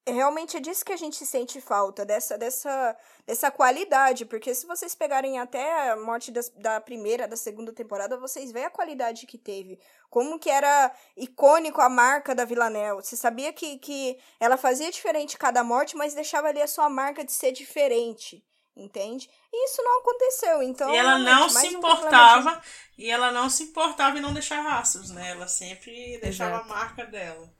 Realmente 0.09 0.57
é 0.57 0.61
disso 0.61 0.85
que 0.85 0.93
a 0.93 0.97
gente 0.97 1.27
sente 1.27 1.61
falta, 1.61 2.05
dessa, 2.05 2.39
dessa, 2.39 2.97
dessa 3.27 3.51
qualidade. 3.51 4.25
Porque 4.25 4.55
se 4.55 4.65
vocês 4.65 4.95
pegarem 4.95 5.39
até 5.41 5.91
a 5.91 5.97
morte 5.97 6.31
das- 6.31 6.49
da 6.51 6.81
primeira, 6.81 7.27
da 7.27 7.37
segunda 7.37 7.73
temporada, 7.73 8.17
vocês 8.17 8.53
veem 8.53 8.67
a 8.67 8.71
qualidade 8.71 9.27
que 9.27 9.37
teve. 9.37 9.81
Como 10.09 10.39
que 10.39 10.49
era 10.49 10.93
icônico 11.17 11.81
a 11.81 11.89
marca 11.89 12.37
da 12.37 12.45
Villanelle. 12.45 13.03
Você 13.03 13.17
sabia 13.17 13.53
que, 13.53 13.79
que 13.79 14.17
ela 14.39 14.57
fazia 14.57 14.91
diferente 14.93 15.37
cada 15.37 15.65
morte, 15.65 15.97
mas 15.97 16.15
deixava 16.15 16.49
ali 16.49 16.63
a 16.63 16.69
sua 16.69 16.89
marca 16.89 17.25
de 17.25 17.33
ser 17.33 17.51
diferente. 17.51 18.45
Entende? 18.77 19.29
E 19.51 19.65
isso 19.65 19.83
não 19.83 20.01
aconteceu. 20.01 20.63
Então, 20.63 20.95
e 20.95 20.97
ela 20.99 21.19
não 21.19 21.49
se 21.49 21.67
um 21.67 21.79
importava, 21.79 22.63
e 22.99 23.11
ela 23.11 23.33
não 23.33 23.49
se 23.49 23.63
importava 23.63 24.19
em 24.19 24.21
não 24.21 24.35
deixar 24.35 24.61
rastros, 24.61 25.11
né? 25.11 25.31
Ela 25.31 25.49
sempre 25.49 26.19
deixava 26.19 26.57
Exato. 26.57 26.71
a 26.71 26.75
marca 26.75 27.07
dela. 27.07 27.56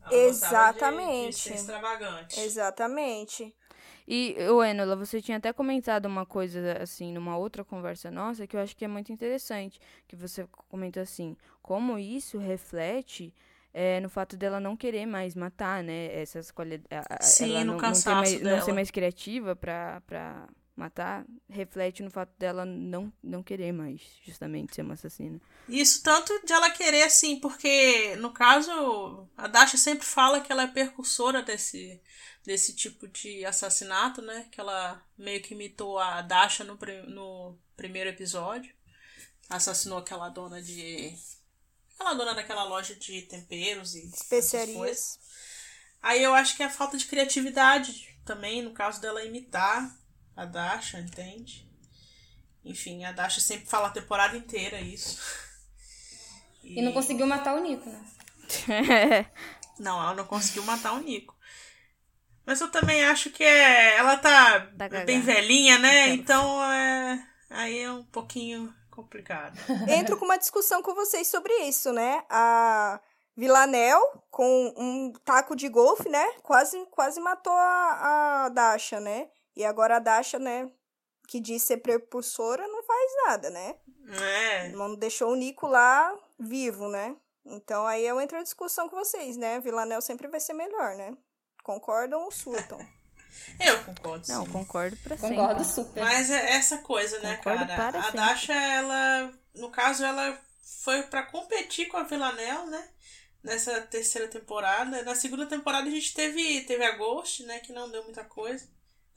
Gostava 0.00 0.14
de- 0.14 0.18
De, 0.20 0.28
Exatamente. 0.28 1.34
ser 1.34 1.54
extravagante. 1.54 2.40
Exatamente. 2.40 3.54
E, 4.06 4.34
ô 4.48 4.64
Enola, 4.64 4.96
você 4.96 5.20
tinha 5.20 5.36
até 5.36 5.52
comentado 5.52 6.06
uma 6.06 6.24
coisa, 6.24 6.78
assim, 6.82 7.12
numa 7.12 7.36
outra 7.36 7.62
conversa 7.62 8.10
nossa, 8.10 8.46
que 8.46 8.56
eu 8.56 8.60
acho 8.60 8.74
que 8.76 8.84
é 8.84 8.88
muito 8.88 9.12
interessante, 9.12 9.78
que 10.06 10.16
você 10.16 10.46
comentou 10.68 11.02
assim, 11.02 11.36
como 11.62 11.98
isso 11.98 12.38
reflete 12.38 13.34
é, 13.74 14.00
no 14.00 14.08
fato 14.08 14.34
dela 14.34 14.58
não 14.58 14.74
querer 14.76 15.04
mais 15.04 15.34
matar, 15.34 15.84
né, 15.84 16.06
essas 16.18 16.50
qualidades, 16.50 17.06
Sim, 17.20 17.50
ela 17.50 17.64
no 17.64 17.72
não, 17.72 17.72
não, 17.74 17.80
ter 17.80 17.86
cansaço 17.88 18.14
mais, 18.16 18.32
não 18.40 18.40
ser 18.60 18.66
dela. 18.66 18.72
mais 18.74 18.90
criativa 18.90 19.54
pra, 19.54 20.00
pra 20.06 20.48
matar, 20.78 21.26
reflete 21.48 22.02
no 22.02 22.10
fato 22.10 22.32
dela 22.38 22.64
não, 22.64 23.12
não 23.22 23.42
querer 23.42 23.72
mais, 23.72 24.00
justamente, 24.24 24.74
ser 24.74 24.82
uma 24.82 24.94
assassina. 24.94 25.40
Isso 25.68 26.02
tanto 26.02 26.32
de 26.46 26.52
ela 26.52 26.70
querer, 26.70 27.02
assim, 27.02 27.40
porque, 27.40 28.16
no 28.16 28.32
caso, 28.32 29.28
a 29.36 29.46
Dasha 29.46 29.76
sempre 29.76 30.06
fala 30.06 30.40
que 30.40 30.50
ela 30.50 30.62
é 30.62 30.66
percursora 30.68 31.42
desse, 31.42 32.00
desse 32.44 32.74
tipo 32.74 33.06
de 33.08 33.44
assassinato, 33.44 34.22
né? 34.22 34.48
Que 34.50 34.60
ela 34.60 35.02
meio 35.16 35.42
que 35.42 35.54
imitou 35.54 35.98
a 35.98 36.22
Dasha 36.22 36.64
no, 36.64 36.78
no 37.08 37.58
primeiro 37.76 38.10
episódio. 38.10 38.72
Assassinou 39.50 39.98
aquela 39.98 40.28
dona 40.28 40.62
de. 40.62 41.14
Aquela 41.94 42.14
dona 42.14 42.34
daquela 42.34 42.64
loja 42.64 42.94
de 42.94 43.22
temperos 43.22 43.94
e. 43.94 44.06
Especiarias. 44.06 45.18
Aí 46.00 46.22
eu 46.22 46.34
acho 46.34 46.56
que 46.56 46.62
é 46.62 46.66
a 46.66 46.70
falta 46.70 46.96
de 46.96 47.06
criatividade 47.06 48.16
também, 48.24 48.62
no 48.62 48.72
caso 48.72 49.00
dela 49.00 49.24
imitar 49.24 49.90
a 50.38 50.44
Dasha, 50.44 51.00
entende? 51.00 51.68
Enfim, 52.64 53.04
a 53.04 53.10
Dasha 53.10 53.40
sempre 53.40 53.66
fala 53.66 53.88
a 53.88 53.90
temporada 53.90 54.36
inteira 54.36 54.80
isso. 54.80 55.20
E 56.62 56.80
não 56.80 56.92
conseguiu 56.92 57.26
matar 57.26 57.56
o 57.56 57.60
Nico, 57.60 57.90
né? 57.90 58.04
Não, 59.80 60.00
ela 60.00 60.14
não 60.14 60.24
conseguiu 60.24 60.64
matar 60.64 60.92
o 60.94 60.98
Nico. 60.98 61.36
Mas 62.44 62.60
eu 62.60 62.68
também 62.68 63.04
acho 63.04 63.30
que 63.30 63.44
é. 63.44 63.96
Ela 63.96 64.16
tá 64.16 64.60
Tá 64.76 64.88
bem 65.04 65.20
velhinha, 65.20 65.78
né? 65.78 66.08
Então 66.08 66.64
é. 66.64 67.24
Aí 67.48 67.78
é 67.78 67.92
um 67.92 68.02
pouquinho 68.02 68.74
complicado. 68.90 69.56
Entro 69.88 70.16
com 70.16 70.24
uma 70.24 70.36
discussão 70.36 70.82
com 70.82 70.96
vocês 70.96 71.28
sobre 71.28 71.52
isso, 71.60 71.92
né? 71.92 72.24
A 72.28 73.00
Villanelle, 73.36 74.02
com 74.32 74.74
um 74.76 75.12
taco 75.24 75.54
de 75.54 75.68
golfe, 75.68 76.08
né? 76.08 76.26
Quase, 76.42 76.84
quase 76.90 77.20
matou 77.20 77.52
a, 77.52 78.46
a 78.46 78.48
Dasha, 78.48 78.98
né? 78.98 79.28
E 79.58 79.64
agora 79.64 79.96
a 79.96 79.98
Dasha, 79.98 80.38
né? 80.38 80.70
Que 81.26 81.40
diz 81.40 81.64
ser 81.64 81.78
prepulsora, 81.78 82.66
não 82.68 82.82
faz 82.84 83.12
nada, 83.26 83.50
né? 83.50 83.74
É. 84.22 84.68
Não 84.68 84.94
deixou 84.94 85.32
o 85.32 85.34
Nico 85.34 85.66
lá 85.66 86.16
vivo, 86.38 86.88
né? 86.88 87.16
Então 87.44 87.84
aí 87.84 88.06
eu 88.06 88.20
entro 88.20 88.38
em 88.38 88.42
discussão 88.44 88.88
com 88.88 88.96
vocês, 88.96 89.36
né? 89.36 89.58
Villanelle 89.58 90.00
sempre 90.00 90.28
vai 90.28 90.38
ser 90.38 90.52
melhor, 90.52 90.94
né? 90.94 91.12
Concordam 91.64 92.22
ou 92.22 92.30
surtam? 92.30 92.78
Eu 93.60 93.84
concordo. 93.84 94.26
Não, 94.28 94.46
sim. 94.46 94.52
concordo 94.52 94.96
pra 94.98 95.16
Concordo 95.16 95.64
sempre. 95.64 95.84
super. 95.84 96.02
Mas 96.02 96.30
é 96.30 96.52
essa 96.52 96.78
coisa, 96.78 97.18
né, 97.20 97.36
Concordo 97.36 97.66
cara? 97.66 97.76
para 97.76 97.98
A 97.98 98.02
sempre. 98.04 98.16
Dasha, 98.16 98.52
ela. 98.54 99.32
No 99.54 99.70
caso, 99.70 100.04
ela 100.04 100.40
foi 100.82 101.02
pra 101.04 101.24
competir 101.24 101.88
com 101.88 101.96
a 101.96 102.04
Villanelle, 102.04 102.70
né? 102.70 102.88
nessa 103.42 103.80
terceira 103.82 104.28
temporada. 104.28 105.02
Na 105.02 105.14
segunda 105.14 105.46
temporada 105.46 105.86
a 105.88 105.90
gente 105.90 106.14
teve, 106.14 106.62
teve 106.62 106.84
a 106.84 106.96
Ghost, 106.96 107.44
né? 107.44 107.58
Que 107.60 107.72
não 107.72 107.90
deu 107.90 108.02
muita 108.04 108.24
coisa. 108.24 108.66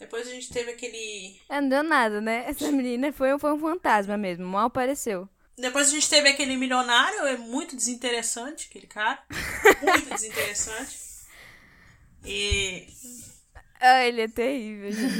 Depois 0.01 0.27
a 0.27 0.31
gente 0.31 0.51
teve 0.51 0.71
aquele. 0.71 1.39
É, 1.47 1.61
não 1.61 1.69
deu 1.69 1.83
nada, 1.83 2.19
né? 2.19 2.45
Essa 2.49 2.71
menina 2.71 3.13
foi, 3.13 3.37
foi 3.37 3.53
um 3.53 3.59
fantasma 3.59 4.17
mesmo, 4.17 4.45
mal 4.47 4.65
apareceu. 4.65 5.29
Depois 5.55 5.89
a 5.89 5.91
gente 5.91 6.09
teve 6.09 6.27
aquele 6.27 6.57
milionário, 6.57 7.19
é 7.27 7.37
muito 7.37 7.75
desinteressante, 7.75 8.67
aquele 8.67 8.87
cara. 8.87 9.21
Muito 9.83 10.09
desinteressante. 10.09 10.97
E. 12.25 12.87
Ah, 13.79 14.03
ele 14.05 14.21
é 14.21 14.27
terrível, 14.27 14.91
gente. 14.91 15.13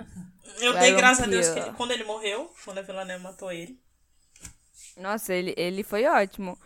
Eu 0.64 0.72
Vai, 0.72 0.82
dei 0.82 0.94
graças 0.94 1.24
a. 1.24 1.26
Deus 1.26 1.48
que 1.50 1.58
ele- 1.58 1.72
quando 1.72 1.90
ele 1.90 2.04
morreu, 2.04 2.50
quando 2.64 2.78
a 2.78 2.82
Villanelle 2.82 3.22
matou 3.22 3.52
ele. 3.52 3.78
Nossa, 4.96 5.34
ele, 5.34 5.52
ele 5.58 5.82
foi 5.82 6.06
ótimo. 6.06 6.58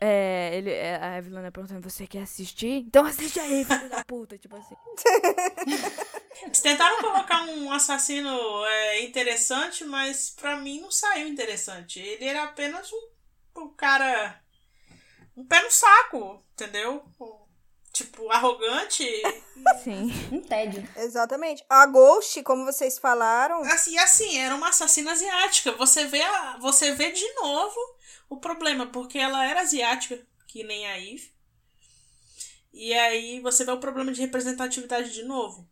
É, 0.00 0.56
ele, 0.56 0.70
é, 0.70 0.96
a 1.02 1.18
Evelyn 1.18 1.50
perguntando, 1.50 1.80
você 1.90 2.06
quer 2.06 2.22
assistir? 2.22 2.84
Então 2.86 3.04
assiste 3.04 3.40
aí, 3.40 3.64
filho 3.64 3.88
da 3.88 4.04
puta, 4.04 4.38
tipo 4.38 4.56
assim. 4.56 4.76
Eles 6.42 6.60
tentaram 6.60 7.00
colocar 7.00 7.42
um 7.44 7.72
assassino 7.72 8.64
é, 8.66 9.02
interessante, 9.02 9.84
mas 9.84 10.30
pra 10.30 10.56
mim 10.56 10.80
não 10.80 10.90
saiu 10.90 11.26
interessante. 11.28 11.98
Ele 12.00 12.24
era 12.24 12.44
apenas 12.44 12.90
um, 12.92 13.62
um 13.62 13.68
cara. 13.68 14.40
Um 15.36 15.44
pé 15.44 15.62
no 15.62 15.70
saco, 15.70 16.42
entendeu? 16.52 17.04
Um- 17.20 17.44
Tipo, 17.94 18.28
arrogante. 18.28 19.04
Sim. 19.84 20.10
Um 20.32 20.40
tédio. 20.40 20.82
Exatamente. 20.96 21.64
A 21.70 21.86
Ghost, 21.86 22.42
como 22.42 22.64
vocês 22.64 22.98
falaram, 22.98 23.62
Assim, 23.62 23.96
assim, 23.96 24.36
era 24.36 24.52
uma 24.56 24.70
assassina 24.70 25.12
asiática. 25.12 25.70
Você 25.70 26.04
vê, 26.04 26.20
a, 26.20 26.58
você 26.58 26.90
vê 26.90 27.12
de 27.12 27.34
novo 27.34 27.78
o 28.28 28.36
problema, 28.38 28.86
porque 28.86 29.18
ela 29.18 29.44
era 29.44 29.60
asiática, 29.60 30.24
que 30.46 30.64
nem 30.64 30.86
a 30.86 30.98
Eve. 30.98 31.32
E 32.72 32.92
aí 32.92 33.40
você 33.40 33.64
vê 33.64 33.70
o 33.70 33.78
problema 33.78 34.12
de 34.12 34.20
representatividade 34.20 35.12
de 35.12 35.22
novo. 35.22 35.68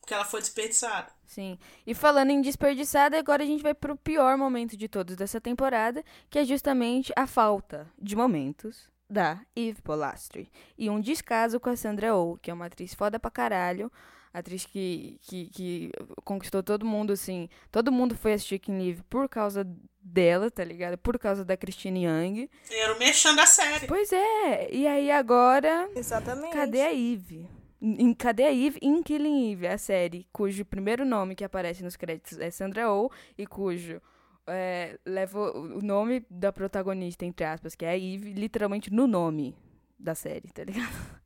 Porque 0.00 0.14
ela 0.14 0.24
foi 0.24 0.40
desperdiçada. 0.40 1.12
Sim. 1.24 1.56
E 1.86 1.94
falando 1.94 2.30
em 2.30 2.40
desperdiçada, 2.40 3.16
agora 3.16 3.44
a 3.44 3.46
gente 3.46 3.62
vai 3.62 3.74
pro 3.74 3.96
pior 3.96 4.36
momento 4.36 4.76
de 4.76 4.88
todos 4.88 5.14
dessa 5.14 5.40
temporada, 5.40 6.02
que 6.28 6.38
é 6.38 6.44
justamente 6.44 7.12
a 7.14 7.26
falta 7.26 7.88
de 7.96 8.16
momentos 8.16 8.88
da 9.08 9.40
Eve 9.54 9.80
Polastri. 9.82 10.50
E 10.76 10.90
um 10.90 11.00
descaso 11.00 11.60
com 11.60 11.70
a 11.70 11.76
Sandra 11.76 12.14
Oh, 12.14 12.36
que 12.36 12.50
é 12.50 12.54
uma 12.54 12.66
atriz 12.66 12.94
foda 12.94 13.20
pra 13.20 13.30
caralho. 13.30 13.92
Atriz 14.32 14.64
que, 14.64 15.18
que, 15.22 15.46
que 15.46 15.90
conquistou 16.24 16.62
todo 16.62 16.86
mundo, 16.86 17.12
assim. 17.12 17.48
Todo 17.70 17.90
mundo 17.90 18.16
foi 18.16 18.32
assistir 18.32 18.60
King 18.60 18.90
Eve 18.90 19.02
por 19.10 19.28
causa 19.28 19.66
dela, 20.00 20.50
tá 20.50 20.62
ligado? 20.62 20.96
Por 20.96 21.18
causa 21.18 21.44
da 21.44 21.56
Christine 21.56 22.04
Young. 22.04 22.48
Era 22.70 22.94
o 22.94 22.98
mexendo 22.98 23.36
da 23.36 23.46
série. 23.46 23.86
Pois 23.86 24.12
é. 24.12 24.72
E 24.72 24.86
aí 24.86 25.10
agora. 25.10 25.90
exatamente. 25.96 26.52
Cadê 26.52 26.80
a 26.80 26.92
Eve? 26.92 27.48
Em, 27.82 28.14
cadê 28.14 28.44
a 28.44 28.52
Eve 28.52 28.78
em 28.82 29.02
Killing 29.02 29.52
Eve, 29.52 29.66
a 29.66 29.78
série 29.78 30.26
cujo 30.32 30.64
primeiro 30.66 31.04
nome 31.04 31.34
que 31.34 31.42
aparece 31.42 31.82
nos 31.82 31.96
créditos 31.96 32.38
é 32.38 32.50
Sandra 32.50 32.92
Oh 32.92 33.10
e 33.38 33.46
cujo 33.46 34.02
é, 34.46 34.98
leva 35.06 35.38
o 35.38 35.78
o 35.78 35.82
nome 35.82 36.24
da 36.28 36.52
protagonista, 36.52 37.24
entre 37.24 37.44
aspas, 37.46 37.74
que 37.74 37.84
é 37.84 37.90
a 37.90 37.96
Eve, 37.96 38.32
literalmente 38.34 38.92
no 38.92 39.06
nome 39.06 39.56
da 39.98 40.14
série, 40.14 40.50
tá 40.52 40.62
ligado? 40.62 41.20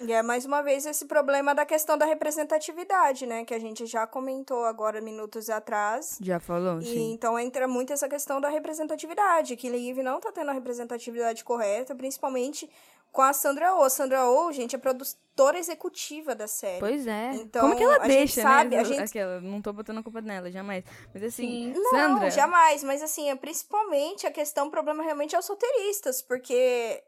E 0.00 0.12
é 0.12 0.22
mais 0.22 0.44
uma 0.46 0.62
vez 0.62 0.86
esse 0.86 1.04
problema 1.04 1.54
da 1.54 1.66
questão 1.66 1.98
da 1.98 2.06
representatividade, 2.06 3.26
né? 3.26 3.44
Que 3.44 3.52
a 3.54 3.58
gente 3.58 3.84
já 3.86 4.06
comentou 4.06 4.64
agora 4.64 5.00
minutos 5.00 5.50
atrás. 5.50 6.16
Já 6.20 6.40
falou, 6.40 6.80
E 6.80 6.84
sim. 6.86 7.12
então 7.12 7.38
entra 7.38 7.68
muito 7.68 7.92
essa 7.92 8.08
questão 8.08 8.40
da 8.40 8.48
representatividade, 8.48 9.56
que 9.56 9.68
Eve 9.68 10.02
não 10.02 10.18
tá 10.18 10.32
tendo 10.32 10.50
a 10.50 10.54
representatividade 10.54 11.44
correta, 11.44 11.94
principalmente 11.94 12.70
com 13.12 13.22
a 13.22 13.32
Sandra 13.32 13.74
Oh. 13.74 13.82
A 13.82 13.90
Sandra 13.90 14.24
Oh, 14.30 14.50
gente, 14.52 14.74
é 14.74 14.78
produtora 14.78 15.58
executiva 15.58 16.34
da 16.34 16.46
série. 16.46 16.78
Pois 16.80 17.06
é. 17.06 17.32
Então, 17.34 17.62
Como 17.62 17.76
que 17.76 17.82
ela 17.82 17.96
a 17.96 18.08
gente 18.08 18.08
deixa, 18.18 18.42
sabe, 18.42 18.76
né? 18.76 18.80
a 18.80 18.84
gente- 18.84 19.00
Aquela, 19.02 19.40
não 19.40 19.60
tô 19.60 19.72
botando 19.72 19.98
a 19.98 20.02
culpa 20.02 20.20
nela, 20.22 20.50
jamais. 20.50 20.84
Mas 21.12 21.24
assim, 21.24 21.72
Sim. 21.74 21.74
Não, 21.76 21.90
Sandra. 21.90 22.30
jamais, 22.30 22.82
mas 22.84 23.02
assim, 23.02 23.28
é 23.28 23.34
principalmente 23.36 24.26
a 24.26 24.30
questão, 24.30 24.68
o 24.68 24.70
problema 24.70 25.02
realmente 25.02 25.34
é 25.34 25.38
os 25.38 25.48
roteiristas, 25.48 26.22
porque 26.22 27.02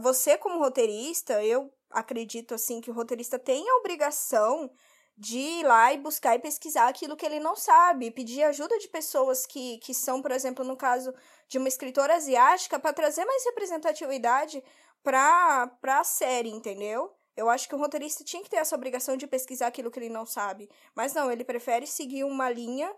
você 0.00 0.36
como 0.36 0.58
roteirista, 0.58 1.42
eu 1.42 1.72
acredito 1.90 2.54
assim 2.54 2.80
que 2.80 2.90
o 2.90 2.94
roteirista 2.94 3.38
tem 3.38 3.68
a 3.68 3.76
obrigação 3.76 4.70
de 5.16 5.38
ir 5.38 5.64
lá 5.64 5.92
e 5.92 5.98
buscar 5.98 6.34
e 6.34 6.38
pesquisar 6.38 6.88
aquilo 6.88 7.16
que 7.16 7.24
ele 7.24 7.40
não 7.40 7.56
sabe, 7.56 8.10
pedir 8.10 8.42
ajuda 8.42 8.78
de 8.78 8.88
pessoas 8.88 9.46
que, 9.46 9.78
que 9.78 9.94
são, 9.94 10.20
por 10.20 10.30
exemplo, 10.30 10.62
no 10.64 10.76
caso 10.76 11.14
de 11.48 11.56
uma 11.56 11.68
escritora 11.68 12.14
asiática, 12.14 12.78
para 12.78 12.92
trazer 12.92 13.24
mais 13.24 13.44
representatividade 13.46 14.62
para 15.02 15.70
a 15.84 16.04
série, 16.04 16.50
entendeu? 16.50 17.14
Eu 17.34 17.48
acho 17.48 17.68
que 17.68 17.74
o 17.74 17.78
roteirista 17.78 18.24
tinha 18.24 18.42
que 18.42 18.50
ter 18.50 18.56
essa 18.56 18.74
obrigação 18.74 19.16
de 19.16 19.26
pesquisar 19.26 19.68
aquilo 19.68 19.90
que 19.90 19.98
ele 19.98 20.08
não 20.08 20.26
sabe. 20.26 20.68
Mas 20.94 21.14
não, 21.14 21.30
ele 21.30 21.44
prefere 21.44 21.86
seguir 21.86 22.24
uma 22.24 22.50
linha 22.50 22.92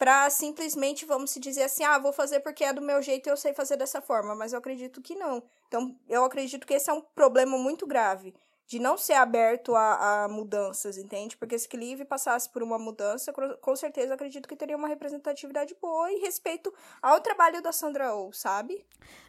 pra 0.00 0.30
simplesmente, 0.30 1.04
vamos 1.04 1.30
se 1.30 1.38
dizer 1.38 1.64
assim, 1.64 1.84
ah, 1.84 1.98
vou 1.98 2.10
fazer 2.10 2.40
porque 2.40 2.64
é 2.64 2.72
do 2.72 2.80
meu 2.80 3.02
jeito 3.02 3.26
e 3.26 3.30
eu 3.30 3.36
sei 3.36 3.52
fazer 3.52 3.76
dessa 3.76 4.00
forma. 4.00 4.34
Mas 4.34 4.54
eu 4.54 4.58
acredito 4.58 5.02
que 5.02 5.14
não. 5.14 5.42
Então, 5.68 5.94
eu 6.08 6.24
acredito 6.24 6.66
que 6.66 6.72
esse 6.72 6.88
é 6.88 6.92
um 6.94 7.02
problema 7.02 7.58
muito 7.58 7.86
grave. 7.86 8.34
De 8.66 8.78
não 8.78 8.96
ser 8.96 9.12
aberto 9.12 9.74
a, 9.74 10.24
a 10.24 10.28
mudanças, 10.28 10.96
entende? 10.96 11.36
Porque 11.36 11.58
se 11.58 11.68
Clive 11.68 12.06
passasse 12.06 12.50
por 12.50 12.62
uma 12.62 12.78
mudança, 12.78 13.30
com 13.60 13.76
certeza 13.76 14.14
acredito 14.14 14.48
que 14.48 14.56
teria 14.56 14.76
uma 14.76 14.88
representatividade 14.88 15.76
boa 15.82 16.10
e 16.10 16.20
respeito 16.20 16.72
ao 17.02 17.20
trabalho 17.20 17.60
da 17.60 17.72
Sandra 17.72 18.14
Oh, 18.14 18.32
sabe? 18.32 18.82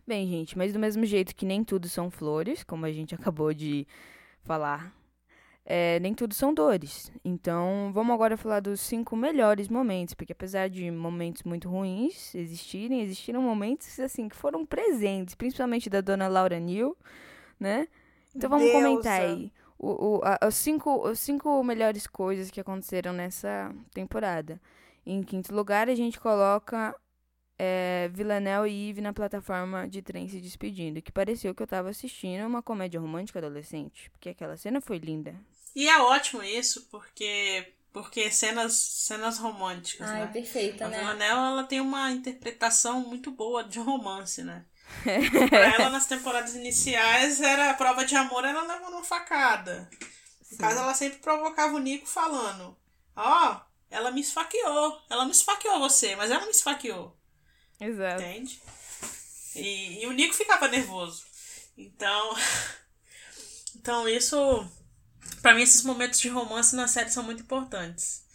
Bem, 0.08 0.26
gente, 0.26 0.58
mas 0.58 0.72
do 0.72 0.80
mesmo 0.80 1.04
jeito 1.06 1.36
que 1.36 1.46
nem 1.46 1.66
tudo 1.66 1.90
são 1.90 2.10
flores, 2.10 2.64
como 2.64 2.86
a 2.86 2.92
gente 2.94 3.14
acabou 3.16 3.54
de 3.54 3.86
falar, 4.44 4.96
é, 5.66 6.00
nem 6.00 6.14
tudo 6.14 6.34
são 6.34 6.54
dores. 6.54 7.12
Então, 7.24 7.92
vamos 7.94 8.14
agora 8.14 8.38
falar 8.38 8.60
dos 8.62 8.80
cinco 8.82 9.16
melhores 9.16 9.68
momentos, 9.70 10.14
porque 10.14 10.34
apesar 10.34 10.70
de 10.70 10.90
momentos 10.92 11.44
muito 11.44 11.70
ruins 11.70 12.34
existirem, 12.36 13.02
existiram 13.02 13.42
momentos 13.42 14.00
assim 14.00 14.28
que 14.30 14.36
foram 14.36 14.66
presentes, 14.66 15.36
principalmente 15.36 15.90
da 15.90 16.02
dona 16.02 16.28
Laura 16.28 16.60
Neal, 16.60 16.96
né? 17.60 17.88
Então 18.36 18.50
vamos 18.50 18.72
Deusa. 18.72 18.72
comentar 18.72 19.22
aí 19.22 19.52
o, 19.78 20.18
o, 20.20 20.22
a- 20.24 20.40
os, 20.48 20.56
cinco, 20.56 21.08
os 21.10 21.20
cinco 21.20 21.64
melhores 21.64 22.08
coisas 22.08 22.52
que 22.52 22.60
aconteceram 22.62 23.14
nessa 23.14 23.74
temporada. 23.94 24.60
Em 25.06 25.24
quinto 25.24 25.54
lugar, 25.54 25.90
a 25.90 25.96
gente 25.96 26.20
coloca 26.20 26.96
é, 27.58 28.10
Villanelle 28.14 28.70
e 28.72 28.90
Eve 28.90 29.02
na 29.02 29.14
plataforma 29.14 29.88
de 29.88 30.02
trem 30.02 30.28
se 30.28 30.42
despedindo, 30.42 31.02
que 31.02 31.12
pareceu 31.12 31.54
que 31.56 31.64
eu 31.64 31.68
tava 31.68 31.90
assistindo 31.90 32.46
uma 32.48 32.62
comédia 32.64 33.00
romântica 33.00 33.40
adolescente, 33.40 34.10
porque 34.12 34.30
aquela 34.30 34.58
cena 34.58 34.82
foi 34.82 34.98
linda. 35.00 35.36
E 35.76 35.88
é 35.88 36.00
ótimo 36.00 36.44
isso, 36.44 36.88
porque. 36.90 37.74
Porque 37.94 38.32
cenas, 38.32 38.74
cenas 38.74 39.38
românticas, 39.38 40.10
Ai, 40.10 40.22
né? 40.22 40.28
perfeita, 40.28 40.86
A 40.86 40.88
né? 40.88 41.00
Villanelle, 41.00 41.40
ela 41.40 41.64
tem 41.66 41.82
uma 41.82 42.10
interpretação 42.10 43.02
muito 43.02 43.30
boa 43.32 43.66
de 43.66 43.80
romance, 43.80 44.42
né? 44.44 44.66
pra 45.50 45.74
ela, 45.76 45.90
nas 45.90 46.06
temporadas 46.06 46.56
iniciais, 46.56 47.42
era 47.42 47.70
a 47.70 47.74
prova 47.74 48.06
de 48.06 48.16
amor, 48.16 48.46
ela 48.46 48.62
levando 48.62 48.94
uma 48.94 49.04
facada. 49.04 49.90
No 50.52 50.58
caso, 50.58 50.80
ela 50.80 50.94
sempre 50.94 51.20
provocava 51.20 51.76
o 51.76 51.80
Nico 51.80 52.08
falando: 52.08 52.78
Ó, 53.14 53.60
ela 53.90 54.10
me 54.10 54.22
esfaqueou. 54.22 55.02
Ela 55.10 55.26
não 55.26 55.32
esfaqueou 55.32 55.80
você, 55.80 56.16
mas 56.16 56.32
ela 56.32 56.46
me 56.46 56.52
esfaqueou. 56.52 57.18
Exato. 57.80 58.22
Entende? 58.22 58.62
E, 59.56 60.04
e 60.04 60.08
o 60.08 60.14
Nico 60.14 60.34
ficava 60.34 60.68
nervoso. 60.68 61.26
Então. 61.78 62.36
Então, 63.74 64.08
isso. 64.08 64.70
Pra 65.42 65.54
mim, 65.54 65.62
esses 65.62 65.84
momentos 65.84 66.20
de 66.20 66.30
romance 66.30 66.76
na 66.76 66.88
série 66.88 67.10
são 67.10 67.24
muito 67.24 67.42
importantes. 67.44 68.26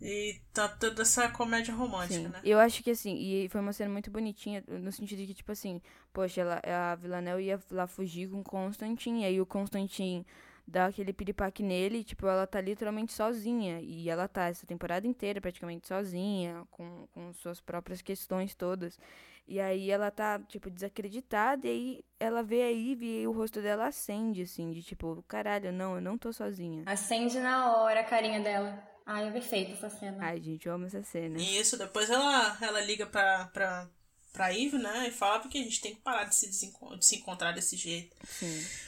E 0.00 0.40
tá 0.52 0.68
toda 0.68 1.02
essa 1.02 1.28
comédia 1.28 1.74
romântica, 1.74 2.14
Sim. 2.14 2.28
né? 2.28 2.40
Eu 2.44 2.58
acho 2.60 2.82
que 2.84 2.90
assim, 2.90 3.16
e 3.16 3.48
foi 3.48 3.60
uma 3.60 3.72
cena 3.72 3.90
muito 3.90 4.10
bonitinha, 4.10 4.62
no 4.68 4.92
sentido 4.92 5.18
de 5.18 5.26
que, 5.26 5.34
tipo 5.34 5.50
assim, 5.50 5.82
poxa, 6.12 6.40
ela, 6.40 6.62
a 6.92 6.94
Villanelle 6.94 7.42
ia 7.42 7.60
lá 7.70 7.86
fugir 7.86 8.28
com 8.28 8.40
o 8.40 8.44
Constantine, 8.44 9.22
e 9.22 9.24
aí 9.24 9.40
o 9.40 9.46
Constantine 9.46 10.24
dá 10.68 10.86
aquele 10.86 11.14
piripaque 11.14 11.62
nele, 11.62 11.98
e, 11.98 12.04
tipo, 12.04 12.26
ela 12.26 12.46
tá 12.46 12.60
literalmente 12.60 13.12
sozinha. 13.12 13.80
E 13.80 14.10
ela 14.10 14.28
tá 14.28 14.48
essa 14.48 14.66
temporada 14.66 15.06
inteira 15.06 15.40
praticamente 15.40 15.88
sozinha, 15.88 16.66
com, 16.70 17.08
com 17.14 17.32
suas 17.32 17.60
próprias 17.60 18.02
questões 18.02 18.54
todas. 18.54 18.98
E 19.46 19.58
aí 19.58 19.90
ela 19.90 20.10
tá, 20.10 20.38
tipo, 20.40 20.68
desacreditada, 20.68 21.66
e 21.66 21.70
aí 21.70 22.04
ela 22.20 22.42
vê 22.42 22.62
a 22.62 22.70
Eve 22.70 23.22
e 23.22 23.26
o 23.26 23.32
rosto 23.32 23.62
dela 23.62 23.86
acende, 23.86 24.42
assim, 24.42 24.70
de 24.70 24.82
tipo, 24.82 25.24
caralho, 25.26 25.72
não, 25.72 25.94
eu 25.94 26.02
não 26.02 26.18
tô 26.18 26.30
sozinha. 26.34 26.82
Acende 26.84 27.40
na 27.40 27.74
hora 27.74 28.00
a 28.00 28.04
carinha 28.04 28.40
dela. 28.40 28.86
Ai, 29.06 29.26
é 29.26 29.30
perfeita 29.30 29.72
essa 29.72 29.88
cena. 29.88 30.18
Ai, 30.20 30.38
gente, 30.38 30.68
eu 30.68 30.74
amo 30.74 30.84
essa 30.84 31.02
cena. 31.02 31.38
E 31.38 31.58
isso, 31.58 31.78
depois 31.78 32.10
ela, 32.10 32.58
ela 32.60 32.82
liga 32.82 33.06
pra, 33.06 33.46
pra, 33.46 33.88
pra 34.34 34.52
Eve, 34.52 34.76
né? 34.76 35.08
E 35.08 35.10
fala 35.10 35.40
porque 35.40 35.56
a 35.56 35.62
gente 35.62 35.80
tem 35.80 35.94
que 35.94 36.02
parar 36.02 36.24
de 36.24 36.36
se, 36.36 36.50
de 36.50 37.06
se 37.06 37.16
encontrar 37.16 37.52
desse 37.52 37.74
jeito. 37.74 38.14
Sim. 38.26 38.87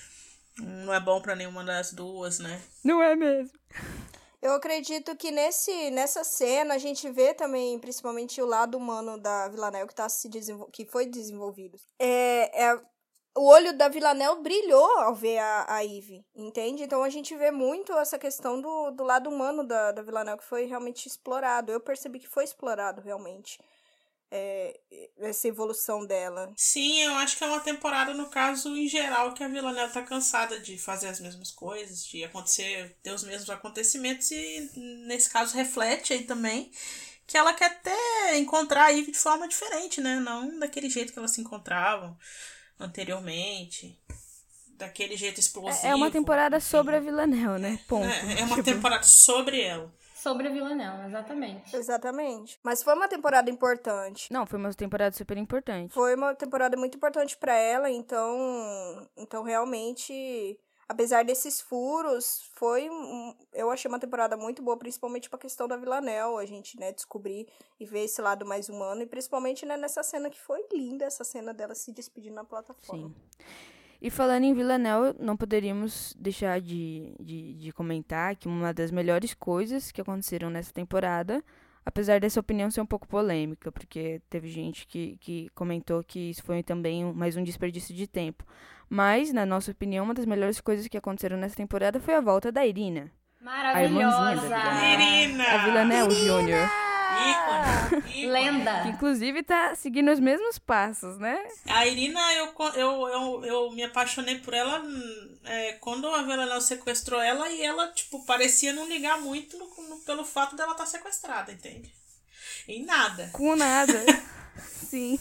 Não 0.59 0.92
é 0.92 1.01
bom 1.01 1.20
pra 1.20 1.34
nenhuma 1.34 1.64
das 1.64 1.92
duas, 1.92 2.38
né? 2.38 2.61
Não 2.84 3.03
é 3.03 3.14
mesmo? 3.14 3.59
Eu 4.42 4.55
acredito 4.55 5.14
que 5.16 5.30
nesse, 5.30 5.90
nessa 5.90 6.24
cena 6.24 6.74
a 6.74 6.78
gente 6.78 7.11
vê 7.11 7.34
também, 7.34 7.78
principalmente, 7.78 8.40
o 8.40 8.46
lado 8.46 8.78
humano 8.78 9.18
da 9.18 9.48
Villanelle 9.48 9.86
que, 9.86 9.94
tá 9.94 10.09
se 10.09 10.28
desenvol... 10.28 10.68
que 10.68 10.86
foi 10.86 11.05
desenvolvido. 11.07 11.78
É, 11.98 12.64
é 12.64 12.80
o 13.36 13.46
olho 13.46 13.76
da 13.76 13.88
Villanelle 13.88 14.42
brilhou 14.42 14.98
ao 14.98 15.14
ver 15.14 15.38
a, 15.38 15.66
a 15.68 15.84
Eve, 15.84 16.24
entende? 16.34 16.82
Então 16.82 17.03
a 17.03 17.09
gente 17.09 17.36
vê 17.36 17.51
muito 17.51 17.92
essa 17.92 18.18
questão 18.18 18.61
do, 18.61 18.90
do 18.90 19.05
lado 19.05 19.28
humano 19.28 19.62
da, 19.62 19.92
da 19.92 20.03
Villanelle 20.03 20.38
que 20.38 20.44
foi 20.44 20.64
realmente 20.64 21.07
explorado. 21.07 21.70
Eu 21.70 21.80
percebi 21.80 22.18
que 22.18 22.28
foi 22.28 22.44
explorado 22.44 23.01
realmente 23.01 23.61
é, 24.30 24.78
essa 25.18 25.48
evolução 25.48 26.06
dela. 26.06 26.52
Sim, 26.56 27.00
eu 27.02 27.14
acho 27.14 27.36
que 27.36 27.44
é 27.44 27.46
uma 27.46 27.60
temporada, 27.60 28.14
no 28.14 28.28
caso, 28.28 28.76
em 28.76 28.88
geral, 28.88 29.34
que 29.34 29.42
a 29.42 29.48
Villanelle 29.48 29.92
tá 29.92 30.02
cansada 30.02 30.60
de 30.60 30.78
fazer 30.78 31.08
as 31.08 31.20
mesmas 31.20 31.50
coisas, 31.50 32.04
de 32.06 32.22
acontecer, 32.24 32.96
ter 33.02 33.12
os 33.12 33.24
mesmos 33.24 33.50
acontecimentos, 33.50 34.30
e 34.30 34.70
nesse 35.06 35.28
caso 35.30 35.56
reflete 35.56 36.12
aí 36.12 36.24
também 36.24 36.70
que 37.26 37.36
ela 37.38 37.52
quer 37.52 37.66
até 37.66 38.36
encontrar 38.38 38.86
a 38.86 38.92
Eve 38.92 39.12
de 39.12 39.18
forma 39.18 39.46
diferente, 39.46 40.00
né? 40.00 40.18
Não 40.18 40.58
daquele 40.58 40.90
jeito 40.90 41.12
que 41.12 41.18
elas 41.18 41.30
se 41.30 41.40
encontravam 41.40 42.18
anteriormente. 42.78 43.96
Daquele 44.70 45.16
jeito 45.16 45.38
explosivo. 45.38 45.86
É, 45.86 45.90
é 45.90 45.94
uma 45.94 46.10
temporada 46.10 46.58
sobre 46.58 46.96
a 46.96 47.00
Villanelle, 47.00 47.60
né? 47.60 47.78
Ponto. 47.86 48.04
É, 48.04 48.40
é 48.40 48.44
uma 48.44 48.56
Tipo, 48.56 48.64
temporada 48.64 49.04
sobre 49.04 49.60
ela. 49.60 49.94
Sobre 50.20 50.48
a 50.48 50.50
Villanelle, 50.50 51.06
exatamente. 51.06 51.74
Exatamente. 51.74 52.58
Mas 52.62 52.82
foi 52.82 52.94
uma 52.94 53.08
temporada 53.08 53.50
importante. 53.50 54.30
Não, 54.30 54.44
foi 54.44 54.58
uma 54.58 54.72
temporada 54.74 55.16
super 55.16 55.38
importante. 55.38 55.94
Foi 55.94 56.14
uma 56.14 56.34
temporada 56.34 56.76
muito 56.76 56.96
importante 56.96 57.38
pra 57.38 57.54
ela, 57.54 57.90
então, 57.90 59.08
então 59.16 59.42
realmente, 59.42 60.60
apesar 60.86 61.24
desses 61.24 61.62
furos, 61.62 62.50
foi, 62.54 62.90
eu 63.54 63.70
achei 63.70 63.88
uma 63.88 63.98
temporada 63.98 64.36
muito 64.36 64.62
boa, 64.62 64.76
principalmente 64.76 65.30
pra 65.30 65.38
questão 65.38 65.66
da 65.66 65.78
Villanelle, 65.78 66.36
a 66.38 66.44
gente, 66.44 66.78
né, 66.78 66.92
descobrir 66.92 67.48
e 67.78 67.86
ver 67.86 68.04
esse 68.04 68.20
lado 68.20 68.44
mais 68.44 68.68
humano 68.68 69.00
e 69.00 69.06
principalmente, 69.06 69.64
né, 69.64 69.78
nessa 69.78 70.02
cena 70.02 70.28
que 70.28 70.38
foi 70.38 70.62
linda, 70.70 71.06
essa 71.06 71.24
cena 71.24 71.54
dela 71.54 71.74
se 71.74 71.92
despedindo 71.92 72.34
na 72.34 72.44
plataforma. 72.44 73.08
Sim. 73.08 73.14
E 74.03 74.09
falando 74.11 74.44
em 74.44 74.55
Villanelle, 74.55 75.14
não 75.18 75.36
poderíamos 75.36 76.14
deixar 76.18 76.61
de, 76.61 77.14
de, 77.20 77.55
de 77.55 77.72
comentar 77.72 78.34
que 78.34 78.48
uma 78.48 78.72
das 78.72 78.90
melhores 78.90 79.34
coisas 79.34 79.92
que 79.92 80.01
aconteceram 80.01 80.48
nessa 80.48 80.72
temporada, 80.72 81.44
apesar 81.84 82.18
dessa 82.18 82.40
opinião 82.40 82.70
ser 82.70 82.80
um 82.80 82.86
pouco 82.86 83.07
polêmica, 83.07 83.70
porque 83.70 84.22
teve 84.30 84.48
gente 84.48 84.86
que, 84.86 85.18
que 85.20 85.48
comentou 85.55 86.03
que 86.03 86.30
isso 86.30 86.42
foi 86.42 86.62
também 86.62 87.05
um- 87.05 87.12
mais 87.12 87.36
um 87.36 87.44
desperdício 87.44 87.94
de 87.94 88.07
tempo. 88.07 88.42
Mas, 88.88 89.32
na 89.32 89.44
nossa 89.44 89.70
opinião, 89.70 90.05
uma 90.05 90.14
das 90.14 90.24
melhores 90.24 90.61
coisas 90.61 90.88
que 90.88 90.96
aconteceram 90.96 91.36
nessa 91.36 91.57
temporada 91.57 92.01
foi 92.01 92.14
a 92.14 92.20
volta 92.22 92.51
da 92.51 92.66
Irina. 92.66 93.11
A 93.44 93.82
irmãzinha 93.84 94.09
da 94.11 94.48
Maravilhosa! 94.48 94.84
Irina! 94.86 95.44
A 95.44 95.64
Villanelle 95.64 96.14
Júnior. 96.14 96.89
Ícone, 97.20 98.02
ícone. 98.08 98.26
Lenda! 98.26 98.82
Que, 98.82 98.88
inclusive, 98.88 99.42
tá 99.42 99.74
seguindo 99.74 100.10
os 100.10 100.20
mesmos 100.20 100.58
passos, 100.58 101.18
né? 101.18 101.38
A 101.68 101.86
Irina, 101.86 102.20
eu, 102.34 102.52
eu, 102.74 103.08
eu, 103.08 103.44
eu 103.44 103.70
me 103.72 103.82
apaixonei 103.82 104.38
por 104.38 104.54
ela 104.54 104.80
hum, 104.80 105.38
é, 105.44 105.72
quando 105.74 106.08
a 106.08 106.22
Villanelle 106.22 106.60
sequestrou 106.60 107.20
ela 107.20 107.48
e 107.50 107.62
ela, 107.62 107.88
tipo, 107.88 108.24
parecia 108.24 108.72
não 108.72 108.88
ligar 108.88 109.20
muito 109.20 109.58
no- 109.58 109.88
no- 109.88 109.98
pelo 110.00 110.24
fato 110.24 110.56
dela 110.56 110.72
estar 110.72 110.86
sequestrada, 110.86 111.52
entende? 111.52 111.92
Em 112.68 112.84
nada. 112.84 113.30
Com 113.32 113.56
nada. 113.56 113.92
Sim. 114.88 115.18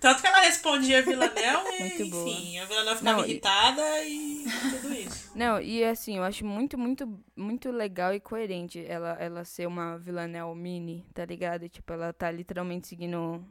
Tanto 0.00 0.20
que 0.20 0.26
ela 0.28 0.40
respondia 0.40 0.98
a 0.98 1.02
Villanelle 1.02 1.68
e, 1.76 1.80
Muito 1.80 2.06
boa. 2.10 2.28
enfim, 2.30 2.58
a 2.58 2.64
Villanelle 2.66 2.98
ficava 2.98 3.16
Não, 3.18 3.26
e- 3.26 3.30
irritada 3.30 4.04
e 4.04 4.44
tudo 4.70 4.94
isso. 4.94 5.30
Não, 5.36 5.60
e 5.60 5.84
assim, 5.84 6.16
eu 6.18 6.22
acho 6.22 6.44
muito, 6.46 6.78
muito, 6.78 7.20
muito 7.36 7.70
legal 7.70 8.14
e 8.14 8.20
coerente 8.20 8.84
ela, 8.86 9.16
ela 9.20 9.44
ser 9.44 9.66
uma 9.66 9.98
Villanelle 9.98 10.54
mini, 10.54 11.04
tá 11.12 11.24
ligado? 11.24 11.64
E, 11.64 11.68
tipo, 11.68 11.92
ela 11.92 12.12
tá 12.12 12.30
literalmente 12.30 12.86
seguindo 12.88 13.44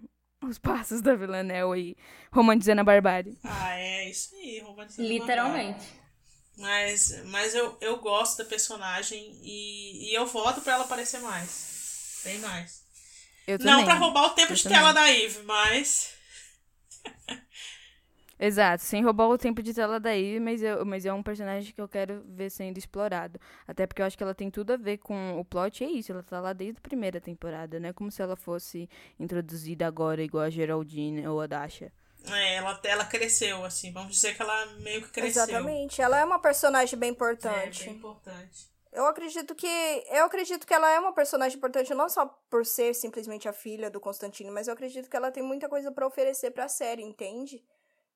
os 0.43 0.57
passos 0.57 1.01
da 1.01 1.15
Villanelle 1.15 1.77
e 1.77 1.97
romantizando 2.31 2.81
a 2.81 2.83
barbárie. 2.83 3.37
Ah, 3.43 3.77
é 3.77 4.09
isso 4.09 4.33
aí, 4.35 4.59
romantizando 4.59 5.07
Literalmente. 5.07 5.85
Mas, 6.57 7.23
mas 7.25 7.53
eu, 7.53 7.77
eu 7.81 7.97
gosto 7.97 8.37
da 8.37 8.45
personagem 8.45 9.37
e, 9.43 10.09
e 10.11 10.13
eu 10.15 10.25
voto 10.25 10.61
pra 10.61 10.73
ela 10.73 10.85
aparecer 10.85 11.19
mais. 11.21 12.21
Bem 12.23 12.39
mais. 12.39 12.81
Eu 13.45 13.59
também. 13.59 13.73
Não 13.75 13.83
pra 13.85 13.93
roubar 13.93 14.25
o 14.25 14.29
tempo 14.31 14.53
Eu 14.53 14.55
de 14.55 14.63
também. 14.63 14.77
tela 14.77 14.91
da 14.91 15.07
Eve, 15.11 15.43
mas. 15.43 16.16
Exato, 18.39 18.83
sem 18.83 19.03
roubar 19.03 19.27
o 19.29 19.37
tempo 19.37 19.63
de 19.63 19.73
tela 19.73 19.99
daí, 19.99 20.39
mas, 20.39 20.61
eu, 20.61 20.85
mas 20.85 21.05
é 21.07 21.11
um 21.11 21.23
personagem 21.23 21.73
que 21.73 21.81
eu 21.81 21.87
quero 21.87 22.23
ver 22.27 22.51
sendo 22.51 22.77
explorado. 22.77 23.39
Até 23.67 23.87
porque 23.87 23.99
eu 24.01 24.05
acho 24.05 24.15
que 24.15 24.21
ela 24.23 24.35
tem 24.35 24.51
tudo 24.51 24.73
a 24.73 24.77
ver 24.77 24.99
com 24.99 25.39
o 25.39 25.43
plot, 25.45 25.83
e 25.83 25.87
é 25.87 25.89
isso, 25.89 26.11
ela 26.11 26.21
tá 26.21 26.39
lá 26.39 26.53
desde 26.53 26.77
a 26.77 26.81
primeira 26.81 27.19
temporada, 27.19 27.79
né? 27.79 27.91
Como 27.93 28.11
se 28.11 28.21
ela 28.21 28.35
fosse 28.35 28.87
introduzida 29.19 29.87
agora, 29.87 30.21
igual 30.21 30.43
a 30.43 30.49
Geraldine 30.51 31.27
ou 31.27 31.41
a 31.41 31.47
Dasha. 31.47 31.91
É, 32.29 32.55
ela, 32.55 32.79
ela 32.83 33.05
cresceu, 33.05 33.63
assim. 33.65 33.91
Vamos 33.91 34.11
dizer 34.15 34.35
que 34.35 34.41
ela 34.41 34.65
meio 34.77 35.01
que 35.01 35.09
cresceu. 35.09 35.43
Exatamente. 35.43 36.01
Ela 36.01 36.19
é 36.19 36.25
uma 36.25 36.39
personagem 36.39 36.97
bem 36.99 37.09
É, 37.09 37.11
importante. 37.13 37.85
bem 37.85 37.95
importante. 37.95 38.69
Eu 38.97 39.05
acredito 39.05 39.53
que 39.53 39.67
eu 40.09 40.25
acredito 40.25 40.65
que 40.65 40.73
ela 40.73 40.89
é 40.89 40.99
uma 40.99 41.13
personagem 41.13 41.55
importante 41.55 41.93
não 41.93 42.09
só 42.09 42.25
por 42.49 42.65
ser 42.65 42.95
simplesmente 42.95 43.47
a 43.47 43.53
filha 43.53 43.91
do 43.91 43.99
Constantino, 43.99 44.51
mas 44.51 44.67
eu 44.67 44.73
acredito 44.73 45.07
que 45.07 45.15
ela 45.15 45.29
tem 45.29 45.43
muita 45.43 45.69
coisa 45.69 45.91
pra 45.91 46.07
oferecer 46.07 46.49
pra 46.49 46.67
série, 46.67 47.03
entende? 47.03 47.63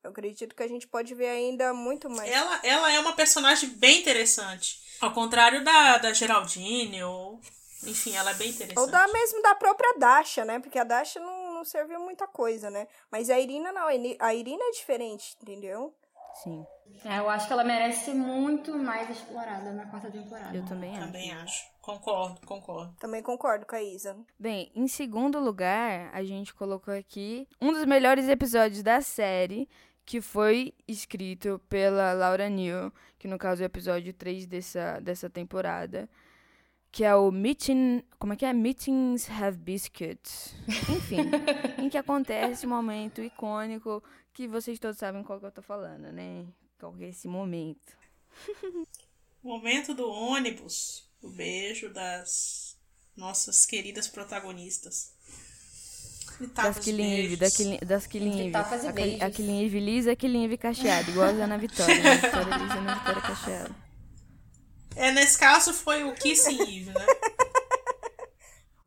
Eu 0.04 0.10
acredito 0.10 0.56
que 0.56 0.64
a 0.64 0.68
gente 0.68 0.88
pode 0.88 1.14
ver 1.14 1.28
ainda 1.28 1.72
muito 1.72 2.10
mais. 2.10 2.32
Ela, 2.32 2.60
ela 2.64 2.92
é 2.92 3.00
uma 3.00 3.14
personagem 3.14 3.70
bem 3.70 4.00
interessante. 4.00 4.82
Ao 5.00 5.14
contrário 5.14 5.64
da, 5.64 6.00
da 6.00 6.14
Geraldine, 6.14 7.04
ou. 7.04 7.40
Enfim, 7.84 8.16
ela 8.16 8.32
é 8.32 8.34
bem 8.34 8.50
interessante. 8.50 8.80
Ou 8.80 8.88
da 8.88 9.08
mesmo 9.08 9.40
da 9.44 9.54
própria 9.54 10.00
Dasha, 10.00 10.44
né? 10.44 10.58
Porque 10.58 10.80
a 10.80 10.84
Dasha 10.84 11.20
não, 11.20 11.54
não 11.54 11.64
serviu 11.64 12.00
muita 12.00 12.26
coisa, 12.26 12.72
né? 12.72 12.88
Mas 13.12 13.30
a 13.30 13.40
Irina 13.40 13.72
não, 13.72 13.88
a 13.88 13.92
a 14.26 14.34
Irina 14.34 14.64
é 14.64 14.72
diferente, 14.72 15.38
entendeu? 15.44 15.94
Sim, 16.36 16.66
É, 17.06 17.20
eu 17.20 17.30
acho 17.30 17.48
que 17.48 17.54
ela 17.54 17.64
merece 17.64 18.06
ser 18.06 18.14
muito 18.14 18.78
mais 18.78 19.10
explorada 19.10 19.72
na 19.72 19.86
quarta 19.86 20.12
temporada. 20.12 20.56
eu 20.56 20.66
também 20.66 20.92
acho. 20.98 21.06
Também 21.06 21.32
acho. 21.32 21.72
Concordo, 21.82 22.46
concordo. 22.46 22.96
Também 23.00 23.24
concordo 23.24 23.66
com 23.66 23.76
a 23.76 23.82
Isa. 23.82 24.16
Bem, 24.40 24.72
em 24.76 24.88
segundo 24.88 25.40
lugar, 25.40 26.10
a 26.14 26.24
gente 26.24 26.54
colocou 26.54 26.94
aqui 26.94 27.48
um 27.60 27.72
dos 27.74 27.86
melhores 27.86 28.28
episódios 28.30 28.84
da 28.84 29.02
série, 29.02 29.68
que 30.06 30.22
foi 30.22 30.74
escrito 30.88 31.60
pela 31.70 32.14
Laura 32.14 32.50
Neal, 32.50 32.92
que 33.18 33.28
no 33.28 33.38
caso 33.38 33.64
é 33.64 33.66
o 33.66 33.68
episódio 33.68 34.14
3 34.14 34.46
dessa, 34.46 35.00
dessa 35.00 35.30
temporada, 35.30 36.10
que 36.92 37.04
é 37.06 37.16
o 37.16 37.32
Meeting, 37.32 38.04
como 38.20 38.34
é 38.34 38.36
que 38.36 38.46
é? 38.46 38.52
Meetings 38.52 39.30
Have 39.32 39.58
Biscuits. 39.58 40.54
Enfim, 40.90 41.32
em 41.82 41.90
que 41.90 41.98
acontece 41.98 42.68
um 42.68 42.70
momento 42.70 43.22
icônico 43.22 44.04
que 44.34 44.48
vocês 44.48 44.80
todos 44.80 44.98
sabem 44.98 45.24
qual 45.24 45.40
que 45.40 45.46
eu 45.46 45.52
tô 45.52 45.62
falando, 45.62 46.12
né? 46.12 46.46
Qual 46.80 46.94
que 46.94 47.04
é 47.04 47.10
esse 47.10 47.28
momento. 47.28 47.98
Momento 49.44 49.94
do 49.94 50.08
ônibus. 50.08 51.10
O 51.22 51.30
beijo 51.30 51.92
das 51.92 52.78
nossas 53.16 53.66
queridas 53.66 54.08
protagonistas. 54.08 55.14
Das 56.56 56.80
beijos. 56.80 57.38
da 57.38 57.46
das 57.86 58.06
e 58.06 59.24
A, 59.24 59.64
Eve 59.64 59.80
lisa, 59.80 60.12
a 60.12 60.16
Killing 60.16 60.46
Eve 60.46 60.58
cacheada, 60.58 61.10
igual 61.10 61.28
a 61.28 61.32
Ana 61.32 61.58
Vitória. 61.58 62.02
Né? 62.02 62.16
Vitória 62.18 62.58
lisa, 62.58 62.74
Ana 62.74 62.96
Vitória 62.96 63.22
cacheada. 63.22 63.76
É, 64.96 65.12
nesse 65.12 65.38
caso 65.38 65.74
foi 65.74 66.04
o 66.04 66.14
Kissing 66.16 66.62
Eve, 66.62 66.92
né? 66.92 67.06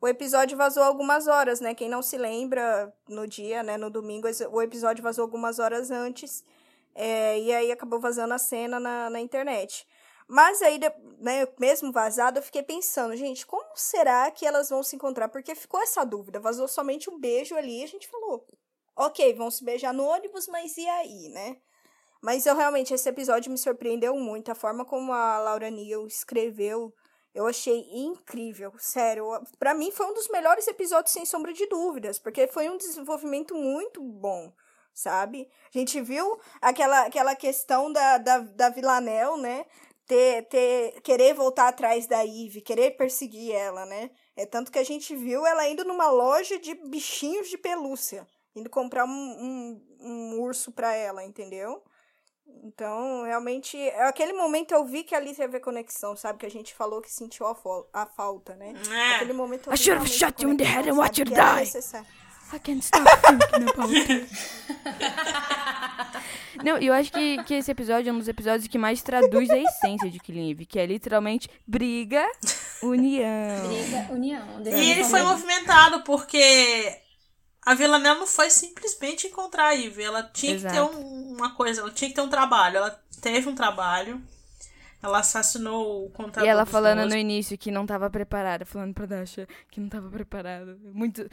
O 0.04 0.06
episódio 0.06 0.54
vazou 0.54 0.82
algumas 0.82 1.26
horas, 1.26 1.60
né? 1.60 1.74
Quem 1.74 1.88
não 1.88 2.02
se 2.02 2.18
lembra, 2.18 2.94
no 3.08 3.26
dia, 3.26 3.62
né? 3.62 3.78
No 3.78 3.88
domingo, 3.88 4.28
o 4.50 4.60
episódio 4.60 5.02
vazou 5.02 5.22
algumas 5.22 5.58
horas 5.58 5.90
antes. 5.90 6.44
é, 6.94 7.40
e 7.40 7.50
aí 7.50 7.72
acabou 7.72 7.98
vazando 7.98 8.34
a 8.34 8.38
cena 8.38 8.78
na, 8.78 9.08
na 9.08 9.18
internet. 9.18 9.86
Mas 10.28 10.60
aí, 10.60 10.78
né, 11.20 11.48
mesmo 11.58 11.90
vazado, 11.90 12.38
eu 12.38 12.42
fiquei 12.42 12.62
pensando, 12.62 13.16
gente, 13.16 13.46
como 13.46 13.64
será 13.74 14.30
que 14.30 14.44
elas 14.44 14.68
vão 14.68 14.82
se 14.82 14.94
encontrar? 14.94 15.28
Porque 15.28 15.54
ficou 15.54 15.80
essa 15.80 16.04
dúvida. 16.04 16.38
Vazou 16.38 16.68
somente 16.68 17.08
um 17.08 17.18
beijo 17.18 17.54
ali 17.56 17.80
e 17.80 17.84
a 17.84 17.88
gente 17.88 18.06
falou, 18.06 18.46
ok, 18.94 19.32
vão 19.32 19.50
se 19.50 19.64
beijar 19.64 19.94
no 19.94 20.04
ônibus, 20.04 20.46
mas 20.48 20.76
e 20.76 20.86
aí, 20.86 21.30
né? 21.30 21.56
Mas 22.20 22.44
eu 22.44 22.54
realmente, 22.54 22.92
esse 22.92 23.08
episódio 23.08 23.50
me 23.50 23.56
surpreendeu 23.56 24.14
muito. 24.18 24.50
A 24.52 24.54
forma 24.54 24.84
como 24.84 25.14
a 25.14 25.38
Laura 25.38 25.70
Neal 25.70 26.06
escreveu, 26.06 26.92
eu 27.34 27.46
achei 27.46 27.88
incrível. 27.92 28.72
Sério, 28.78 29.26
pra 29.58 29.74
mim 29.74 29.90
foi 29.90 30.06
um 30.06 30.14
dos 30.14 30.28
melhores 30.28 30.68
episódios, 30.68 31.12
sem 31.12 31.26
sombra 31.26 31.52
de 31.52 31.66
dúvidas, 31.66 32.18
porque 32.18 32.46
foi 32.46 32.68
um 32.70 32.76
desenvolvimento 32.76 33.54
muito 33.54 34.00
bom, 34.00 34.52
sabe? 34.92 35.50
A 35.74 35.78
gente 35.78 36.00
viu 36.00 36.38
aquela, 36.62 37.00
aquela 37.06 37.34
questão 37.34 37.92
da, 37.92 38.18
da, 38.18 38.38
da 38.38 38.68
Villanelle, 38.68 39.40
né? 39.40 39.66
Ter, 40.06 40.42
ter, 40.48 41.00
querer 41.00 41.34
voltar 41.34 41.68
atrás 41.68 42.06
da 42.06 42.24
Eve, 42.24 42.60
querer 42.60 42.92
perseguir 42.92 43.52
ela, 43.52 43.86
né? 43.86 44.10
É 44.36 44.44
tanto 44.44 44.70
que 44.70 44.78
a 44.78 44.84
gente 44.84 45.16
viu 45.16 45.46
ela 45.46 45.66
indo 45.66 45.84
numa 45.84 46.10
loja 46.10 46.58
de 46.58 46.74
bichinhos 46.74 47.48
de 47.48 47.56
pelúcia, 47.56 48.28
indo 48.54 48.68
comprar 48.68 49.06
um, 49.06 49.10
um, 49.10 49.86
um 50.00 50.40
urso 50.40 50.70
pra 50.70 50.94
ela, 50.94 51.24
entendeu? 51.24 51.82
Então, 52.46 53.24
realmente, 53.24 53.76
aquele 54.00 54.32
momento 54.32 54.72
eu 54.72 54.84
vi 54.84 55.04
que 55.04 55.14
ali 55.14 55.34
teve 55.34 55.58
a 55.58 55.60
conexão, 55.60 56.16
sabe? 56.16 56.38
Que 56.38 56.46
a 56.46 56.50
gente 56.50 56.74
falou 56.74 57.02
que 57.02 57.12
sentiu 57.12 57.46
a, 57.46 57.56
a 57.92 58.06
falta, 58.06 58.54
né? 58.56 58.74
É. 58.90 59.16
Aquele 59.16 59.34
momento 59.34 59.68
eu 59.68 59.74
I 59.74 59.76
should 59.76 59.98
have 59.98 60.08
shot 60.08 60.42
you 60.42 60.50
in 60.50 60.56
the 60.56 60.64
head 60.64 60.88
and 60.88 60.94
watched 60.94 61.28
sabe? 61.28 61.30
you 61.30 61.36
die. 61.36 62.06
I 62.52 62.58
can't 62.58 62.82
stop 62.82 63.04
thinking 63.26 63.68
about 63.68 63.92
it. 63.94 64.28
Não, 66.64 66.78
eu 66.78 66.94
acho 66.94 67.12
que, 67.12 67.42
que 67.44 67.54
esse 67.54 67.70
episódio 67.70 68.10
é 68.10 68.12
um 68.12 68.18
dos 68.18 68.28
episódios 68.28 68.68
que 68.68 68.78
mais 68.78 69.02
traduz 69.02 69.50
a 69.50 69.58
essência 69.58 70.10
de 70.10 70.18
Killing 70.20 70.50
Eve, 70.50 70.64
que 70.64 70.78
é 70.78 70.86
literalmente 70.86 71.50
briga, 71.66 72.24
união. 72.82 73.68
Briga, 73.68 74.12
união. 74.12 74.62
E 74.64 74.90
ele 74.90 75.04
foi 75.04 75.22
movimentado 75.22 76.02
porque 76.02 77.03
a 77.64 77.74
Villanelle 77.74 78.18
não 78.18 78.26
foi 78.26 78.50
simplesmente 78.50 79.26
encontrar 79.26 79.68
a 79.68 79.74
Eve. 79.74 80.02
Ela 80.02 80.22
tinha 80.22 80.54
Exato. 80.54 80.74
que 80.74 80.80
ter 80.80 80.98
um, 80.98 81.34
uma 81.34 81.54
coisa, 81.54 81.80
ela 81.80 81.90
tinha 81.90 82.08
que 82.08 82.14
ter 82.14 82.20
um 82.20 82.28
trabalho. 82.28 82.76
Ela 82.76 83.02
teve 83.20 83.48
um 83.48 83.54
trabalho. 83.54 84.20
Ela 85.02 85.18
assassinou 85.18 86.06
o 86.06 86.10
contador. 86.10 86.46
E 86.46 86.50
ela 86.50 86.64
falando 86.64 87.06
no 87.06 87.14
início 87.14 87.58
que 87.58 87.70
não 87.70 87.82
estava 87.82 88.08
preparada, 88.08 88.64
falando 88.64 88.94
pra 88.94 89.04
Dasha 89.04 89.46
que 89.70 89.78
não 89.78 89.86
estava 89.86 90.08
preparada. 90.08 90.78
Muito. 90.94 91.28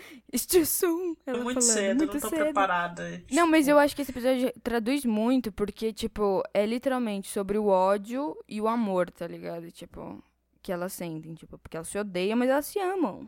Soon. 0.65 1.15
Ela 1.25 1.41
muito 1.41 1.61
falando, 1.61 1.77
cedo, 1.77 1.97
muito 1.97 2.13
não 2.13 2.19
tô 2.19 2.29
cedo. 2.29 2.39
preparada. 2.39 3.11
Tipo... 3.11 3.33
Não, 3.33 3.47
mas 3.47 3.69
eu 3.69 3.79
acho 3.79 3.95
que 3.95 4.01
esse 4.01 4.11
episódio 4.11 4.51
traduz 4.61 5.05
muito, 5.05 5.53
porque, 5.53 5.93
tipo, 5.93 6.43
é 6.53 6.65
literalmente 6.65 7.29
sobre 7.29 7.57
o 7.57 7.67
ódio 7.67 8.37
e 8.47 8.59
o 8.59 8.67
amor, 8.67 9.09
tá 9.09 9.25
ligado? 9.25 9.71
Tipo, 9.71 10.21
que 10.61 10.71
elas 10.73 10.91
sentem, 10.91 11.33
tipo, 11.33 11.57
porque 11.57 11.77
elas 11.77 11.87
se 11.87 11.97
odeiam, 11.97 12.37
mas 12.37 12.49
elas 12.49 12.65
se 12.65 12.77
amam. 12.77 13.25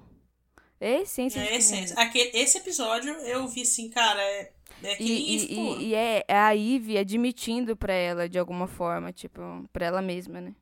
É 0.84 1.02
essência. 1.02 1.40
É 1.40 1.56
essência. 1.56 1.98
Aquele, 1.98 2.38
esse 2.38 2.58
episódio 2.58 3.14
eu 3.22 3.48
vi 3.48 3.62
assim, 3.62 3.90
cara, 3.90 4.22
é, 4.22 4.52
é 4.84 5.02
e, 5.02 5.06
e, 5.06 5.54
e, 5.54 5.84
e, 5.86 5.96
é, 5.96 6.26
a 6.28 6.52
Ivy 6.52 6.98
admitindo 6.98 7.78
pra 7.78 7.94
ela, 7.94 8.28
de 8.28 8.38
alguma 8.38 8.68
forma, 8.68 9.14
tipo, 9.14 9.40
pra 9.72 9.86
ela 9.86 10.02
mesma, 10.02 10.42
né? 10.42 10.54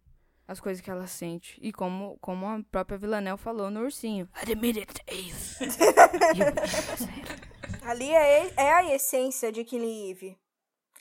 As 0.47 0.59
coisas 0.59 0.80
que 0.80 0.91
ela 0.91 1.07
sente. 1.07 1.57
E 1.59 1.74
como, 1.74 2.19
como 2.22 2.45
a 2.45 2.61
própria 2.72 2.99
Villanelle 2.99 3.38
falou 3.38 3.72
no 3.72 3.82
ursinho. 3.82 4.30
Admit 4.34 4.80
it, 4.80 5.01
Eve. 5.07 5.34
Ali 7.82 8.11
é, 8.11 8.53
é 8.57 8.74
a 8.74 8.93
essência 8.93 9.51
de 9.51 9.63
Killing 9.63 10.11
Eve. 10.11 10.38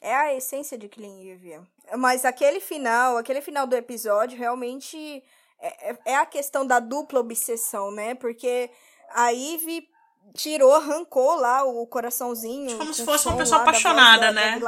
É 0.01 0.15
a 0.15 0.35
essência 0.35 0.79
de 0.79 0.89
Killing 0.89 1.29
Eve. 1.29 1.61
Mas 1.99 2.25
aquele 2.25 2.59
final, 2.59 3.19
aquele 3.19 3.43
final 3.43 3.67
do 3.67 3.77
episódio, 3.77 4.39
realmente 4.39 5.23
é, 5.61 5.91
é, 5.91 5.99
é 6.07 6.17
a 6.17 6.25
questão 6.25 6.67
da 6.67 6.81
dupla 6.81 7.21
obsessão, 7.21 7.93
né? 7.93 8.15
Porque 8.15 8.71
a 9.15 9.31
Ivy 9.31 9.89
tirou, 10.35 10.75
arrancou 10.75 11.37
lá 11.37 11.65
o 11.65 11.87
coraçãozinho. 11.87 12.79
Como 12.79 12.95
se 12.95 13.05
fosse 13.05 13.27
uma 13.29 13.37
pessoa 13.37 13.63
apaixonada, 13.63 14.33
né? 14.33 14.59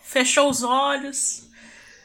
Fechou 0.00 0.48
os 0.48 0.62
olhos. 0.62 1.48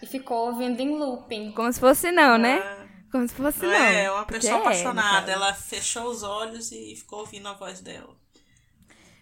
E 0.01 0.05
ficou 0.05 0.47
ouvindo 0.47 0.79
em 0.79 0.97
looping. 0.97 1.51
Como 1.51 1.71
se 1.71 1.79
fosse 1.79 2.11
não, 2.11 2.37
né? 2.37 2.57
É. 2.57 2.89
Como 3.11 3.27
se 3.27 3.33
fosse 3.33 3.65
não. 3.65 3.73
É, 3.73 4.11
uma 4.11 4.25
pessoa 4.25 4.53
é, 4.53 4.57
apaixonada. 4.57 5.31
Ela 5.31 5.53
fechou 5.53 6.05
os 6.05 6.23
olhos 6.23 6.71
e 6.71 6.95
ficou 6.95 7.19
ouvindo 7.19 7.47
a 7.47 7.53
voz 7.53 7.81
dela. 7.81 8.15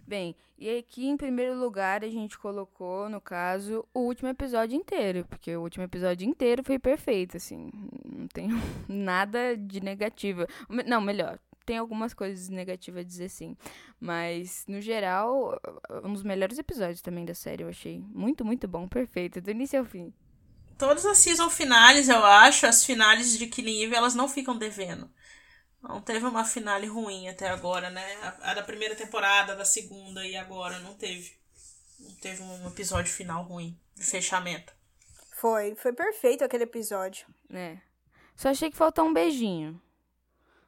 Bem, 0.06 0.36
e 0.58 0.78
aqui 0.78 1.06
em 1.06 1.18
primeiro 1.18 1.54
lugar 1.54 2.04
a 2.04 2.10
gente 2.10 2.38
colocou, 2.38 3.10
no 3.10 3.20
caso, 3.20 3.86
o 3.94 4.00
último 4.00 4.30
episódio 4.30 4.78
inteiro, 4.78 5.26
porque 5.30 5.56
o 5.56 5.62
último 5.62 5.84
episódio 5.84 6.28
inteiro 6.28 6.64
foi 6.64 6.80
perfeito, 6.80 7.36
assim, 7.36 7.70
não 8.06 8.26
tem 8.28 8.48
nada 8.88 9.58
de 9.58 9.82
negativo. 9.82 10.48
Não, 10.86 11.02
melhor, 11.02 11.38
tem 11.68 11.78
algumas 11.78 12.14
coisas 12.14 12.48
negativas 12.48 13.02
a 13.02 13.08
dizer 13.08 13.30
sim. 13.30 13.58
Mas, 14.00 14.64
no 14.68 14.80
geral, 14.80 15.60
um 16.02 16.14
dos 16.14 16.24
melhores 16.24 16.58
episódios 16.58 17.02
também 17.02 17.26
da 17.26 17.36
série, 17.36 17.64
eu 17.64 17.68
achei. 17.68 18.00
Muito, 18.00 18.46
muito 18.46 18.70
bom, 18.70 18.88
perfeito, 18.88 19.42
do 19.42 19.52
início 19.52 19.78
ao 19.78 19.86
fim. 19.86 20.14
Todas 20.78 21.06
as 21.06 21.18
season 21.18 21.50
finales, 21.50 22.08
eu 22.08 22.24
acho, 22.26 22.66
as 22.66 22.86
finales 22.86 23.38
de 23.38 23.48
Killing 23.48 23.84
Eve, 23.84 23.96
elas 23.96 24.16
não 24.16 24.30
ficam 24.30 24.58
devendo. 24.58 25.12
Não 25.84 26.02
teve 26.02 26.26
uma 26.26 26.46
finale 26.46 26.88
ruim 26.88 27.28
até 27.28 27.50
agora, 27.50 27.90
né? 27.90 28.16
A, 28.22 28.52
a 28.52 28.54
da 28.54 28.64
primeira 28.64 28.96
temporada, 28.96 29.56
da 29.56 29.66
segunda 29.66 30.26
e 30.26 30.38
agora 30.38 30.80
não 30.80 30.94
teve. 30.94 31.36
Não 32.00 32.16
teve 32.16 32.42
um 32.44 32.68
episódio 32.68 33.12
final 33.12 33.44
ruim, 33.44 33.78
de 33.94 34.04
fechamento. 34.04 34.72
Foi, 35.34 35.76
foi 35.76 35.92
perfeito 35.92 36.44
aquele 36.44 36.64
episódio. 36.64 37.28
É. 37.52 37.78
Só 38.36 38.50
achei 38.50 38.72
que 38.72 38.78
faltou 38.78 39.06
um 39.06 39.14
beijinho 39.14 39.82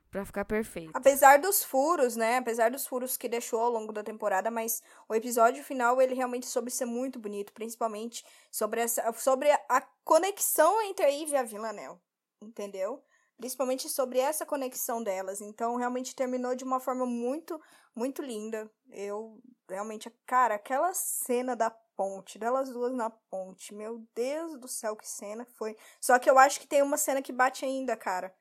para 0.10 0.26
ficar 0.26 0.46
perfeito. 0.46 0.92
Apesar 0.94 1.40
dos 1.40 1.64
furos, 1.64 2.16
né? 2.16 2.38
Apesar 2.38 2.72
dos 2.72 2.88
furos 2.88 3.16
que 3.16 3.30
deixou 3.30 3.62
ao 3.62 3.70
longo 3.70 3.94
da 3.94 4.04
temporada, 4.04 4.50
mas 4.50 4.82
o 5.08 5.16
episódio 5.16 5.64
final 5.64 6.02
ele 6.02 6.16
realmente 6.16 6.48
soube 6.48 6.72
ser 6.72 6.86
muito 6.86 7.20
bonito, 7.20 7.54
principalmente 7.54 8.26
sobre 8.52 8.82
essa 8.82 9.12
sobre 9.14 9.52
a 9.52 9.82
conexão 10.04 10.82
entre 10.84 11.06
a 11.06 11.12
Eve 11.12 11.34
e 11.34 11.38
a 11.38 11.44
Villanelle, 11.44 12.00
entendeu? 12.42 13.04
Principalmente 13.38 13.88
sobre 13.88 14.20
essa 14.20 14.46
conexão 14.46 15.02
delas. 15.02 15.40
Então, 15.40 15.78
realmente 15.78 16.14
terminou 16.14 16.56
de 16.56 16.66
uma 16.66 16.80
forma 16.80 17.06
muito, 17.06 17.62
muito 17.96 18.22
linda. 18.22 18.70
Eu 18.90 19.42
realmente, 19.70 20.12
cara, 20.26 20.56
aquela 20.56 20.94
cena 20.94 21.56
da 21.56 21.70
ponte, 21.96 22.38
delas 22.38 22.70
duas 22.70 22.94
na 22.94 23.10
ponte. 23.10 23.74
Meu 23.74 24.06
Deus 24.14 24.60
do 24.60 24.68
céu, 24.68 24.94
que 24.94 25.08
cena 25.08 25.46
foi. 25.58 25.78
Só 26.02 26.20
que 26.20 26.30
eu 26.30 26.38
acho 26.38 26.60
que 26.60 26.68
tem 26.68 26.82
uma 26.82 26.98
cena 26.98 27.22
que 27.22 27.32
bate 27.32 27.64
ainda, 27.64 27.96
cara 27.96 28.36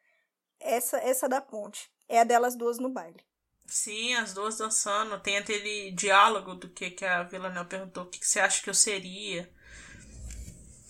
essa 0.60 0.98
essa 0.98 1.28
da 1.28 1.40
ponte. 1.40 1.90
É 2.08 2.20
a 2.20 2.24
delas 2.24 2.56
duas 2.56 2.78
no 2.78 2.88
baile. 2.88 3.20
Sim, 3.66 4.14
as 4.14 4.32
duas 4.32 4.56
dançando. 4.56 5.20
Tem 5.20 5.36
aquele 5.36 5.90
diálogo 5.90 6.54
do 6.54 6.68
que, 6.70 6.90
que 6.90 7.04
a 7.04 7.22
Villanelle 7.24 7.68
perguntou: 7.68 8.04
o 8.04 8.06
que, 8.06 8.18
que 8.18 8.26
você 8.26 8.40
acha 8.40 8.62
que 8.62 8.70
eu 8.70 8.74
seria 8.74 9.50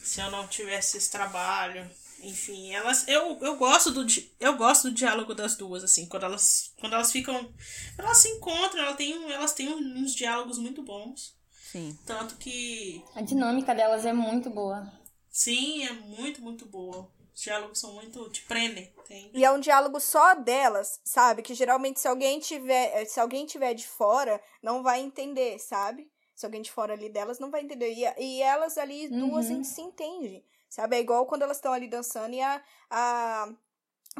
se 0.09 0.21
eu 0.21 0.31
não 0.31 0.49
tivesse 0.49 0.97
esse 0.97 1.11
trabalho. 1.11 1.89
Enfim, 2.21 2.73
elas 2.73 3.07
eu, 3.07 3.39
eu 3.43 3.57
gosto 3.57 3.93
do 3.93 4.05
eu 4.41 4.57
gosto 4.57 4.89
do 4.89 4.95
diálogo 4.95 5.35
das 5.35 5.55
duas 5.55 5.85
assim, 5.85 6.07
quando 6.07 6.25
elas 6.25 6.73
quando 6.81 6.95
elas 6.95 7.13
ficam 7.13 7.53
elas 7.97 8.19
se 8.19 8.29
encontram, 8.29 8.83
elas 8.83 8.97
têm 8.97 9.31
elas 9.31 9.53
têm 9.53 9.69
uns 9.69 10.15
diálogos 10.15 10.59
muito 10.59 10.83
bons. 10.83 11.37
Sim. 11.71 11.97
Tanto 12.07 12.37
que 12.37 13.05
a 13.15 13.21
dinâmica 13.21 13.75
delas 13.75 14.05
é 14.05 14.13
muito 14.13 14.51
boa. 14.51 14.91
Sim, 15.31 15.85
é 15.85 15.93
muito 15.93 16.43
muito 16.43 16.67
boa. 16.67 17.09
Os 17.33 17.41
diálogos 17.41 17.79
são 17.79 17.93
muito. 17.93 18.29
te 18.31 18.43
prendem. 18.43 18.93
Tem. 19.09 19.31
E 19.33 19.43
é 19.43 19.51
um 19.51 19.59
diálogo 19.59 19.99
só 19.99 20.35
delas, 20.35 21.01
sabe? 21.03 21.41
Que 21.41 21.55
geralmente 21.55 21.99
se 21.99 22.07
alguém 22.07 22.39
tiver. 22.39 23.07
Se 23.07 23.19
alguém 23.19 23.47
tiver 23.47 23.73
de 23.73 23.89
fora, 23.89 24.39
não 24.63 24.83
vai 24.83 25.01
entender, 25.01 25.59
sabe? 25.59 26.13
Se 26.35 26.45
alguém 26.45 26.61
de 26.61 26.71
fora 26.71 26.93
ali 26.93 27.09
delas 27.09 27.39
não 27.39 27.51
vai 27.51 27.63
entender. 27.63 27.91
E, 27.95 28.05
e 28.23 28.43
elas 28.43 28.77
ali, 28.77 29.09
uhum. 29.09 29.31
duas, 29.31 29.47
se 29.67 29.81
entendem. 29.81 30.45
Sabe? 30.69 30.97
É 30.97 31.01
igual 31.01 31.25
quando 31.25 31.41
elas 31.43 31.57
estão 31.57 31.73
ali 31.73 31.89
dançando 31.89 32.35
e 32.35 32.41
a. 32.43 32.63
a 32.91 33.49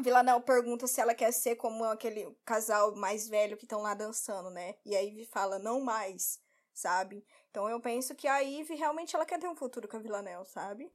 Villanelle 0.01 0.41
pergunta 0.41 0.87
se 0.87 1.01
ela 1.01 1.13
quer 1.13 1.31
ser 1.31 1.57
como 1.57 1.83
aquele 1.83 2.33
casal 2.45 2.95
mais 2.95 3.27
velho 3.27 3.57
que 3.57 3.65
estão 3.65 3.81
lá 3.81 3.93
dançando, 3.93 4.49
né? 4.49 4.75
E 4.85 4.95
a 4.95 5.01
Ivy 5.01 5.25
fala, 5.25 5.59
não 5.59 5.81
mais, 5.81 6.39
sabe? 6.73 7.25
Então 7.49 7.69
eu 7.69 7.81
penso 7.81 8.15
que 8.15 8.27
a 8.27 8.39
Ivy 8.39 8.75
realmente 8.75 9.13
ela 9.15 9.25
quer 9.25 9.39
ter 9.39 9.47
um 9.49 9.55
futuro 9.55 9.89
com 9.89 9.97
a 9.97 9.99
Villanelle, 9.99 10.45
sabe? 10.45 10.89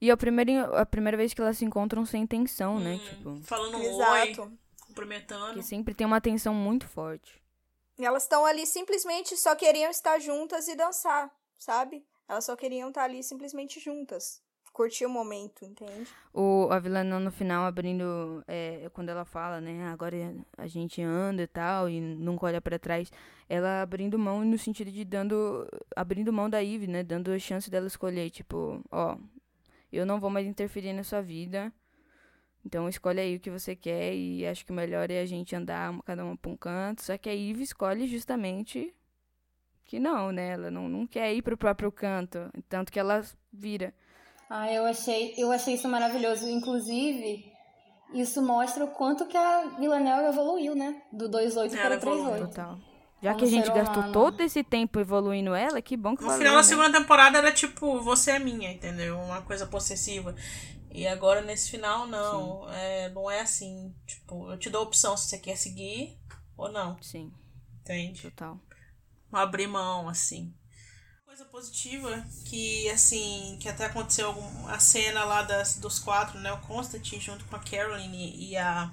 E 0.00 0.10
é 0.10 0.12
a 0.12 0.16
primeira, 0.16 0.80
a 0.80 0.84
primeira 0.84 1.16
vez 1.16 1.32
que 1.32 1.40
elas 1.40 1.56
se 1.56 1.64
encontram 1.64 2.04
sem 2.04 2.26
tensão, 2.26 2.78
né? 2.78 2.94
hum, 2.94 2.98
né? 2.98 3.08
Tipo, 3.08 3.36
falando 3.42 3.82
Exato. 3.82 4.42
oi, 4.42 4.52
cumprimentando. 4.86 5.54
Que 5.54 5.62
sempre 5.62 5.94
tem 5.94 6.06
uma 6.06 6.20
tensão 6.20 6.52
muito 6.54 6.86
forte. 6.86 7.42
E 7.98 8.04
elas 8.04 8.24
estão 8.24 8.44
ali 8.44 8.66
simplesmente 8.66 9.36
só 9.36 9.54
queriam 9.54 9.90
estar 9.90 10.18
juntas 10.18 10.68
e 10.68 10.76
dançar, 10.76 11.30
sabe? 11.58 12.04
Elas 12.28 12.44
só 12.44 12.54
queriam 12.54 12.88
estar 12.88 13.04
ali 13.04 13.22
simplesmente 13.22 13.80
juntas. 13.80 14.42
Curtir 14.72 15.06
o 15.06 15.08
momento, 15.08 15.64
entende? 15.64 16.06
O, 16.34 16.68
a 16.70 16.78
vilã 16.78 17.02
no 17.02 17.30
final 17.30 17.64
abrindo. 17.64 18.44
É, 18.46 18.90
quando 18.92 19.08
ela 19.08 19.24
fala, 19.24 19.58
né? 19.58 19.88
Agora 19.88 20.14
a 20.58 20.66
gente 20.66 21.00
anda 21.00 21.42
e 21.42 21.46
tal, 21.46 21.88
e 21.88 21.98
nunca 21.98 22.44
olha 22.44 22.60
para 22.60 22.78
trás. 22.78 23.10
Ela 23.48 23.80
abrindo 23.80 24.18
mão 24.18 24.44
no 24.44 24.58
sentido 24.58 24.90
de 24.90 25.02
dando. 25.02 25.66
Abrindo 25.96 26.30
mão 26.30 26.50
da 26.50 26.62
Eve, 26.62 26.86
né? 26.86 27.02
Dando 27.02 27.32
a 27.32 27.38
chance 27.38 27.70
dela 27.70 27.86
escolher, 27.86 28.28
tipo, 28.28 28.82
ó, 28.90 29.16
eu 29.96 30.06
não 30.06 30.20
vou 30.20 30.30
mais 30.30 30.46
interferir 30.46 30.92
na 30.92 31.02
sua 31.02 31.20
vida. 31.20 31.72
Então 32.64 32.88
escolhe 32.88 33.20
aí 33.20 33.36
o 33.36 33.40
que 33.40 33.50
você 33.50 33.76
quer 33.76 34.14
e 34.14 34.44
acho 34.46 34.66
que 34.66 34.72
o 34.72 34.74
melhor 34.74 35.10
é 35.10 35.20
a 35.20 35.26
gente 35.26 35.54
andar 35.54 35.96
cada 36.04 36.24
uma 36.24 36.36
para 36.36 36.50
um 36.50 36.56
canto. 36.56 37.02
Só 37.02 37.16
que 37.16 37.28
a 37.28 37.34
Eve 37.34 37.62
escolhe 37.62 38.06
justamente 38.06 38.92
que 39.84 40.00
não, 40.00 40.32
né? 40.32 40.50
Ela 40.50 40.70
não, 40.70 40.88
não 40.88 41.06
quer 41.06 41.32
ir 41.32 41.42
pro 41.42 41.56
próprio 41.56 41.92
canto, 41.92 42.50
tanto 42.68 42.90
que 42.90 42.98
ela 42.98 43.22
vira. 43.52 43.94
Ah, 44.50 44.72
eu 44.72 44.84
achei, 44.84 45.34
eu 45.36 45.50
achei 45.52 45.74
isso 45.74 45.88
maravilhoso. 45.88 46.48
Inclusive, 46.48 47.52
isso 48.12 48.42
mostra 48.42 48.84
o 48.84 48.90
quanto 48.90 49.26
que 49.26 49.36
a 49.36 49.68
Villanelle 49.78 50.26
evoluiu, 50.26 50.74
né? 50.74 51.02
Do 51.12 51.28
2.8 51.28 51.80
para 51.80 51.98
3.8. 51.98 52.38
Total. 52.48 52.78
Já 53.26 53.34
que 53.34 53.44
a 53.44 53.48
gente 53.48 53.66
gastou 53.72 53.98
humano. 53.98 54.12
todo 54.12 54.40
esse 54.40 54.62
tempo 54.62 55.00
evoluindo 55.00 55.52
ela, 55.52 55.82
que 55.82 55.96
bom 55.96 56.16
que 56.16 56.22
No 56.22 56.30
final 56.30 56.52
da 56.52 56.58
né? 56.58 56.62
segunda 56.62 56.92
temporada 56.92 57.38
era 57.38 57.50
tipo, 57.50 58.00
você 58.00 58.32
é 58.32 58.38
minha, 58.38 58.70
entendeu? 58.70 59.18
Uma 59.18 59.42
coisa 59.42 59.66
possessiva. 59.66 60.32
E 60.92 61.08
agora 61.08 61.42
nesse 61.42 61.68
final, 61.70 62.06
não. 62.06 62.70
É, 62.70 63.08
não 63.10 63.28
é 63.28 63.40
assim. 63.40 63.92
Tipo, 64.06 64.52
eu 64.52 64.58
te 64.58 64.70
dou 64.70 64.82
a 64.82 64.84
opção 64.84 65.16
se 65.16 65.28
você 65.28 65.38
quer 65.38 65.56
seguir 65.56 66.16
ou 66.56 66.70
não. 66.70 66.96
Sim. 67.02 67.32
Entende? 67.80 68.22
Total. 68.22 68.60
Abrir 69.32 69.66
mão, 69.66 70.08
assim. 70.08 70.54
Coisa 71.24 71.44
positiva 71.46 72.24
que, 72.44 72.88
assim, 72.90 73.58
que 73.60 73.68
até 73.68 73.86
aconteceu 73.86 74.32
a 74.68 74.78
cena 74.78 75.24
lá 75.24 75.42
das, 75.42 75.76
dos 75.78 75.98
quatro, 75.98 76.38
né? 76.38 76.52
O 76.52 76.60
Constantine 76.60 77.20
junto 77.20 77.44
com 77.46 77.56
a 77.56 77.58
Caroline 77.58 78.36
e 78.36 78.56
a. 78.56 78.92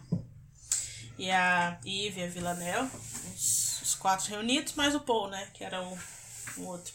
E 1.20 1.30
a 1.30 1.80
Eve, 1.86 2.24
a 2.24 2.28
Villanelle 2.28 2.90
os 3.34 3.73
quatro 3.96 4.30
reunidos, 4.30 4.74
mais 4.74 4.96
o 4.96 5.00
Paul, 5.00 5.28
né? 5.28 5.50
Que 5.54 5.64
era 5.64 5.82
o, 5.82 5.98
o 6.58 6.66
outro. 6.68 6.94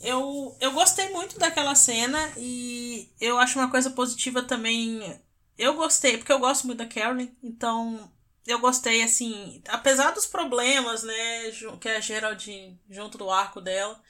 Eu, 0.00 0.56
eu 0.60 0.72
gostei 0.72 1.08
muito 1.10 1.38
daquela 1.38 1.74
cena 1.74 2.32
e 2.36 3.10
eu 3.20 3.38
acho 3.38 3.58
uma 3.58 3.70
coisa 3.70 3.90
positiva 3.90 4.42
também. 4.42 5.20
Eu 5.56 5.74
gostei, 5.74 6.16
porque 6.16 6.32
eu 6.32 6.38
gosto 6.38 6.66
muito 6.66 6.78
da 6.78 6.86
Carolyn, 6.86 7.30
então 7.42 8.10
eu 8.46 8.60
gostei, 8.60 9.02
assim, 9.02 9.60
apesar 9.68 10.12
dos 10.12 10.24
problemas, 10.24 11.02
né, 11.02 11.50
que 11.80 11.88
é 11.88 11.96
a 11.96 12.00
Geraldine 12.00 12.80
junto 12.88 13.18
do 13.18 13.30
arco 13.30 13.60
dela, 13.60 14.00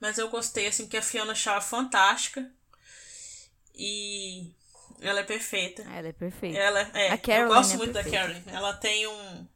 mas 0.00 0.16
eu 0.18 0.28
gostei, 0.28 0.66
assim, 0.66 0.88
que 0.88 0.96
a 0.96 1.02
Fiona 1.02 1.34
Shaw 1.34 1.58
é 1.58 1.60
fantástica 1.60 2.50
e 3.74 4.50
ela 5.00 5.20
é 5.20 5.22
perfeita. 5.22 5.82
Ela 5.82 6.08
é 6.08 6.12
perfeita. 6.12 6.58
Ela 6.58 6.80
é, 6.94 7.10
a 7.10 7.38
eu 7.40 7.48
gosto 7.48 7.74
é 7.74 7.76
muito 7.76 7.92
perfeita. 7.92 8.18
da 8.18 8.26
Carolyn. 8.26 8.42
Ela 8.46 8.72
tem 8.72 9.06
um, 9.06 9.46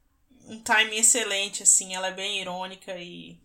um 0.51 0.61
timing 0.61 0.97
excelente, 0.97 1.63
assim, 1.63 1.95
ela 1.95 2.09
é 2.09 2.13
bem 2.13 2.41
irônica 2.41 2.93
e 2.99 3.39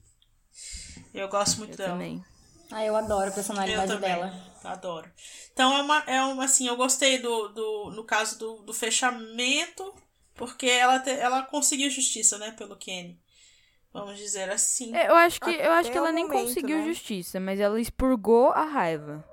eu 1.13 1.29
gosto 1.29 1.59
muito 1.59 1.73
eu 1.73 1.77
dela. 1.77 1.91
Também. 1.91 2.25
Ah, 2.71 2.83
eu 2.83 2.95
adoro 2.95 3.29
a 3.29 3.33
personalidade 3.33 3.91
eu 3.91 3.99
dela. 3.99 4.33
Adoro. 4.63 5.09
Então 5.53 5.77
é 5.77 5.81
uma, 5.81 6.03
é 6.07 6.21
uma 6.23 6.45
assim, 6.45 6.67
eu 6.67 6.75
gostei 6.75 7.19
do, 7.19 7.49
do 7.49 7.91
no 7.91 8.03
caso 8.03 8.39
do, 8.39 8.55
do 8.63 8.73
fechamento, 8.73 9.93
porque 10.33 10.65
ela, 10.65 10.99
te, 10.99 11.11
ela 11.11 11.43
conseguiu 11.43 11.89
justiça, 11.91 12.39
né, 12.39 12.51
pelo 12.51 12.75
Kenny. 12.75 13.21
Vamos 13.93 14.17
dizer 14.17 14.49
assim. 14.49 14.93
É, 14.93 15.07
eu 15.07 15.15
acho 15.15 15.39
que, 15.39 15.49
eu 15.51 15.71
acho 15.71 15.91
que 15.91 15.97
ela 15.97 16.11
nem 16.11 16.25
momento, 16.25 16.47
conseguiu 16.47 16.79
né? 16.79 16.85
justiça, 16.87 17.39
mas 17.39 17.59
ela 17.59 17.79
expurgou 17.79 18.49
a 18.49 18.65
raiva. 18.65 19.23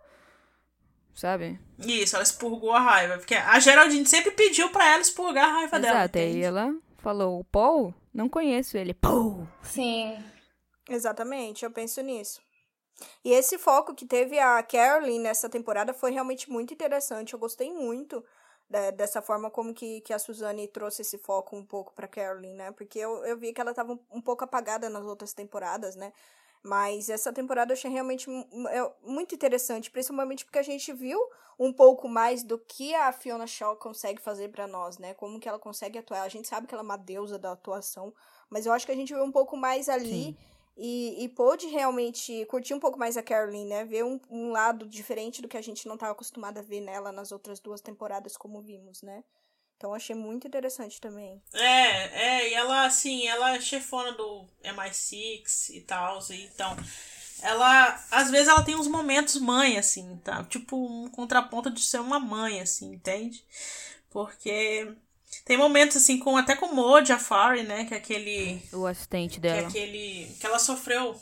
Sabe? 1.14 1.58
Isso, 1.78 2.14
ela 2.14 2.22
expurgou 2.22 2.72
a 2.72 2.80
raiva. 2.80 3.18
Porque 3.18 3.34
a 3.34 3.58
Geraldine 3.58 4.06
sempre 4.06 4.30
pediu 4.30 4.70
para 4.70 4.92
ela 4.92 5.02
expurgar 5.02 5.48
a 5.48 5.52
raiva 5.52 5.78
Exato, 5.78 5.80
dela. 5.80 5.98
Exato, 5.98 6.18
aí 6.18 6.42
ela 6.42 6.74
falou: 7.02 7.40
o 7.40 7.44
Paul? 7.44 7.92
Não 8.14 8.28
conheço 8.28 8.78
ele. 8.78 8.94
Paul! 8.94 9.46
Sim. 9.62 10.16
Exatamente, 10.88 11.64
eu 11.64 11.70
penso 11.70 12.00
nisso. 12.00 12.40
E 13.24 13.32
esse 13.32 13.58
foco 13.58 13.94
que 13.94 14.06
teve 14.06 14.38
a 14.38 14.62
Carolyn 14.62 15.20
nessa 15.20 15.48
temporada 15.48 15.92
foi 15.92 16.12
realmente 16.12 16.50
muito 16.50 16.72
interessante. 16.74 17.32
Eu 17.32 17.38
gostei 17.38 17.72
muito 17.72 18.24
de, 18.68 18.92
dessa 18.92 19.20
forma 19.20 19.50
como 19.50 19.74
que, 19.74 20.00
que 20.02 20.12
a 20.12 20.18
Suzane 20.18 20.68
trouxe 20.68 21.02
esse 21.02 21.18
foco 21.18 21.56
um 21.56 21.64
pouco 21.64 21.92
pra 21.94 22.08
Carolyn, 22.08 22.54
né? 22.54 22.70
Porque 22.72 22.98
eu, 22.98 23.24
eu 23.24 23.36
vi 23.36 23.52
que 23.52 23.60
ela 23.60 23.74
tava 23.74 23.92
um, 23.92 23.98
um 24.10 24.20
pouco 24.20 24.44
apagada 24.44 24.88
nas 24.88 25.04
outras 25.04 25.32
temporadas, 25.32 25.96
né? 25.96 26.12
Mas 26.62 27.08
essa 27.08 27.32
temporada 27.32 27.72
eu 27.72 27.76
achei 27.76 27.90
realmente 27.90 28.30
é, 28.30 28.92
muito 29.04 29.34
interessante, 29.34 29.90
principalmente 29.90 30.44
porque 30.44 30.58
a 30.58 30.62
gente 30.62 30.92
viu 30.92 31.18
um 31.58 31.72
pouco 31.72 32.08
mais 32.08 32.42
do 32.42 32.58
que 32.58 32.94
a 32.94 33.12
Fiona 33.12 33.46
Shaw 33.46 33.76
consegue 33.76 34.20
fazer 34.20 34.48
para 34.48 34.66
nós, 34.66 34.96
né? 34.98 35.12
Como 35.14 35.40
que 35.40 35.48
ela 35.48 35.58
consegue 35.58 35.98
atuar. 35.98 36.22
A 36.22 36.28
gente 36.28 36.46
sabe 36.46 36.66
que 36.66 36.74
ela 36.74 36.82
é 36.82 36.84
uma 36.84 36.96
deusa 36.96 37.38
da 37.38 37.52
atuação, 37.52 38.14
mas 38.48 38.64
eu 38.64 38.72
acho 38.72 38.86
que 38.86 38.92
a 38.92 38.96
gente 38.96 39.12
viu 39.12 39.24
um 39.24 39.32
pouco 39.32 39.56
mais 39.56 39.88
ali 39.88 40.24
Sim. 40.24 40.36
E, 40.74 41.24
e 41.24 41.28
pôde 41.28 41.66
realmente 41.66 42.46
curtir 42.46 42.72
um 42.72 42.80
pouco 42.80 42.98
mais 42.98 43.16
a 43.16 43.22
Caroline, 43.22 43.68
né? 43.68 43.84
Ver 43.84 44.04
um, 44.04 44.18
um 44.30 44.50
lado 44.50 44.86
diferente 44.86 45.42
do 45.42 45.48
que 45.48 45.56
a 45.56 45.62
gente 45.62 45.86
não 45.86 45.94
estava 45.94 46.12
acostumado 46.12 46.58
a 46.58 46.62
ver 46.62 46.80
nela 46.80 47.12
nas 47.12 47.30
outras 47.30 47.60
duas 47.60 47.80
temporadas, 47.80 48.36
como 48.36 48.62
vimos, 48.62 49.02
né? 49.02 49.22
Então 49.82 49.92
achei 49.92 50.14
muito 50.14 50.46
interessante 50.46 51.00
também. 51.00 51.42
É, 51.52 51.64
é, 51.64 52.50
e 52.50 52.54
ela, 52.54 52.86
assim, 52.86 53.26
ela 53.26 53.56
é 53.56 53.60
chefona 53.60 54.12
do 54.12 54.46
MI6 54.62 55.70
e 55.70 55.80
tal, 55.80 56.20
então. 56.30 56.76
Ela, 57.42 58.00
às 58.08 58.30
vezes, 58.30 58.46
ela 58.46 58.62
tem 58.62 58.76
uns 58.76 58.86
momentos 58.86 59.40
mãe, 59.40 59.76
assim, 59.76 60.16
tá? 60.22 60.44
Tipo, 60.44 60.76
um 60.76 61.10
contraponto 61.10 61.68
de 61.68 61.80
ser 61.80 62.00
uma 62.00 62.20
mãe, 62.20 62.60
assim, 62.60 62.92
entende? 62.92 63.44
Porque 64.08 64.86
tem 65.44 65.56
momentos 65.56 65.96
assim, 65.96 66.16
com 66.16 66.36
até 66.36 66.54
com 66.54 66.66
o 66.66 66.74
Mo 66.76 67.04
Jafari, 67.04 67.64
né? 67.64 67.84
Que 67.84 67.94
é 67.94 67.96
aquele. 67.96 68.62
O 68.72 68.86
assistente 68.86 69.40
dela. 69.40 69.68
Que 69.68 69.78
é 69.78 69.82
aquele. 69.82 70.36
Que 70.38 70.46
ela 70.46 70.60
sofreu. 70.60 71.20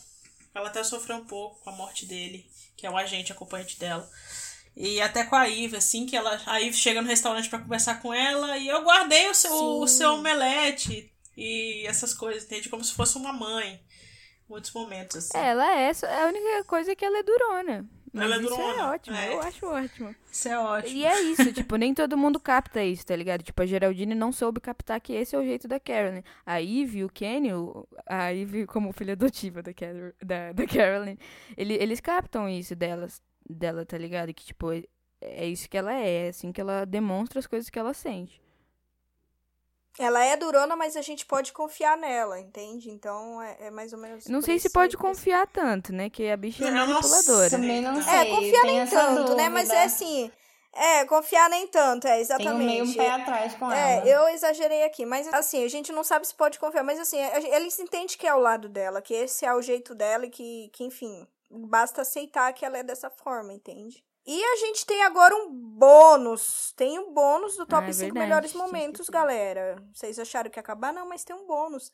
Ela 0.54 0.68
até 0.68 0.84
sofreu 0.84 1.16
um 1.16 1.24
pouco 1.24 1.58
com 1.64 1.70
a 1.70 1.76
morte 1.76 2.04
dele, 2.04 2.44
que 2.76 2.86
é 2.86 2.90
o 2.90 2.98
agente 2.98 3.32
acompanhante 3.32 3.78
dela. 3.78 4.06
E 4.76 5.00
até 5.00 5.24
com 5.24 5.36
a 5.36 5.48
Ive, 5.48 5.76
assim, 5.76 6.06
que 6.06 6.16
ela. 6.16 6.40
A 6.46 6.60
Ive 6.60 6.76
chega 6.76 7.02
no 7.02 7.08
restaurante 7.08 7.48
para 7.48 7.58
conversar 7.58 8.00
com 8.00 8.14
ela 8.14 8.56
e 8.56 8.68
eu 8.68 8.82
guardei 8.82 9.28
o 9.28 9.34
seu, 9.34 9.52
o 9.52 9.86
seu 9.86 10.14
omelete 10.14 11.12
e 11.36 11.86
essas 11.86 12.14
coisas, 12.14 12.44
entende? 12.44 12.68
Como 12.68 12.84
se 12.84 12.94
fosse 12.94 13.16
uma 13.16 13.32
mãe. 13.32 13.80
Muitos 14.48 14.72
momentos, 14.72 15.16
assim. 15.16 15.38
É, 15.38 15.50
ela 15.50 15.78
é. 15.78 15.90
É 15.90 16.22
a 16.22 16.26
única 16.26 16.64
coisa 16.64 16.94
que 16.96 17.04
ela 17.04 17.18
é 17.18 17.22
durona. 17.22 17.88
Mas 18.12 18.24
ela 18.24 18.36
é 18.36 18.40
isso 18.40 18.54
é 18.60 18.84
ótimo, 18.84 19.16
é. 19.16 19.32
eu 19.32 19.40
acho 19.40 19.66
ótimo. 19.66 20.16
Isso 20.30 20.48
é 20.48 20.58
ótimo. 20.58 20.96
E 20.96 21.06
é 21.06 21.22
isso, 21.22 21.52
tipo, 21.54 21.76
nem 21.76 21.94
todo 21.94 22.16
mundo 22.16 22.40
capta 22.40 22.82
isso, 22.82 23.06
tá 23.06 23.14
ligado? 23.14 23.42
Tipo, 23.42 23.62
a 23.62 23.66
Geraldine 23.66 24.14
não 24.14 24.32
soube 24.32 24.60
captar 24.60 25.00
que 25.00 25.12
esse 25.12 25.36
é 25.36 25.38
o 25.38 25.44
jeito 25.44 25.68
da 25.68 25.78
Carolyn. 25.78 26.22
A 26.44 26.60
Eve, 26.60 27.04
o 27.04 27.08
Kenny, 27.08 27.50
a 28.06 28.34
Eve 28.34 28.66
como 28.66 28.92
filha 28.92 29.12
adotiva 29.12 29.62
da, 29.62 29.72
Carol, 29.72 30.12
da, 30.20 30.52
da 30.52 30.66
Carolyn, 30.66 31.16
ele, 31.56 31.74
eles 31.74 32.00
captam 32.00 32.48
isso 32.48 32.74
delas, 32.74 33.22
dela, 33.54 33.84
tá 33.84 33.98
ligado? 33.98 34.32
Que, 34.34 34.44
tipo, 34.44 34.72
é, 34.72 34.84
é 35.20 35.46
isso 35.46 35.68
que 35.68 35.76
ela 35.76 35.92
é, 35.94 36.26
é 36.26 36.28
assim 36.28 36.52
que 36.52 36.60
ela 36.60 36.84
demonstra 36.84 37.38
as 37.38 37.46
coisas 37.46 37.70
que 37.70 37.78
ela 37.78 37.94
sente. 37.94 38.40
Ela 39.98 40.24
é 40.24 40.36
durona, 40.36 40.76
mas 40.76 40.96
a 40.96 41.02
gente 41.02 41.26
pode 41.26 41.52
confiar 41.52 41.96
nela, 41.96 42.38
entende? 42.38 42.90
Então 42.90 43.42
é, 43.42 43.56
é 43.66 43.70
mais 43.70 43.92
ou 43.92 43.98
menos. 43.98 44.26
Não 44.26 44.40
sei 44.40 44.58
se 44.58 44.70
pode 44.70 44.96
confiar 44.96 45.46
tanto, 45.48 45.92
né? 45.92 46.08
Que 46.08 46.30
a 46.30 46.36
bicha 46.36 46.64
é 46.64 46.70
manipuladora. 46.70 47.50
Também 47.50 47.82
não 47.82 47.98
é, 47.98 48.02
sei. 48.02 48.14
É, 48.14 48.24
confiar 48.26 48.64
nem 48.64 48.86
tanto, 48.86 49.34
né? 49.34 49.48
Mas 49.48 49.68
é 49.68 49.84
assim. 49.84 50.30
É, 50.72 51.04
confiar 51.04 51.50
nem 51.50 51.66
tanto, 51.66 52.06
é, 52.06 52.20
exatamente. 52.20 52.66
Tem 52.66 52.82
um 52.82 52.86
meio 52.86 52.94
pé 52.94 53.10
atrás 53.10 53.54
com 53.56 53.72
é, 53.72 53.96
ela. 53.96 54.08
É, 54.08 54.16
eu 54.16 54.28
exagerei 54.28 54.84
aqui, 54.84 55.04
mas 55.04 55.26
assim, 55.34 55.64
a 55.64 55.68
gente 55.68 55.90
não 55.90 56.04
sabe 56.04 56.26
se 56.26 56.34
pode 56.34 56.60
confiar, 56.60 56.84
mas 56.84 57.00
assim, 57.00 57.18
eles 57.52 57.76
entendem 57.80 58.16
que 58.16 58.26
é 58.26 58.32
o 58.32 58.38
lado 58.38 58.68
dela, 58.68 59.02
que 59.02 59.12
esse 59.12 59.44
é 59.44 59.52
o 59.52 59.60
jeito 59.60 59.96
dela 59.96 60.26
e 60.26 60.30
que, 60.30 60.70
que 60.72 60.84
enfim, 60.84 61.26
basta 61.50 62.02
aceitar 62.02 62.52
que 62.52 62.64
ela 62.64 62.78
é 62.78 62.82
dessa 62.82 63.10
forma, 63.10 63.52
entende? 63.52 64.04
E 64.26 64.44
a 64.44 64.56
gente 64.56 64.86
tem 64.86 65.02
agora 65.02 65.34
um 65.34 65.50
bônus. 65.50 66.72
Tem 66.76 66.98
um 66.98 67.12
bônus 67.12 67.56
do 67.56 67.66
top 67.66 67.86
ah, 67.86 67.90
é 67.90 67.92
5 67.92 68.14
melhores 68.16 68.52
momentos, 68.52 69.08
galera. 69.08 69.82
Vocês 69.92 70.18
acharam 70.18 70.50
que 70.50 70.58
ia 70.58 70.60
acabar? 70.60 70.92
Não, 70.92 71.08
mas 71.08 71.24
tem 71.24 71.34
um 71.34 71.46
bônus. 71.46 71.90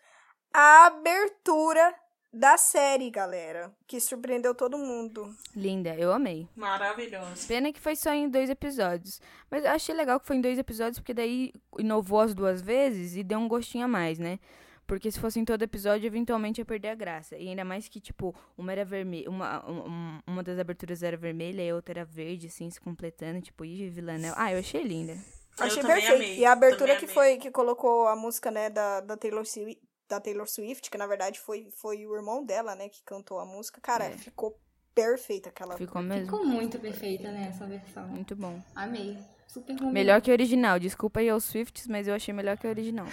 A 0.52 0.86
abertura 0.86 1.94
da 2.32 2.58
série, 2.58 3.10
galera. 3.10 3.72
Que 3.86 3.98
surpreendeu 4.00 4.54
todo 4.54 4.76
mundo. 4.76 5.34
Linda, 5.54 5.94
eu 5.94 6.12
amei. 6.12 6.48
Maravilhosa. 6.54 7.46
Pena 7.46 7.72
que 7.72 7.80
foi 7.80 7.96
só 7.96 8.12
em 8.12 8.28
dois 8.28 8.50
episódios. 8.50 9.20
Mas 9.50 9.64
eu 9.64 9.70
achei 9.70 9.94
legal 9.94 10.20
que 10.20 10.26
foi 10.26 10.36
em 10.36 10.42
dois 10.42 10.58
episódios, 10.58 10.98
porque 10.98 11.14
daí 11.14 11.52
inovou 11.78 12.20
as 12.20 12.34
duas 12.34 12.60
vezes 12.60 13.16
e 13.16 13.22
deu 13.22 13.38
um 13.38 13.48
gostinho 13.48 13.84
a 13.84 13.88
mais, 13.88 14.18
né? 14.18 14.38
Porque 14.86 15.10
se 15.10 15.18
fosse 15.18 15.40
em 15.40 15.44
todo 15.44 15.62
episódio, 15.62 16.06
eventualmente 16.06 16.60
ia 16.60 16.64
perder 16.64 16.88
a 16.88 16.94
graça. 16.94 17.36
E 17.36 17.48
ainda 17.48 17.64
mais 17.64 17.88
que, 17.88 18.00
tipo, 18.00 18.34
uma 18.56 18.70
era 18.70 18.84
vermelha. 18.84 19.28
Uma, 19.28 19.64
uma, 19.66 20.22
uma 20.26 20.42
das 20.42 20.58
aberturas 20.58 21.02
era 21.02 21.16
vermelha 21.16 21.62
e 21.62 21.70
a 21.70 21.74
outra 21.74 22.00
era 22.00 22.04
verde, 22.04 22.46
assim, 22.46 22.70
se 22.70 22.80
completando, 22.80 23.40
tipo, 23.40 23.64
Ivy 23.64 23.90
Villanelle. 23.90 24.34
Ah, 24.36 24.52
eu 24.52 24.60
achei 24.60 24.82
linda. 24.82 25.12
Eu 25.58 25.66
achei 25.66 25.82
perfeito. 25.82 26.14
Amei. 26.14 26.38
E 26.38 26.44
a 26.44 26.52
abertura 26.52 26.96
que 26.96 27.06
foi 27.06 27.36
que 27.38 27.50
colocou 27.50 28.06
a 28.06 28.14
música, 28.14 28.50
né, 28.50 28.70
da, 28.70 29.00
da 29.00 29.16
Taylor 29.16 29.44
Swift, 29.44 29.82
da 30.08 30.20
Taylor 30.20 30.46
Swift, 30.46 30.90
que 30.90 30.98
na 30.98 31.06
verdade 31.06 31.40
foi, 31.40 31.68
foi 31.72 32.06
o 32.06 32.14
irmão 32.14 32.44
dela, 32.44 32.76
né, 32.76 32.88
que 32.88 33.02
cantou 33.02 33.40
a 33.40 33.44
música. 33.44 33.80
Cara, 33.80 34.04
é. 34.04 34.16
ficou 34.16 34.56
perfeita 34.94 35.48
aquela. 35.48 35.76
Ficou 35.76 36.00
mesmo. 36.00 36.26
Ficou 36.26 36.44
muito 36.44 36.78
perfeita, 36.78 37.30
né, 37.32 37.48
essa 37.50 37.66
versão. 37.66 38.06
Muito 38.08 38.36
bom. 38.36 38.62
Amei. 38.74 39.18
Super 39.56 39.80
melhor 39.84 40.20
que 40.20 40.30
o 40.30 40.34
original. 40.34 40.78
Desculpa 40.78 41.20
aí 41.20 41.30
aos 41.30 41.44
Swifts, 41.44 41.86
mas 41.86 42.06
eu 42.06 42.14
achei 42.14 42.34
melhor 42.34 42.58
que 42.58 42.66
o 42.66 42.70
original. 42.70 43.06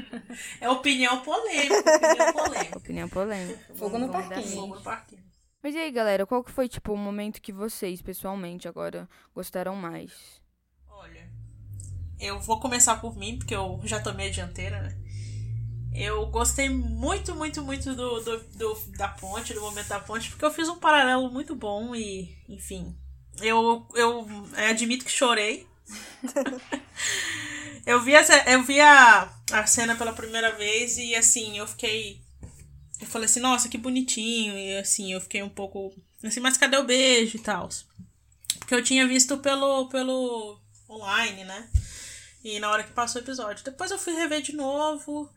é 0.58 0.70
opinião 0.70 1.20
polêmica. 1.20 1.74
Opinião 1.78 2.32
polêmica. 2.32 2.78
opinião 2.78 3.08
polêmica. 3.10 3.74
Fogo 3.74 3.98
no 3.98 4.08
parquinho. 4.08 4.46
Fogo 4.46 4.74
no 4.76 4.82
parquinho. 4.82 5.22
Mas 5.62 5.74
e 5.74 5.78
aí, 5.78 5.90
galera, 5.90 6.24
qual 6.24 6.42
que 6.42 6.50
foi, 6.50 6.68
tipo, 6.70 6.94
o 6.94 6.96
momento 6.96 7.42
que 7.42 7.52
vocês, 7.52 8.00
pessoalmente, 8.00 8.66
agora 8.66 9.06
gostaram 9.34 9.76
mais? 9.76 10.40
Olha, 10.88 11.30
eu 12.18 12.40
vou 12.40 12.58
começar 12.58 12.98
por 12.98 13.14
mim, 13.14 13.36
porque 13.36 13.54
eu 13.54 13.78
já 13.84 14.00
tomei 14.00 14.28
a 14.28 14.32
dianteira, 14.32 14.80
né? 14.80 14.96
Eu 15.94 16.26
gostei 16.30 16.70
muito, 16.70 17.34
muito, 17.34 17.62
muito 17.62 17.94
do, 17.94 18.20
do, 18.20 18.38
do, 18.38 18.74
da 18.96 19.08
ponte, 19.08 19.52
do 19.52 19.60
momento 19.60 19.88
da 19.88 20.00
ponte, 20.00 20.30
porque 20.30 20.46
eu 20.46 20.50
fiz 20.50 20.66
um 20.66 20.78
paralelo 20.78 21.30
muito 21.30 21.54
bom 21.54 21.94
e, 21.94 22.38
enfim. 22.48 22.96
Eu, 23.42 23.86
eu 23.94 24.26
admito 24.70 25.04
que 25.04 25.10
chorei 25.10 25.66
eu 27.86 28.00
vi, 28.02 28.14
essa, 28.14 28.36
eu 28.50 28.62
vi 28.62 28.80
a, 28.80 29.32
a 29.52 29.66
cena 29.66 29.94
pela 29.96 30.12
primeira 30.12 30.52
vez 30.52 30.96
e 30.98 31.14
assim, 31.14 31.58
eu 31.58 31.66
fiquei. 31.66 32.20
Eu 33.00 33.06
falei 33.06 33.26
assim, 33.26 33.40
nossa, 33.40 33.68
que 33.68 33.76
bonitinho. 33.76 34.56
E 34.56 34.76
assim, 34.78 35.12
eu 35.12 35.20
fiquei 35.20 35.42
um 35.42 35.48
pouco. 35.48 35.94
Assim, 36.22 36.40
mas 36.40 36.56
cadê 36.56 36.76
o 36.76 36.84
beijo 36.84 37.36
e 37.36 37.40
tal? 37.40 37.68
Porque 38.58 38.74
eu 38.74 38.82
tinha 38.82 39.06
visto 39.06 39.36
pelo, 39.38 39.88
pelo 39.88 40.58
online, 40.88 41.44
né? 41.44 41.68
E 42.42 42.58
na 42.58 42.70
hora 42.70 42.82
que 42.82 42.92
passou 42.92 43.20
o 43.20 43.24
episódio. 43.24 43.64
Depois 43.64 43.90
eu 43.90 43.98
fui 43.98 44.14
rever 44.14 44.40
de 44.40 44.54
novo. 44.54 45.30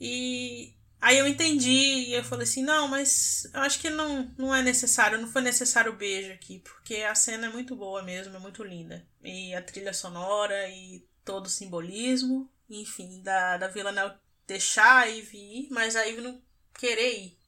E 0.00 0.75
Aí 1.06 1.18
eu 1.18 1.26
entendi 1.28 1.70
e 1.70 2.14
eu 2.14 2.24
falei 2.24 2.42
assim, 2.42 2.64
não, 2.64 2.88
mas 2.88 3.48
eu 3.54 3.60
acho 3.60 3.78
que 3.78 3.88
não, 3.88 4.24
não 4.36 4.52
é 4.52 4.60
necessário, 4.60 5.20
não 5.20 5.28
foi 5.28 5.40
necessário 5.40 5.92
o 5.92 5.96
beijo 5.96 6.32
aqui, 6.32 6.58
porque 6.58 6.96
a 6.96 7.14
cena 7.14 7.46
é 7.46 7.48
muito 7.48 7.76
boa 7.76 8.02
mesmo, 8.02 8.34
é 8.34 8.40
muito 8.40 8.64
linda. 8.64 9.06
E 9.22 9.54
a 9.54 9.62
trilha 9.62 9.92
sonora 9.92 10.68
e 10.68 11.08
todo 11.24 11.46
o 11.46 11.48
simbolismo, 11.48 12.50
enfim, 12.68 13.22
da, 13.22 13.56
da 13.56 13.68
Vila 13.68 13.92
Nel 13.92 14.18
deixar 14.48 15.02
a 15.02 15.04
Ivy 15.04 15.38
ir, 15.38 15.68
mas 15.70 15.94
a 15.94 16.02
Ivy 16.02 16.22
não 16.22 16.42
querer 16.74 17.16
ir. 17.16 17.38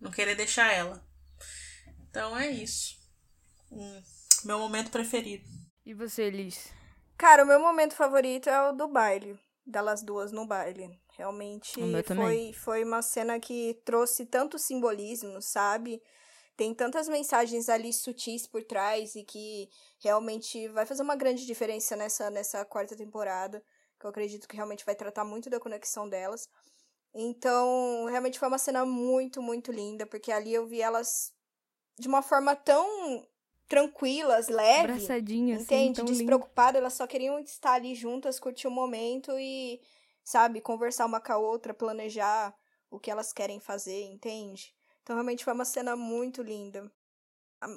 Não 0.00 0.12
querer 0.12 0.36
deixar 0.36 0.72
ela. 0.72 1.04
Então 2.08 2.38
é 2.38 2.48
isso. 2.52 2.96
Hum, 3.72 4.00
meu 4.44 4.60
momento 4.60 4.92
preferido. 4.92 5.44
E 5.84 5.92
você, 5.92 6.30
Liz? 6.30 6.72
Cara, 7.18 7.42
o 7.42 7.48
meu 7.48 7.58
momento 7.58 7.96
favorito 7.96 8.48
é 8.48 8.70
o 8.70 8.70
do 8.70 8.86
baile. 8.86 9.36
Delas 9.66 10.04
duas 10.04 10.30
no 10.30 10.46
baile. 10.46 11.02
Realmente 11.16 11.80
foi, 12.04 12.52
foi 12.52 12.84
uma 12.84 13.00
cena 13.00 13.38
que 13.38 13.80
trouxe 13.84 14.26
tanto 14.26 14.58
simbolismo, 14.58 15.40
sabe? 15.40 16.02
Tem 16.56 16.74
tantas 16.74 17.08
mensagens 17.08 17.68
ali 17.68 17.92
sutis 17.92 18.46
por 18.46 18.62
trás 18.62 19.14
e 19.14 19.24
que 19.24 19.68
realmente 20.00 20.68
vai 20.68 20.86
fazer 20.86 21.02
uma 21.02 21.16
grande 21.16 21.46
diferença 21.46 21.96
nessa, 21.96 22.30
nessa 22.30 22.64
quarta 22.64 22.96
temporada. 22.96 23.62
Que 23.98 24.06
eu 24.06 24.10
acredito 24.10 24.48
que 24.48 24.56
realmente 24.56 24.84
vai 24.84 24.94
tratar 24.94 25.24
muito 25.24 25.48
da 25.48 25.60
conexão 25.60 26.08
delas. 26.08 26.48
Então, 27.14 28.06
realmente 28.06 28.38
foi 28.38 28.48
uma 28.48 28.58
cena 28.58 28.84
muito, 28.84 29.40
muito 29.40 29.70
linda, 29.70 30.04
porque 30.04 30.32
ali 30.32 30.52
eu 30.52 30.66
vi 30.66 30.80
elas 30.80 31.32
de 31.96 32.08
uma 32.08 32.22
forma 32.22 32.56
tão 32.56 33.24
tranquilas, 33.68 34.48
leve. 34.48 34.92
Abraçadinhas, 34.92 35.62
entende? 35.62 36.00
Assim, 36.00 36.12
Despreocupada, 36.12 36.78
elas 36.78 36.94
só 36.94 37.06
queriam 37.06 37.38
estar 37.38 37.74
ali 37.74 37.94
juntas, 37.94 38.40
curtir 38.40 38.66
o 38.66 38.70
momento 38.70 39.30
e, 39.38 39.80
sabe, 40.24 40.60
conversar 40.60 41.06
uma 41.06 41.20
com 41.20 41.32
a 41.32 41.38
outra, 41.38 41.74
planejar 41.74 42.54
o 42.90 42.98
que 42.98 43.10
elas 43.10 43.32
querem 43.32 43.60
fazer, 43.60 44.02
entende? 44.04 44.74
Então, 45.02 45.14
realmente 45.14 45.44
foi 45.44 45.52
uma 45.52 45.64
cena 45.64 45.94
muito 45.94 46.42
linda 46.42 46.90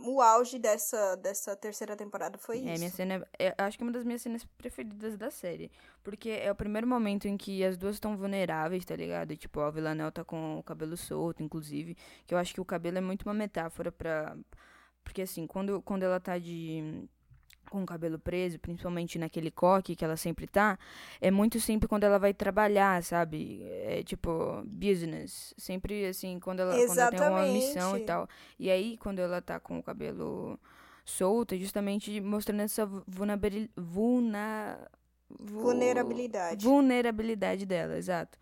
o 0.03 0.21
auge 0.21 0.59
dessa, 0.59 1.15
dessa 1.15 1.55
terceira 1.55 1.95
temporada 1.95 2.37
foi 2.37 2.57
é, 2.57 2.73
isso. 2.73 2.79
Minha 2.79 2.91
cena, 2.91 3.27
é, 3.39 3.53
acho 3.57 3.77
que 3.77 3.83
é 3.83 3.85
uma 3.85 3.91
das 3.91 4.03
minhas 4.03 4.21
cenas 4.21 4.45
preferidas 4.57 5.17
da 5.17 5.29
série. 5.29 5.71
Porque 6.03 6.29
é 6.29 6.51
o 6.51 6.55
primeiro 6.55 6.87
momento 6.87 7.27
em 7.27 7.37
que 7.37 7.63
as 7.63 7.77
duas 7.77 7.95
estão 7.95 8.17
vulneráveis, 8.17 8.85
tá 8.85 8.95
ligado? 8.95 9.31
E, 9.31 9.37
tipo, 9.37 9.59
a 9.59 9.71
Villanelle 9.71 10.11
tá 10.11 10.23
com 10.23 10.59
o 10.59 10.63
cabelo 10.63 10.97
solto, 10.97 11.43
inclusive. 11.43 11.95
Que 12.25 12.33
eu 12.33 12.37
acho 12.37 12.53
que 12.53 12.61
o 12.61 12.65
cabelo 12.65 12.97
é 12.97 13.01
muito 13.01 13.23
uma 13.23 13.33
metáfora 13.33 13.91
pra. 13.91 14.35
Porque, 15.03 15.21
assim, 15.21 15.47
quando, 15.47 15.81
quando 15.81 16.03
ela 16.03 16.19
tá 16.19 16.37
de 16.37 17.07
com 17.69 17.83
o 17.83 17.85
cabelo 17.85 18.17
preso, 18.17 18.59
principalmente 18.59 19.19
naquele 19.19 19.51
coque 19.51 19.95
que 19.95 20.03
ela 20.03 20.17
sempre 20.17 20.47
tá, 20.47 20.77
é 21.21 21.29
muito 21.29 21.59
sempre 21.59 21.87
quando 21.87 22.03
ela 22.03 22.17
vai 22.17 22.33
trabalhar, 22.33 23.03
sabe? 23.03 23.61
É 23.63 24.03
tipo, 24.03 24.63
business. 24.65 25.53
Sempre 25.57 26.05
assim, 26.05 26.39
quando 26.39 26.61
ela, 26.61 26.73
quando 26.75 26.99
ela 26.99 27.11
tem 27.11 27.27
uma 27.27 27.45
missão 27.45 27.97
e 27.97 28.01
tal. 28.01 28.27
E 28.59 28.69
aí, 28.69 28.97
quando 28.97 29.19
ela 29.19 29.41
tá 29.41 29.59
com 29.59 29.79
o 29.79 29.83
cabelo 29.83 30.59
solto, 31.05 31.55
é 31.55 31.57
justamente 31.57 32.19
mostrando 32.21 32.61
essa 32.61 32.85
vulnerabilidade. 33.07 33.71
Vulnerabilidade. 35.29 36.65
Vulnerabilidade 36.65 37.65
dela, 37.65 37.97
exato. 37.97 38.37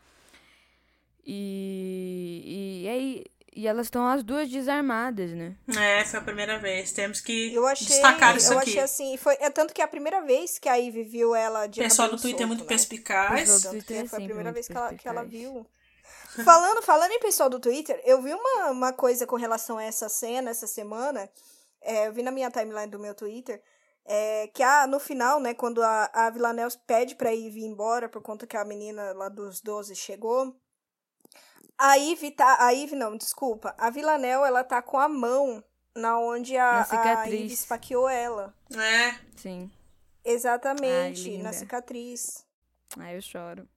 E, 1.25 2.83
e 2.83 2.87
aí 2.87 3.23
e 3.55 3.67
elas 3.67 3.87
estão 3.87 4.05
as 4.05 4.21
duas 4.21 4.49
desarmadas, 4.49 5.31
né? 5.31 5.55
É, 5.69 6.03
foi 6.03 6.19
a 6.19 6.21
primeira 6.21 6.59
vez. 6.59 6.91
Temos 6.91 7.21
que 7.21 7.53
eu 7.53 7.65
achei, 7.65 7.87
destacar 7.87 8.35
isso 8.35 8.51
eu 8.51 8.59
aqui. 8.59 8.71
Eu 8.71 8.83
achei 8.83 8.83
assim, 8.83 9.17
foi, 9.17 9.37
é 9.39 9.49
tanto 9.49 9.73
que 9.73 9.81
é 9.81 9.85
a 9.85 9.87
primeira 9.87 10.21
vez 10.21 10.59
que 10.59 10.67
a 10.67 10.75
Ivy 10.75 11.03
viu 11.03 11.33
ela 11.33 11.65
de 11.65 11.79
Pessoal 11.79 12.09
do 12.09 12.19
Twitter 12.19 12.43
é 12.43 12.45
muito 12.45 12.63
né? 12.63 12.67
perspicaz. 12.67 13.63
Tanto 13.63 13.85
que 13.85 13.93
é 13.93 14.05
foi 14.05 14.21
a 14.21 14.25
primeira 14.25 14.51
vez 14.51 14.67
que 14.67 14.75
ela, 14.75 14.93
que 14.93 15.07
ela 15.07 15.23
viu. 15.23 15.65
falando, 16.43 16.81
falando 16.81 17.11
em 17.11 17.19
pessoal 17.19 17.49
do 17.49 17.59
Twitter, 17.59 18.01
eu 18.03 18.21
vi 18.21 18.33
uma, 18.33 18.71
uma 18.71 18.91
coisa 18.91 19.25
com 19.25 19.37
relação 19.37 19.77
a 19.77 19.83
essa 19.83 20.09
cena, 20.09 20.51
essa 20.51 20.67
semana. 20.67 21.29
É, 21.81 22.07
eu 22.07 22.13
vi 22.13 22.23
na 22.23 22.31
minha 22.31 22.51
timeline 22.51 22.91
do 22.91 22.99
meu 22.99 23.15
Twitter. 23.15 23.61
É, 24.07 24.47
que 24.53 24.61
a, 24.61 24.85
no 24.85 24.99
final, 24.99 25.39
né, 25.39 25.53
quando 25.53 25.81
a, 25.81 26.09
a 26.13 26.29
Villanelle 26.29 26.71
pede 26.85 27.15
pra 27.15 27.33
Ivy 27.33 27.61
ir 27.61 27.65
embora 27.65 28.09
por 28.09 28.21
conta 28.21 28.45
que 28.45 28.57
a 28.57 28.65
menina 28.65 29.13
lá 29.13 29.29
dos 29.29 29.61
12 29.61 29.95
chegou, 29.95 30.55
a 31.77 31.95
Ivy 31.95 32.31
tá. 32.31 32.57
A 32.59 32.71
Ivy 32.71 32.95
não, 32.95 33.17
desculpa. 33.17 33.75
A 33.77 33.89
Villanelle, 33.89 34.43
ela 34.43 34.63
tá 34.63 34.81
com 34.81 34.97
a 34.97 35.07
mão 35.07 35.63
na 35.95 36.19
onde 36.19 36.57
a, 36.57 36.85
na 36.91 37.21
a 37.21 37.25
Ivy 37.25 37.53
esfaqueou 37.53 38.09
ela. 38.09 38.53
É. 38.71 39.19
Sim. 39.35 39.71
Exatamente, 40.23 41.29
Ai, 41.35 41.37
na 41.37 41.53
cicatriz. 41.53 42.45
Ai, 42.97 43.15
eu 43.15 43.21
choro. 43.21 43.67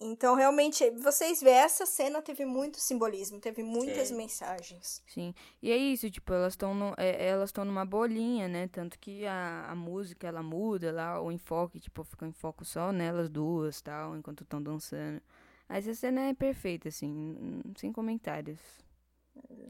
Então, 0.00 0.34
realmente, 0.34 0.88
vocês 0.90 1.40
vê, 1.40 1.50
essa 1.50 1.86
cena 1.86 2.20
teve 2.20 2.44
muito 2.44 2.78
simbolismo, 2.78 3.40
teve 3.40 3.62
muitas 3.62 4.08
Sim. 4.08 4.16
mensagens. 4.16 5.02
Sim. 5.06 5.34
E 5.62 5.70
é 5.70 5.76
isso, 5.76 6.10
tipo, 6.10 6.32
elas 6.32 6.52
estão 6.52 6.94
é, 6.96 7.28
elas 7.28 7.48
estão 7.48 7.64
numa 7.64 7.84
bolinha, 7.84 8.46
né? 8.48 8.68
Tanto 8.68 8.98
que 8.98 9.24
a, 9.26 9.66
a 9.68 9.74
música, 9.74 10.26
ela 10.26 10.42
muda 10.42 10.92
lá, 10.92 11.20
o 11.20 11.32
enfoque, 11.32 11.80
tipo, 11.80 12.04
fica 12.04 12.26
em 12.26 12.32
foco 12.32 12.64
só 12.64 12.92
nelas 12.92 13.28
duas, 13.28 13.80
tal, 13.80 14.16
enquanto 14.16 14.42
estão 14.42 14.62
dançando. 14.62 15.22
Essa 15.68 15.94
cena 15.94 16.22
é 16.22 16.34
perfeita, 16.34 16.88
assim, 16.88 17.62
sem 17.76 17.92
comentários. 17.92 18.60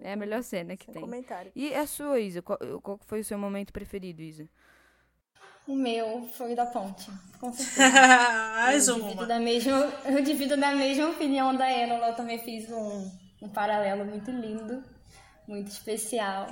É 0.01 0.13
a 0.13 0.17
melhor 0.17 0.43
cena 0.43 0.77
que 0.77 0.85
sem 0.85 0.95
tem. 0.95 1.03
Comentário. 1.03 1.53
E 1.55 1.75
a 1.75 1.87
sua, 1.87 2.21
Isa? 2.21 2.43
Qual, 2.43 2.59
qual 2.83 2.99
foi 3.07 3.21
o 3.21 3.25
seu 3.25 3.39
momento 3.39 3.73
preferido, 3.73 4.21
Isa? 4.23 4.49
O 5.67 5.75
meu 5.75 6.29
foi 6.35 6.53
o 6.53 6.57
da 6.57 6.67
ponte, 6.67 7.11
com 7.41 7.51
certeza. 7.51 7.91
Mais 8.61 8.87
eu 8.87 8.97
uma. 8.97 9.27
Da 9.27 9.41
mesma, 9.41 9.91
eu 10.05 10.23
divido 10.23 10.59
da 10.59 10.75
mesma 10.75 11.09
opinião 11.09 11.57
da 11.57 11.71
Enola. 11.73 12.09
Eu 12.09 12.17
também 12.17 12.39
fiz 12.39 12.71
um, 12.71 13.11
um 13.41 13.49
paralelo 13.49 14.05
muito 14.05 14.31
lindo, 14.31 14.85
muito 15.49 15.69
especial. 15.69 16.49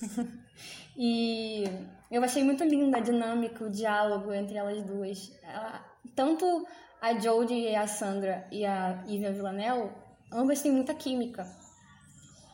e 0.96 1.64
eu 2.10 2.24
achei 2.24 2.42
muito 2.42 2.64
linda 2.64 2.96
a 2.96 3.00
dinâmica, 3.00 3.64
o 3.64 3.70
diálogo 3.70 4.32
entre 4.32 4.56
elas 4.56 4.82
duas. 4.82 5.32
Ela, 5.44 5.84
tanto 6.16 6.66
a 7.02 7.18
Jodie 7.18 7.68
e 7.68 7.74
a 7.74 7.88
Sandra 7.88 8.46
e 8.52 8.64
a 8.64 9.02
Ivy 9.08 9.32
Villanelle, 9.32 9.90
ambas 10.32 10.62
têm 10.62 10.70
muita 10.70 10.94
química. 10.94 11.44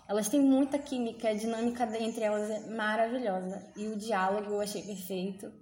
Elas 0.09 0.27
têm 0.31 0.41
muita 0.41 0.79
química, 0.79 1.29
a 1.29 1.35
dinâmica 1.35 1.85
entre 1.99 2.25
elas 2.25 2.49
é 2.49 2.71
maravilhosa. 2.71 3.71
E 3.77 3.87
o 3.89 3.95
diálogo 3.95 4.53
eu 4.53 4.61
achei 4.63 4.83
perfeito. 4.83 5.53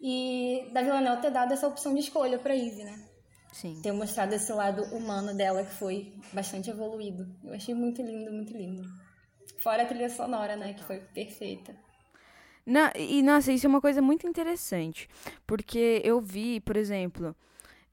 E 0.00 0.66
da 0.72 0.80
Villanelle 0.80 1.20
ter 1.20 1.30
dado 1.30 1.52
essa 1.52 1.68
opção 1.68 1.92
de 1.92 2.00
escolha 2.00 2.38
para 2.38 2.54
Ivy, 2.54 2.84
né? 2.84 3.06
Sim. 3.52 3.78
Ter 3.82 3.92
mostrado 3.92 4.34
esse 4.34 4.50
lado 4.50 4.82
humano 4.96 5.36
dela 5.36 5.62
que 5.62 5.74
foi 5.74 6.14
bastante 6.32 6.70
evoluído. 6.70 7.28
Eu 7.44 7.52
achei 7.52 7.74
muito 7.74 8.00
lindo, 8.00 8.32
muito 8.32 8.56
lindo. 8.56 8.82
Fora 9.58 9.82
a 9.82 9.86
trilha 9.86 10.08
sonora, 10.08 10.56
né? 10.56 10.72
Que 10.72 10.82
foi 10.84 11.00
perfeita. 11.00 11.76
E 12.96 13.20
nossa, 13.22 13.52
isso 13.52 13.66
é 13.66 13.68
uma 13.68 13.80
coisa 13.80 14.00
muito 14.00 14.26
interessante. 14.26 15.06
Porque 15.46 16.00
eu 16.02 16.18
vi, 16.18 16.60
por 16.60 16.78
exemplo, 16.78 17.36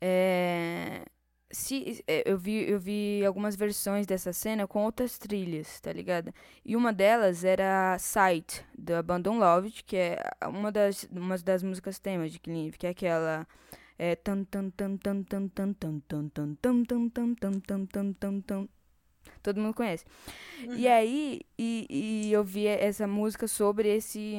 é, 0.02 1.04
se, 1.50 2.04
é, 2.08 2.30
eu, 2.30 2.38
vi, 2.38 2.70
eu 2.70 2.80
vi 2.80 3.26
algumas 3.26 3.56
versões 3.56 4.06
dessa 4.06 4.34
cena 4.34 4.68
com 4.68 4.84
outras 4.84 5.18
trilhas, 5.18 5.80
tá 5.80 5.92
ligado? 5.94 6.34
E 6.66 6.76
uma 6.76 6.92
delas 6.92 7.44
era 7.44 7.98
Sight, 8.00 8.66
do 8.78 8.96
Abandon 8.96 9.40
Loved, 9.40 9.84
que 9.84 9.96
é 9.96 10.20
uma 10.46 10.72
das, 10.72 11.08
uma 11.12 11.38
das 11.38 11.64
músicas 11.64 12.00
temas 12.00 12.32
de 12.32 12.40
Killing 12.40 12.72
que 12.72 12.88
é 12.88 12.90
aquela. 12.92 13.48
É, 14.00 14.16
tan 14.16 14.44
tan 14.44 14.70
tan 14.70 14.96
tan 14.98 15.24
tan 15.24 15.48
tan 15.50 15.74
tan 15.74 16.00
tan 16.02 16.30
tan 16.30 16.56
tan 16.56 16.86
tan 16.86 17.10
tan 17.10 17.36
tan 17.36 17.62
tan 17.62 17.88
tan 17.88 18.14
tan 18.14 18.42
tan 18.44 18.70
todo 19.42 19.60
mundo 19.60 19.74
conhece. 19.74 20.06
E 20.76 20.88
aí, 20.88 21.42
e, 21.58 21.88
e 21.90 22.32
eu 22.32 22.44
vi 22.44 22.68
essa 22.68 23.08
música 23.08 23.48
sobre 23.48 23.90
esse 23.90 24.36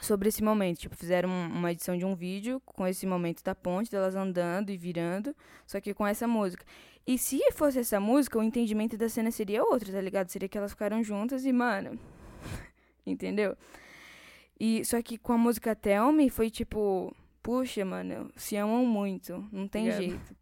sobre 0.00 0.28
esse 0.28 0.42
momento. 0.42 0.78
Tipo, 0.80 0.96
fizeram 0.96 1.28
uma 1.28 1.72
edição 1.72 1.96
de 1.96 2.04
um 2.04 2.14
vídeo 2.14 2.60
com 2.64 2.86
esse 2.86 3.06
momento 3.06 3.42
da 3.42 3.54
ponte, 3.54 3.90
delas 3.90 4.14
andando 4.14 4.70
e 4.70 4.76
virando, 4.76 5.34
só 5.66 5.80
que 5.80 5.94
com 5.94 6.06
essa 6.06 6.26
música. 6.26 6.64
E 7.06 7.16
se 7.16 7.40
fosse 7.52 7.78
essa 7.78 8.00
música, 8.00 8.38
o 8.38 8.42
entendimento 8.42 8.96
da 8.96 9.08
cena 9.08 9.30
seria 9.30 9.62
outro, 9.62 9.92
tá 9.92 10.00
ligado? 10.00 10.28
Seria 10.28 10.48
que 10.48 10.58
elas 10.58 10.72
ficaram 10.72 11.02
juntas 11.02 11.44
e, 11.44 11.52
mano. 11.52 11.98
entendeu? 13.06 13.56
E 14.58 14.84
só 14.84 15.00
que 15.02 15.18
com 15.18 15.32
a 15.32 15.38
música 15.38 15.76
Tell 15.76 16.10
Me 16.12 16.30
foi 16.30 16.50
tipo, 16.50 17.14
puxa, 17.42 17.84
mano, 17.84 18.30
se 18.36 18.56
amam 18.56 18.84
muito, 18.84 19.46
não 19.52 19.68
tem 19.68 19.90
jeito. 19.92 20.36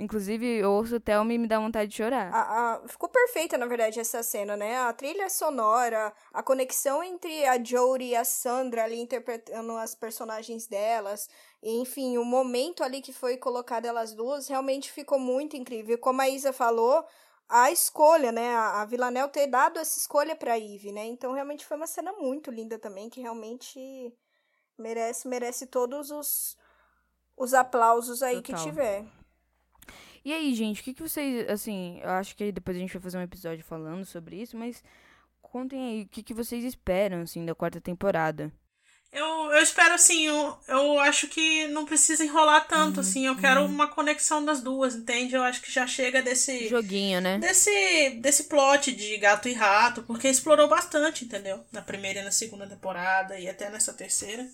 Inclusive, 0.00 0.46
eu 0.46 0.72
ouço 0.72 0.96
o 0.96 1.00
Thelma 1.00 1.34
e 1.34 1.38
me 1.38 1.46
dá 1.46 1.58
vontade 1.58 1.90
de 1.90 1.98
chorar. 1.98 2.32
A, 2.32 2.40
a, 2.74 2.88
ficou 2.88 3.06
perfeita, 3.06 3.58
na 3.58 3.66
verdade, 3.66 4.00
essa 4.00 4.22
cena, 4.22 4.56
né? 4.56 4.78
A 4.78 4.92
trilha 4.94 5.28
sonora, 5.28 6.10
a 6.32 6.42
conexão 6.42 7.04
entre 7.04 7.44
a 7.44 7.62
Jodie 7.62 8.08
e 8.08 8.16
a 8.16 8.24
Sandra 8.24 8.84
ali 8.84 8.98
interpretando 8.98 9.76
as 9.76 9.94
personagens 9.94 10.66
delas. 10.66 11.28
Enfim, 11.62 12.16
o 12.16 12.24
momento 12.24 12.82
ali 12.82 13.02
que 13.02 13.12
foi 13.12 13.36
colocado 13.36 13.84
elas 13.84 14.14
duas 14.14 14.48
realmente 14.48 14.90
ficou 14.90 15.18
muito 15.18 15.54
incrível. 15.54 15.98
Como 15.98 16.22
a 16.22 16.30
Isa 16.30 16.50
falou, 16.50 17.04
a 17.46 17.70
escolha, 17.70 18.32
né? 18.32 18.54
A, 18.54 18.80
a 18.80 18.84
Villanelle 18.86 19.30
ter 19.30 19.48
dado 19.48 19.78
essa 19.78 19.98
escolha 19.98 20.34
pra 20.34 20.58
Eve, 20.58 20.92
né? 20.92 21.04
Então, 21.04 21.34
realmente 21.34 21.66
foi 21.66 21.76
uma 21.76 21.86
cena 21.86 22.10
muito 22.14 22.50
linda 22.50 22.78
também, 22.78 23.10
que 23.10 23.20
realmente 23.20 24.14
merece, 24.78 25.28
merece 25.28 25.66
todos 25.66 26.10
os, 26.10 26.56
os 27.36 27.52
aplausos 27.52 28.22
aí 28.22 28.40
Total. 28.40 28.56
que 28.56 28.64
tiver. 28.64 29.19
E 30.24 30.32
aí, 30.32 30.54
gente, 30.54 30.80
o 30.80 30.84
que, 30.84 30.94
que 30.94 31.02
vocês. 31.02 31.48
Assim, 31.48 31.98
eu 32.02 32.10
acho 32.10 32.36
que 32.36 32.52
depois 32.52 32.76
a 32.76 32.80
gente 32.80 32.92
vai 32.92 33.02
fazer 33.02 33.18
um 33.18 33.22
episódio 33.22 33.64
falando 33.64 34.04
sobre 34.04 34.36
isso, 34.40 34.56
mas 34.56 34.82
contem 35.40 35.80
aí 35.80 36.02
o 36.02 36.08
que, 36.08 36.22
que 36.22 36.34
vocês 36.34 36.64
esperam, 36.64 37.22
assim, 37.22 37.44
da 37.44 37.54
quarta 37.54 37.80
temporada. 37.80 38.52
Eu, 39.12 39.26
eu 39.26 39.60
espero 39.60 39.92
assim, 39.92 40.26
eu, 40.26 40.56
eu 40.68 41.00
acho 41.00 41.26
que 41.26 41.66
não 41.68 41.84
precisa 41.84 42.24
enrolar 42.24 42.68
tanto, 42.68 42.96
Uhum, 42.96 43.00
assim. 43.00 43.26
Eu 43.26 43.36
quero 43.36 43.64
uma 43.64 43.88
conexão 43.88 44.44
das 44.44 44.60
duas, 44.60 44.94
entende? 44.94 45.34
Eu 45.34 45.42
acho 45.42 45.60
que 45.60 45.72
já 45.72 45.84
chega 45.84 46.22
desse. 46.22 46.68
Joguinho, 46.68 47.20
né? 47.20 47.38
Desse, 47.38 48.10
desse 48.20 48.44
plot 48.44 48.92
de 48.92 49.16
gato 49.16 49.48
e 49.48 49.52
rato, 49.52 50.04
porque 50.04 50.28
explorou 50.28 50.68
bastante, 50.68 51.24
entendeu? 51.24 51.64
Na 51.72 51.82
primeira 51.82 52.20
e 52.20 52.22
na 52.22 52.30
segunda 52.30 52.68
temporada 52.68 53.36
e 53.36 53.48
até 53.48 53.68
nessa 53.68 53.92
terceira. 53.92 54.46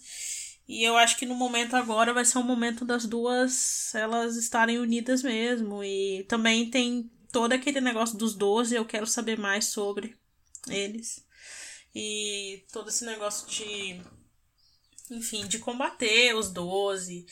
E 0.69 0.83
eu 0.83 0.97
acho 0.97 1.17
que 1.17 1.27
no 1.27 1.35
momento 1.35 1.77
agora 1.77 2.13
vai 2.13 2.25
ser 2.25 2.39
um 2.39 2.43
momento 2.43 2.85
das 2.85 3.07
duas 3.07 3.95
elas 3.95 4.37
estarem 4.37 4.79
unidas 4.79 5.23
mesmo. 5.23 5.83
E 5.85 6.25
também 6.25 6.69
tem 6.69 7.11
todo 7.31 7.53
aquele 7.53 7.81
negócio 7.81 8.17
dos 8.19 8.35
12, 8.35 8.75
eu 8.75 8.85
quero 8.85 9.07
saber 9.07 9.39
mais 9.39 9.67
sobre 9.67 10.17
eles. 10.69 11.25
E 11.95 12.65
todo 12.73 12.89
esse 12.89 13.05
negócio 13.05 13.49
de. 13.49 14.01
Enfim, 15.11 15.47
de 15.47 15.61
combater 15.61 16.35
os 16.35 16.51
12 16.51 17.27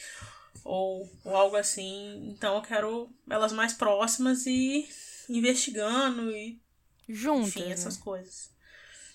ou, 0.65 1.11
ou 1.25 1.37
algo 1.37 1.57
assim. 1.57 2.31
Então 2.31 2.55
eu 2.57 2.63
quero 2.63 3.11
elas 3.29 3.53
mais 3.53 3.73
próximas 3.73 4.47
e 4.47 4.89
investigando 5.29 6.31
e. 6.31 6.63
Juntas. 7.09 7.49
Enfim, 7.49 7.65
né? 7.65 7.73
essas 7.73 7.97
coisas. 7.97 8.51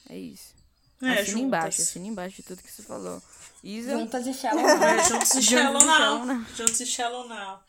É 0.09 0.17
isso. 0.17 0.58
É, 1.01 1.05
assina 1.11 1.23
juntas. 1.25 1.35
embaixo, 1.41 1.81
assina 1.81 2.07
embaixo 2.07 2.35
de 2.37 2.43
tudo 2.43 2.61
que 2.63 2.71
você 2.71 2.83
falou. 2.83 3.21
Isa, 3.63 3.91
Juntas 3.97 4.23
de 4.23 4.33
Shallow 4.33 4.67
É, 4.67 5.03
juntos 5.03 5.33
e 5.35 5.41
Shallow 5.43 5.79
Juntos 5.79 5.85
e 5.85 5.85
Shallow 5.85 5.85
Now. 5.85 6.25
Now. 6.25 6.45
Juntos 6.55 6.79
e 6.79 6.85
Shallow 6.85 7.27
Now. 7.27 7.59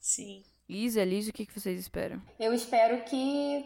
Sim. 0.00 0.44
Isa, 0.68 1.04
Liz, 1.04 1.28
o 1.28 1.32
que, 1.32 1.46
que 1.46 1.60
vocês 1.60 1.78
esperam? 1.78 2.20
Eu 2.38 2.52
espero 2.54 3.04
que 3.04 3.64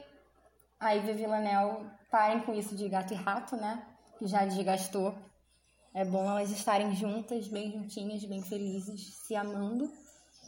a 0.80 0.92
Ivy 0.94 1.12
Villanel 1.14 1.86
parem 2.11 2.40
com 2.40 2.55
isso 2.55 2.74
de 2.74 2.88
gato 2.88 3.12
e 3.12 3.16
rato, 3.16 3.57
né? 3.57 3.82
Que 4.18 4.26
já 4.26 4.44
desgastou. 4.44 5.14
É 5.94 6.05
bom 6.05 6.28
elas 6.28 6.51
estarem 6.51 6.94
juntas, 6.94 7.49
bem 7.49 7.72
juntinhas, 7.72 8.22
bem 8.24 8.42
felizes, 8.42 9.14
se 9.14 9.34
amando, 9.34 9.90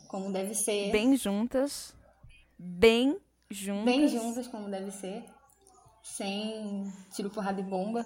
como 0.08 0.30
deve 0.30 0.54
ser. 0.54 0.90
Bem 0.92 1.16
juntas. 1.16 1.94
Bem 2.58 3.18
juntas. 3.50 3.84
Bem 3.84 4.08
juntas, 4.08 4.46
como 4.46 4.68
deve 4.68 4.90
ser. 4.90 5.24
Sem 6.02 6.92
tiro, 7.14 7.30
porrada 7.30 7.60
e 7.60 7.64
bomba. 7.64 8.04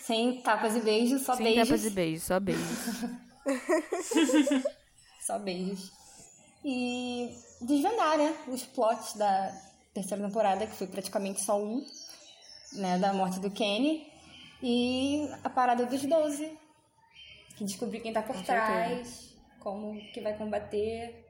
Sem 0.00 0.40
tapas 0.42 0.76
e 0.76 0.80
beijos, 0.80 1.22
só 1.22 1.34
Sem 1.36 1.44
beijos. 1.44 1.68
tapas 1.68 1.84
e 1.84 1.90
beijos, 1.90 2.22
só 2.22 2.40
beijos. 2.40 2.78
Só 5.26 5.38
beijos. 5.38 5.92
E 6.64 7.30
desvendar, 7.60 8.18
né? 8.18 8.36
Os 8.48 8.64
plots 8.64 9.14
da 9.14 9.52
terceira 9.94 10.24
temporada, 10.24 10.66
que 10.66 10.74
foi 10.74 10.86
praticamente 10.88 11.40
só 11.40 11.60
um, 11.60 11.84
né? 12.72 12.98
Da 12.98 13.12
morte 13.12 13.38
do 13.38 13.50
Kenny. 13.50 14.10
E 14.60 15.28
a 15.44 15.50
parada 15.50 15.86
dos 15.86 16.02
12. 16.02 16.58
Que 17.56 17.64
descobrir 17.64 18.00
quem 18.00 18.12
tá 18.12 18.22
por 18.22 18.34
Com 18.34 18.42
trás, 18.42 19.34
como 19.60 19.94
que 20.12 20.20
vai 20.20 20.36
combater. 20.36 21.24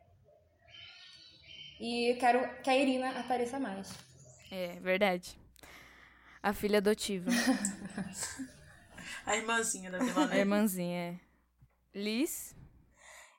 E 1.80 2.12
eu 2.12 2.16
quero 2.18 2.62
que 2.62 2.70
a 2.70 2.76
Irina 2.76 3.10
apareça 3.20 3.58
mais. 3.58 3.90
É, 4.50 4.78
verdade. 4.80 5.36
A 6.42 6.52
filha 6.52 6.78
adotiva. 6.78 7.30
A 9.24 9.36
irmãzinha 9.36 9.90
da 9.90 9.98
Vila 9.98 10.22
A 10.22 10.26
Neve. 10.26 10.40
irmãzinha, 10.40 10.98
é. 11.12 11.20
Liz? 11.98 12.54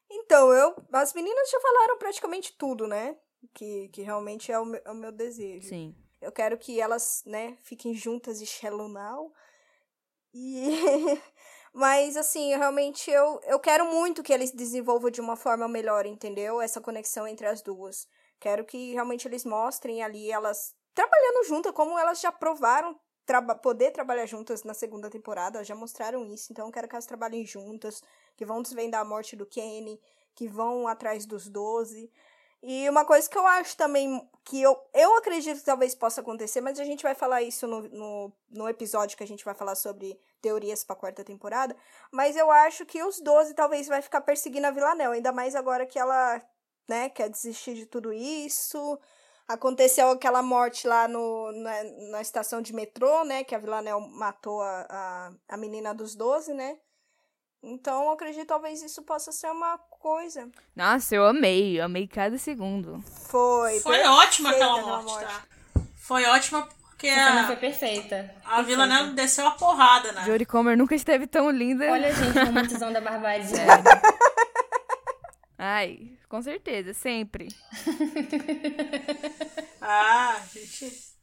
Então, 0.09 0.53
eu. 0.53 0.75
As 0.93 1.13
meninas 1.13 1.49
já 1.49 1.59
falaram 1.59 1.97
praticamente 1.97 2.53
tudo, 2.57 2.87
né? 2.87 3.17
Que, 3.53 3.89
que 3.89 4.01
realmente 4.01 4.51
é 4.51 4.57
o 4.59 4.65
meu, 4.65 4.81
é 4.85 4.91
o 4.91 4.95
meu 4.95 5.11
desejo. 5.11 5.67
Sim. 5.67 5.95
Eu 6.21 6.31
quero 6.31 6.57
que 6.57 6.79
elas, 6.79 7.21
né, 7.25 7.57
fiquem 7.63 7.93
juntas 7.93 8.39
e 8.39 8.45
Shallow 8.45 8.87
Now. 8.87 9.33
E. 10.33 10.69
Mas, 11.73 12.15
assim, 12.15 12.55
realmente 12.55 13.09
eu, 13.09 13.41
eu 13.43 13.59
quero 13.59 13.85
muito 13.91 14.21
que 14.23 14.31
eles 14.31 14.51
desenvolvam 14.51 15.09
de 15.09 15.19
uma 15.19 15.35
forma 15.35 15.67
melhor, 15.67 16.05
entendeu? 16.05 16.61
Essa 16.61 16.79
conexão 16.79 17.27
entre 17.27 17.47
as 17.47 17.61
duas. 17.63 18.07
Quero 18.39 18.63
que 18.63 18.93
realmente 18.93 19.27
eles 19.27 19.43
mostrem 19.43 20.03
ali 20.03 20.31
elas 20.31 20.75
trabalhando 20.93 21.45
juntas, 21.45 21.71
como 21.73 21.97
elas 21.97 22.19
já 22.19 22.31
provaram 22.31 22.99
traba 23.25 23.55
poder 23.55 23.91
trabalhar 23.91 24.25
juntas 24.25 24.63
na 24.63 24.73
segunda 24.73 25.09
temporada, 25.09 25.63
já 25.63 25.75
mostraram 25.75 26.25
isso. 26.25 26.51
Então, 26.51 26.67
eu 26.67 26.71
quero 26.71 26.87
que 26.87 26.95
elas 26.95 27.05
trabalhem 27.05 27.45
juntas, 27.45 28.01
que 28.35 28.45
vão 28.45 28.61
desvendar 28.61 29.01
a 29.01 29.05
morte 29.05 29.35
do 29.35 29.45
Kenny, 29.45 29.99
que 30.35 30.47
vão 30.47 30.87
atrás 30.87 31.25
dos 31.25 31.47
12. 31.47 32.11
E 32.61 32.89
uma 32.89 33.03
coisa 33.03 33.29
que 33.29 33.37
eu 33.37 33.45
acho 33.45 33.75
também, 33.75 34.25
que 34.45 34.61
eu, 34.61 34.77
eu 34.93 35.17
acredito 35.17 35.59
que 35.59 35.65
talvez 35.65 35.93
possa 35.93 36.21
acontecer, 36.21 36.61
mas 36.61 36.79
a 36.79 36.85
gente 36.85 37.03
vai 37.03 37.13
falar 37.13 37.41
isso 37.41 37.67
no, 37.67 37.81
no, 37.89 38.33
no 38.49 38.69
episódio 38.69 39.17
que 39.17 39.23
a 39.23 39.27
gente 39.27 39.43
vai 39.43 39.53
falar 39.53 39.75
sobre 39.75 40.17
teorias 40.41 40.83
pra 40.83 40.95
quarta 40.95 41.25
temporada. 41.25 41.75
Mas 42.09 42.37
eu 42.37 42.49
acho 42.49 42.85
que 42.85 43.03
os 43.03 43.19
12 43.19 43.53
talvez 43.53 43.87
vai 43.87 44.01
ficar 44.01 44.21
perseguindo 44.21 44.67
a 44.67 44.71
Villanel, 44.71 45.11
ainda 45.11 45.33
mais 45.33 45.55
agora 45.55 45.85
que 45.85 45.99
ela, 45.99 46.41
né, 46.87 47.09
quer 47.09 47.29
desistir 47.29 47.73
de 47.75 47.85
tudo 47.85 48.13
isso. 48.13 48.97
Aconteceu 49.47 50.09
aquela 50.09 50.41
morte 50.41 50.87
lá 50.87 51.07
no, 51.07 51.51
na, 51.51 51.83
na 52.11 52.21
estação 52.21 52.61
de 52.61 52.73
metrô, 52.73 53.25
né, 53.25 53.43
que 53.43 53.53
a 53.53 53.59
Villanel 53.59 53.99
matou 53.99 54.61
a, 54.61 54.87
a, 54.89 55.31
a 55.49 55.57
menina 55.57 55.93
dos 55.93 56.15
12, 56.15 56.53
né. 56.53 56.77
Então, 57.61 58.03
eu 58.03 58.11
acredito 58.11 58.47
talvez 58.47 58.81
isso 58.81 59.03
possa 59.03 59.31
ser 59.31 59.49
uma 59.49 59.77
coisa. 59.77 60.49
Nossa, 60.75 61.15
eu 61.15 61.25
amei. 61.25 61.79
Eu 61.79 61.85
amei 61.85 62.07
cada 62.07 62.37
segundo. 62.37 63.01
Foi. 63.29 63.79
Foi 63.79 64.03
ótima 64.03 64.49
aquela 64.49 64.79
aquela 64.79 65.01
morte, 65.01 65.25
tá? 65.25 65.43
Foi 65.95 66.25
ótima 66.25 66.67
porque 67.03 67.07
Essa 67.07 67.31
cena 67.31 67.45
foi 67.45 67.55
a, 67.55 67.57
perfeita. 67.57 68.35
a 68.45 68.61
Vila 68.61 68.85
Neve 68.85 69.11
desceu 69.11 69.47
a 69.47 69.51
porrada, 69.51 70.11
né? 70.11 70.23
Jodie 70.25 70.45
Comer 70.45 70.77
nunca 70.77 70.95
esteve 70.95 71.25
tão 71.25 71.49
linda. 71.49 71.89
Olha, 71.89 72.13
gente, 72.13 72.39
romantizão 72.39 72.91
da 72.91 72.99
barbárie. 72.99 73.45
Ai, 75.57 76.17
com 76.33 76.41
certeza, 76.41 76.95
sempre. 76.95 77.47
Ah, 79.85 80.41
gente. 80.53 81.13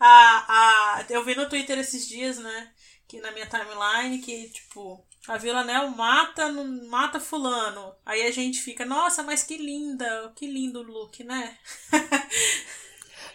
Ah, 0.00 0.44
ah, 0.48 1.06
eu 1.08 1.24
vi 1.24 1.36
no 1.36 1.48
Twitter 1.48 1.78
esses 1.78 2.08
dias, 2.08 2.38
né? 2.38 2.72
Que 3.06 3.20
na 3.20 3.30
minha 3.30 3.46
timeline, 3.46 4.18
que, 4.18 4.50
tipo, 4.50 5.06
a 5.28 5.38
Vila 5.38 5.62
Nel 5.62 5.88
mata, 5.90 6.50
não 6.50 6.88
mata 6.88 7.20
fulano. 7.20 7.94
Aí 8.04 8.22
a 8.26 8.32
gente 8.32 8.60
fica, 8.60 8.84
nossa, 8.84 9.22
mas 9.22 9.44
que 9.44 9.56
linda, 9.56 10.32
que 10.34 10.44
lindo 10.46 10.80
o 10.80 10.82
look, 10.82 11.22
né? 11.22 11.56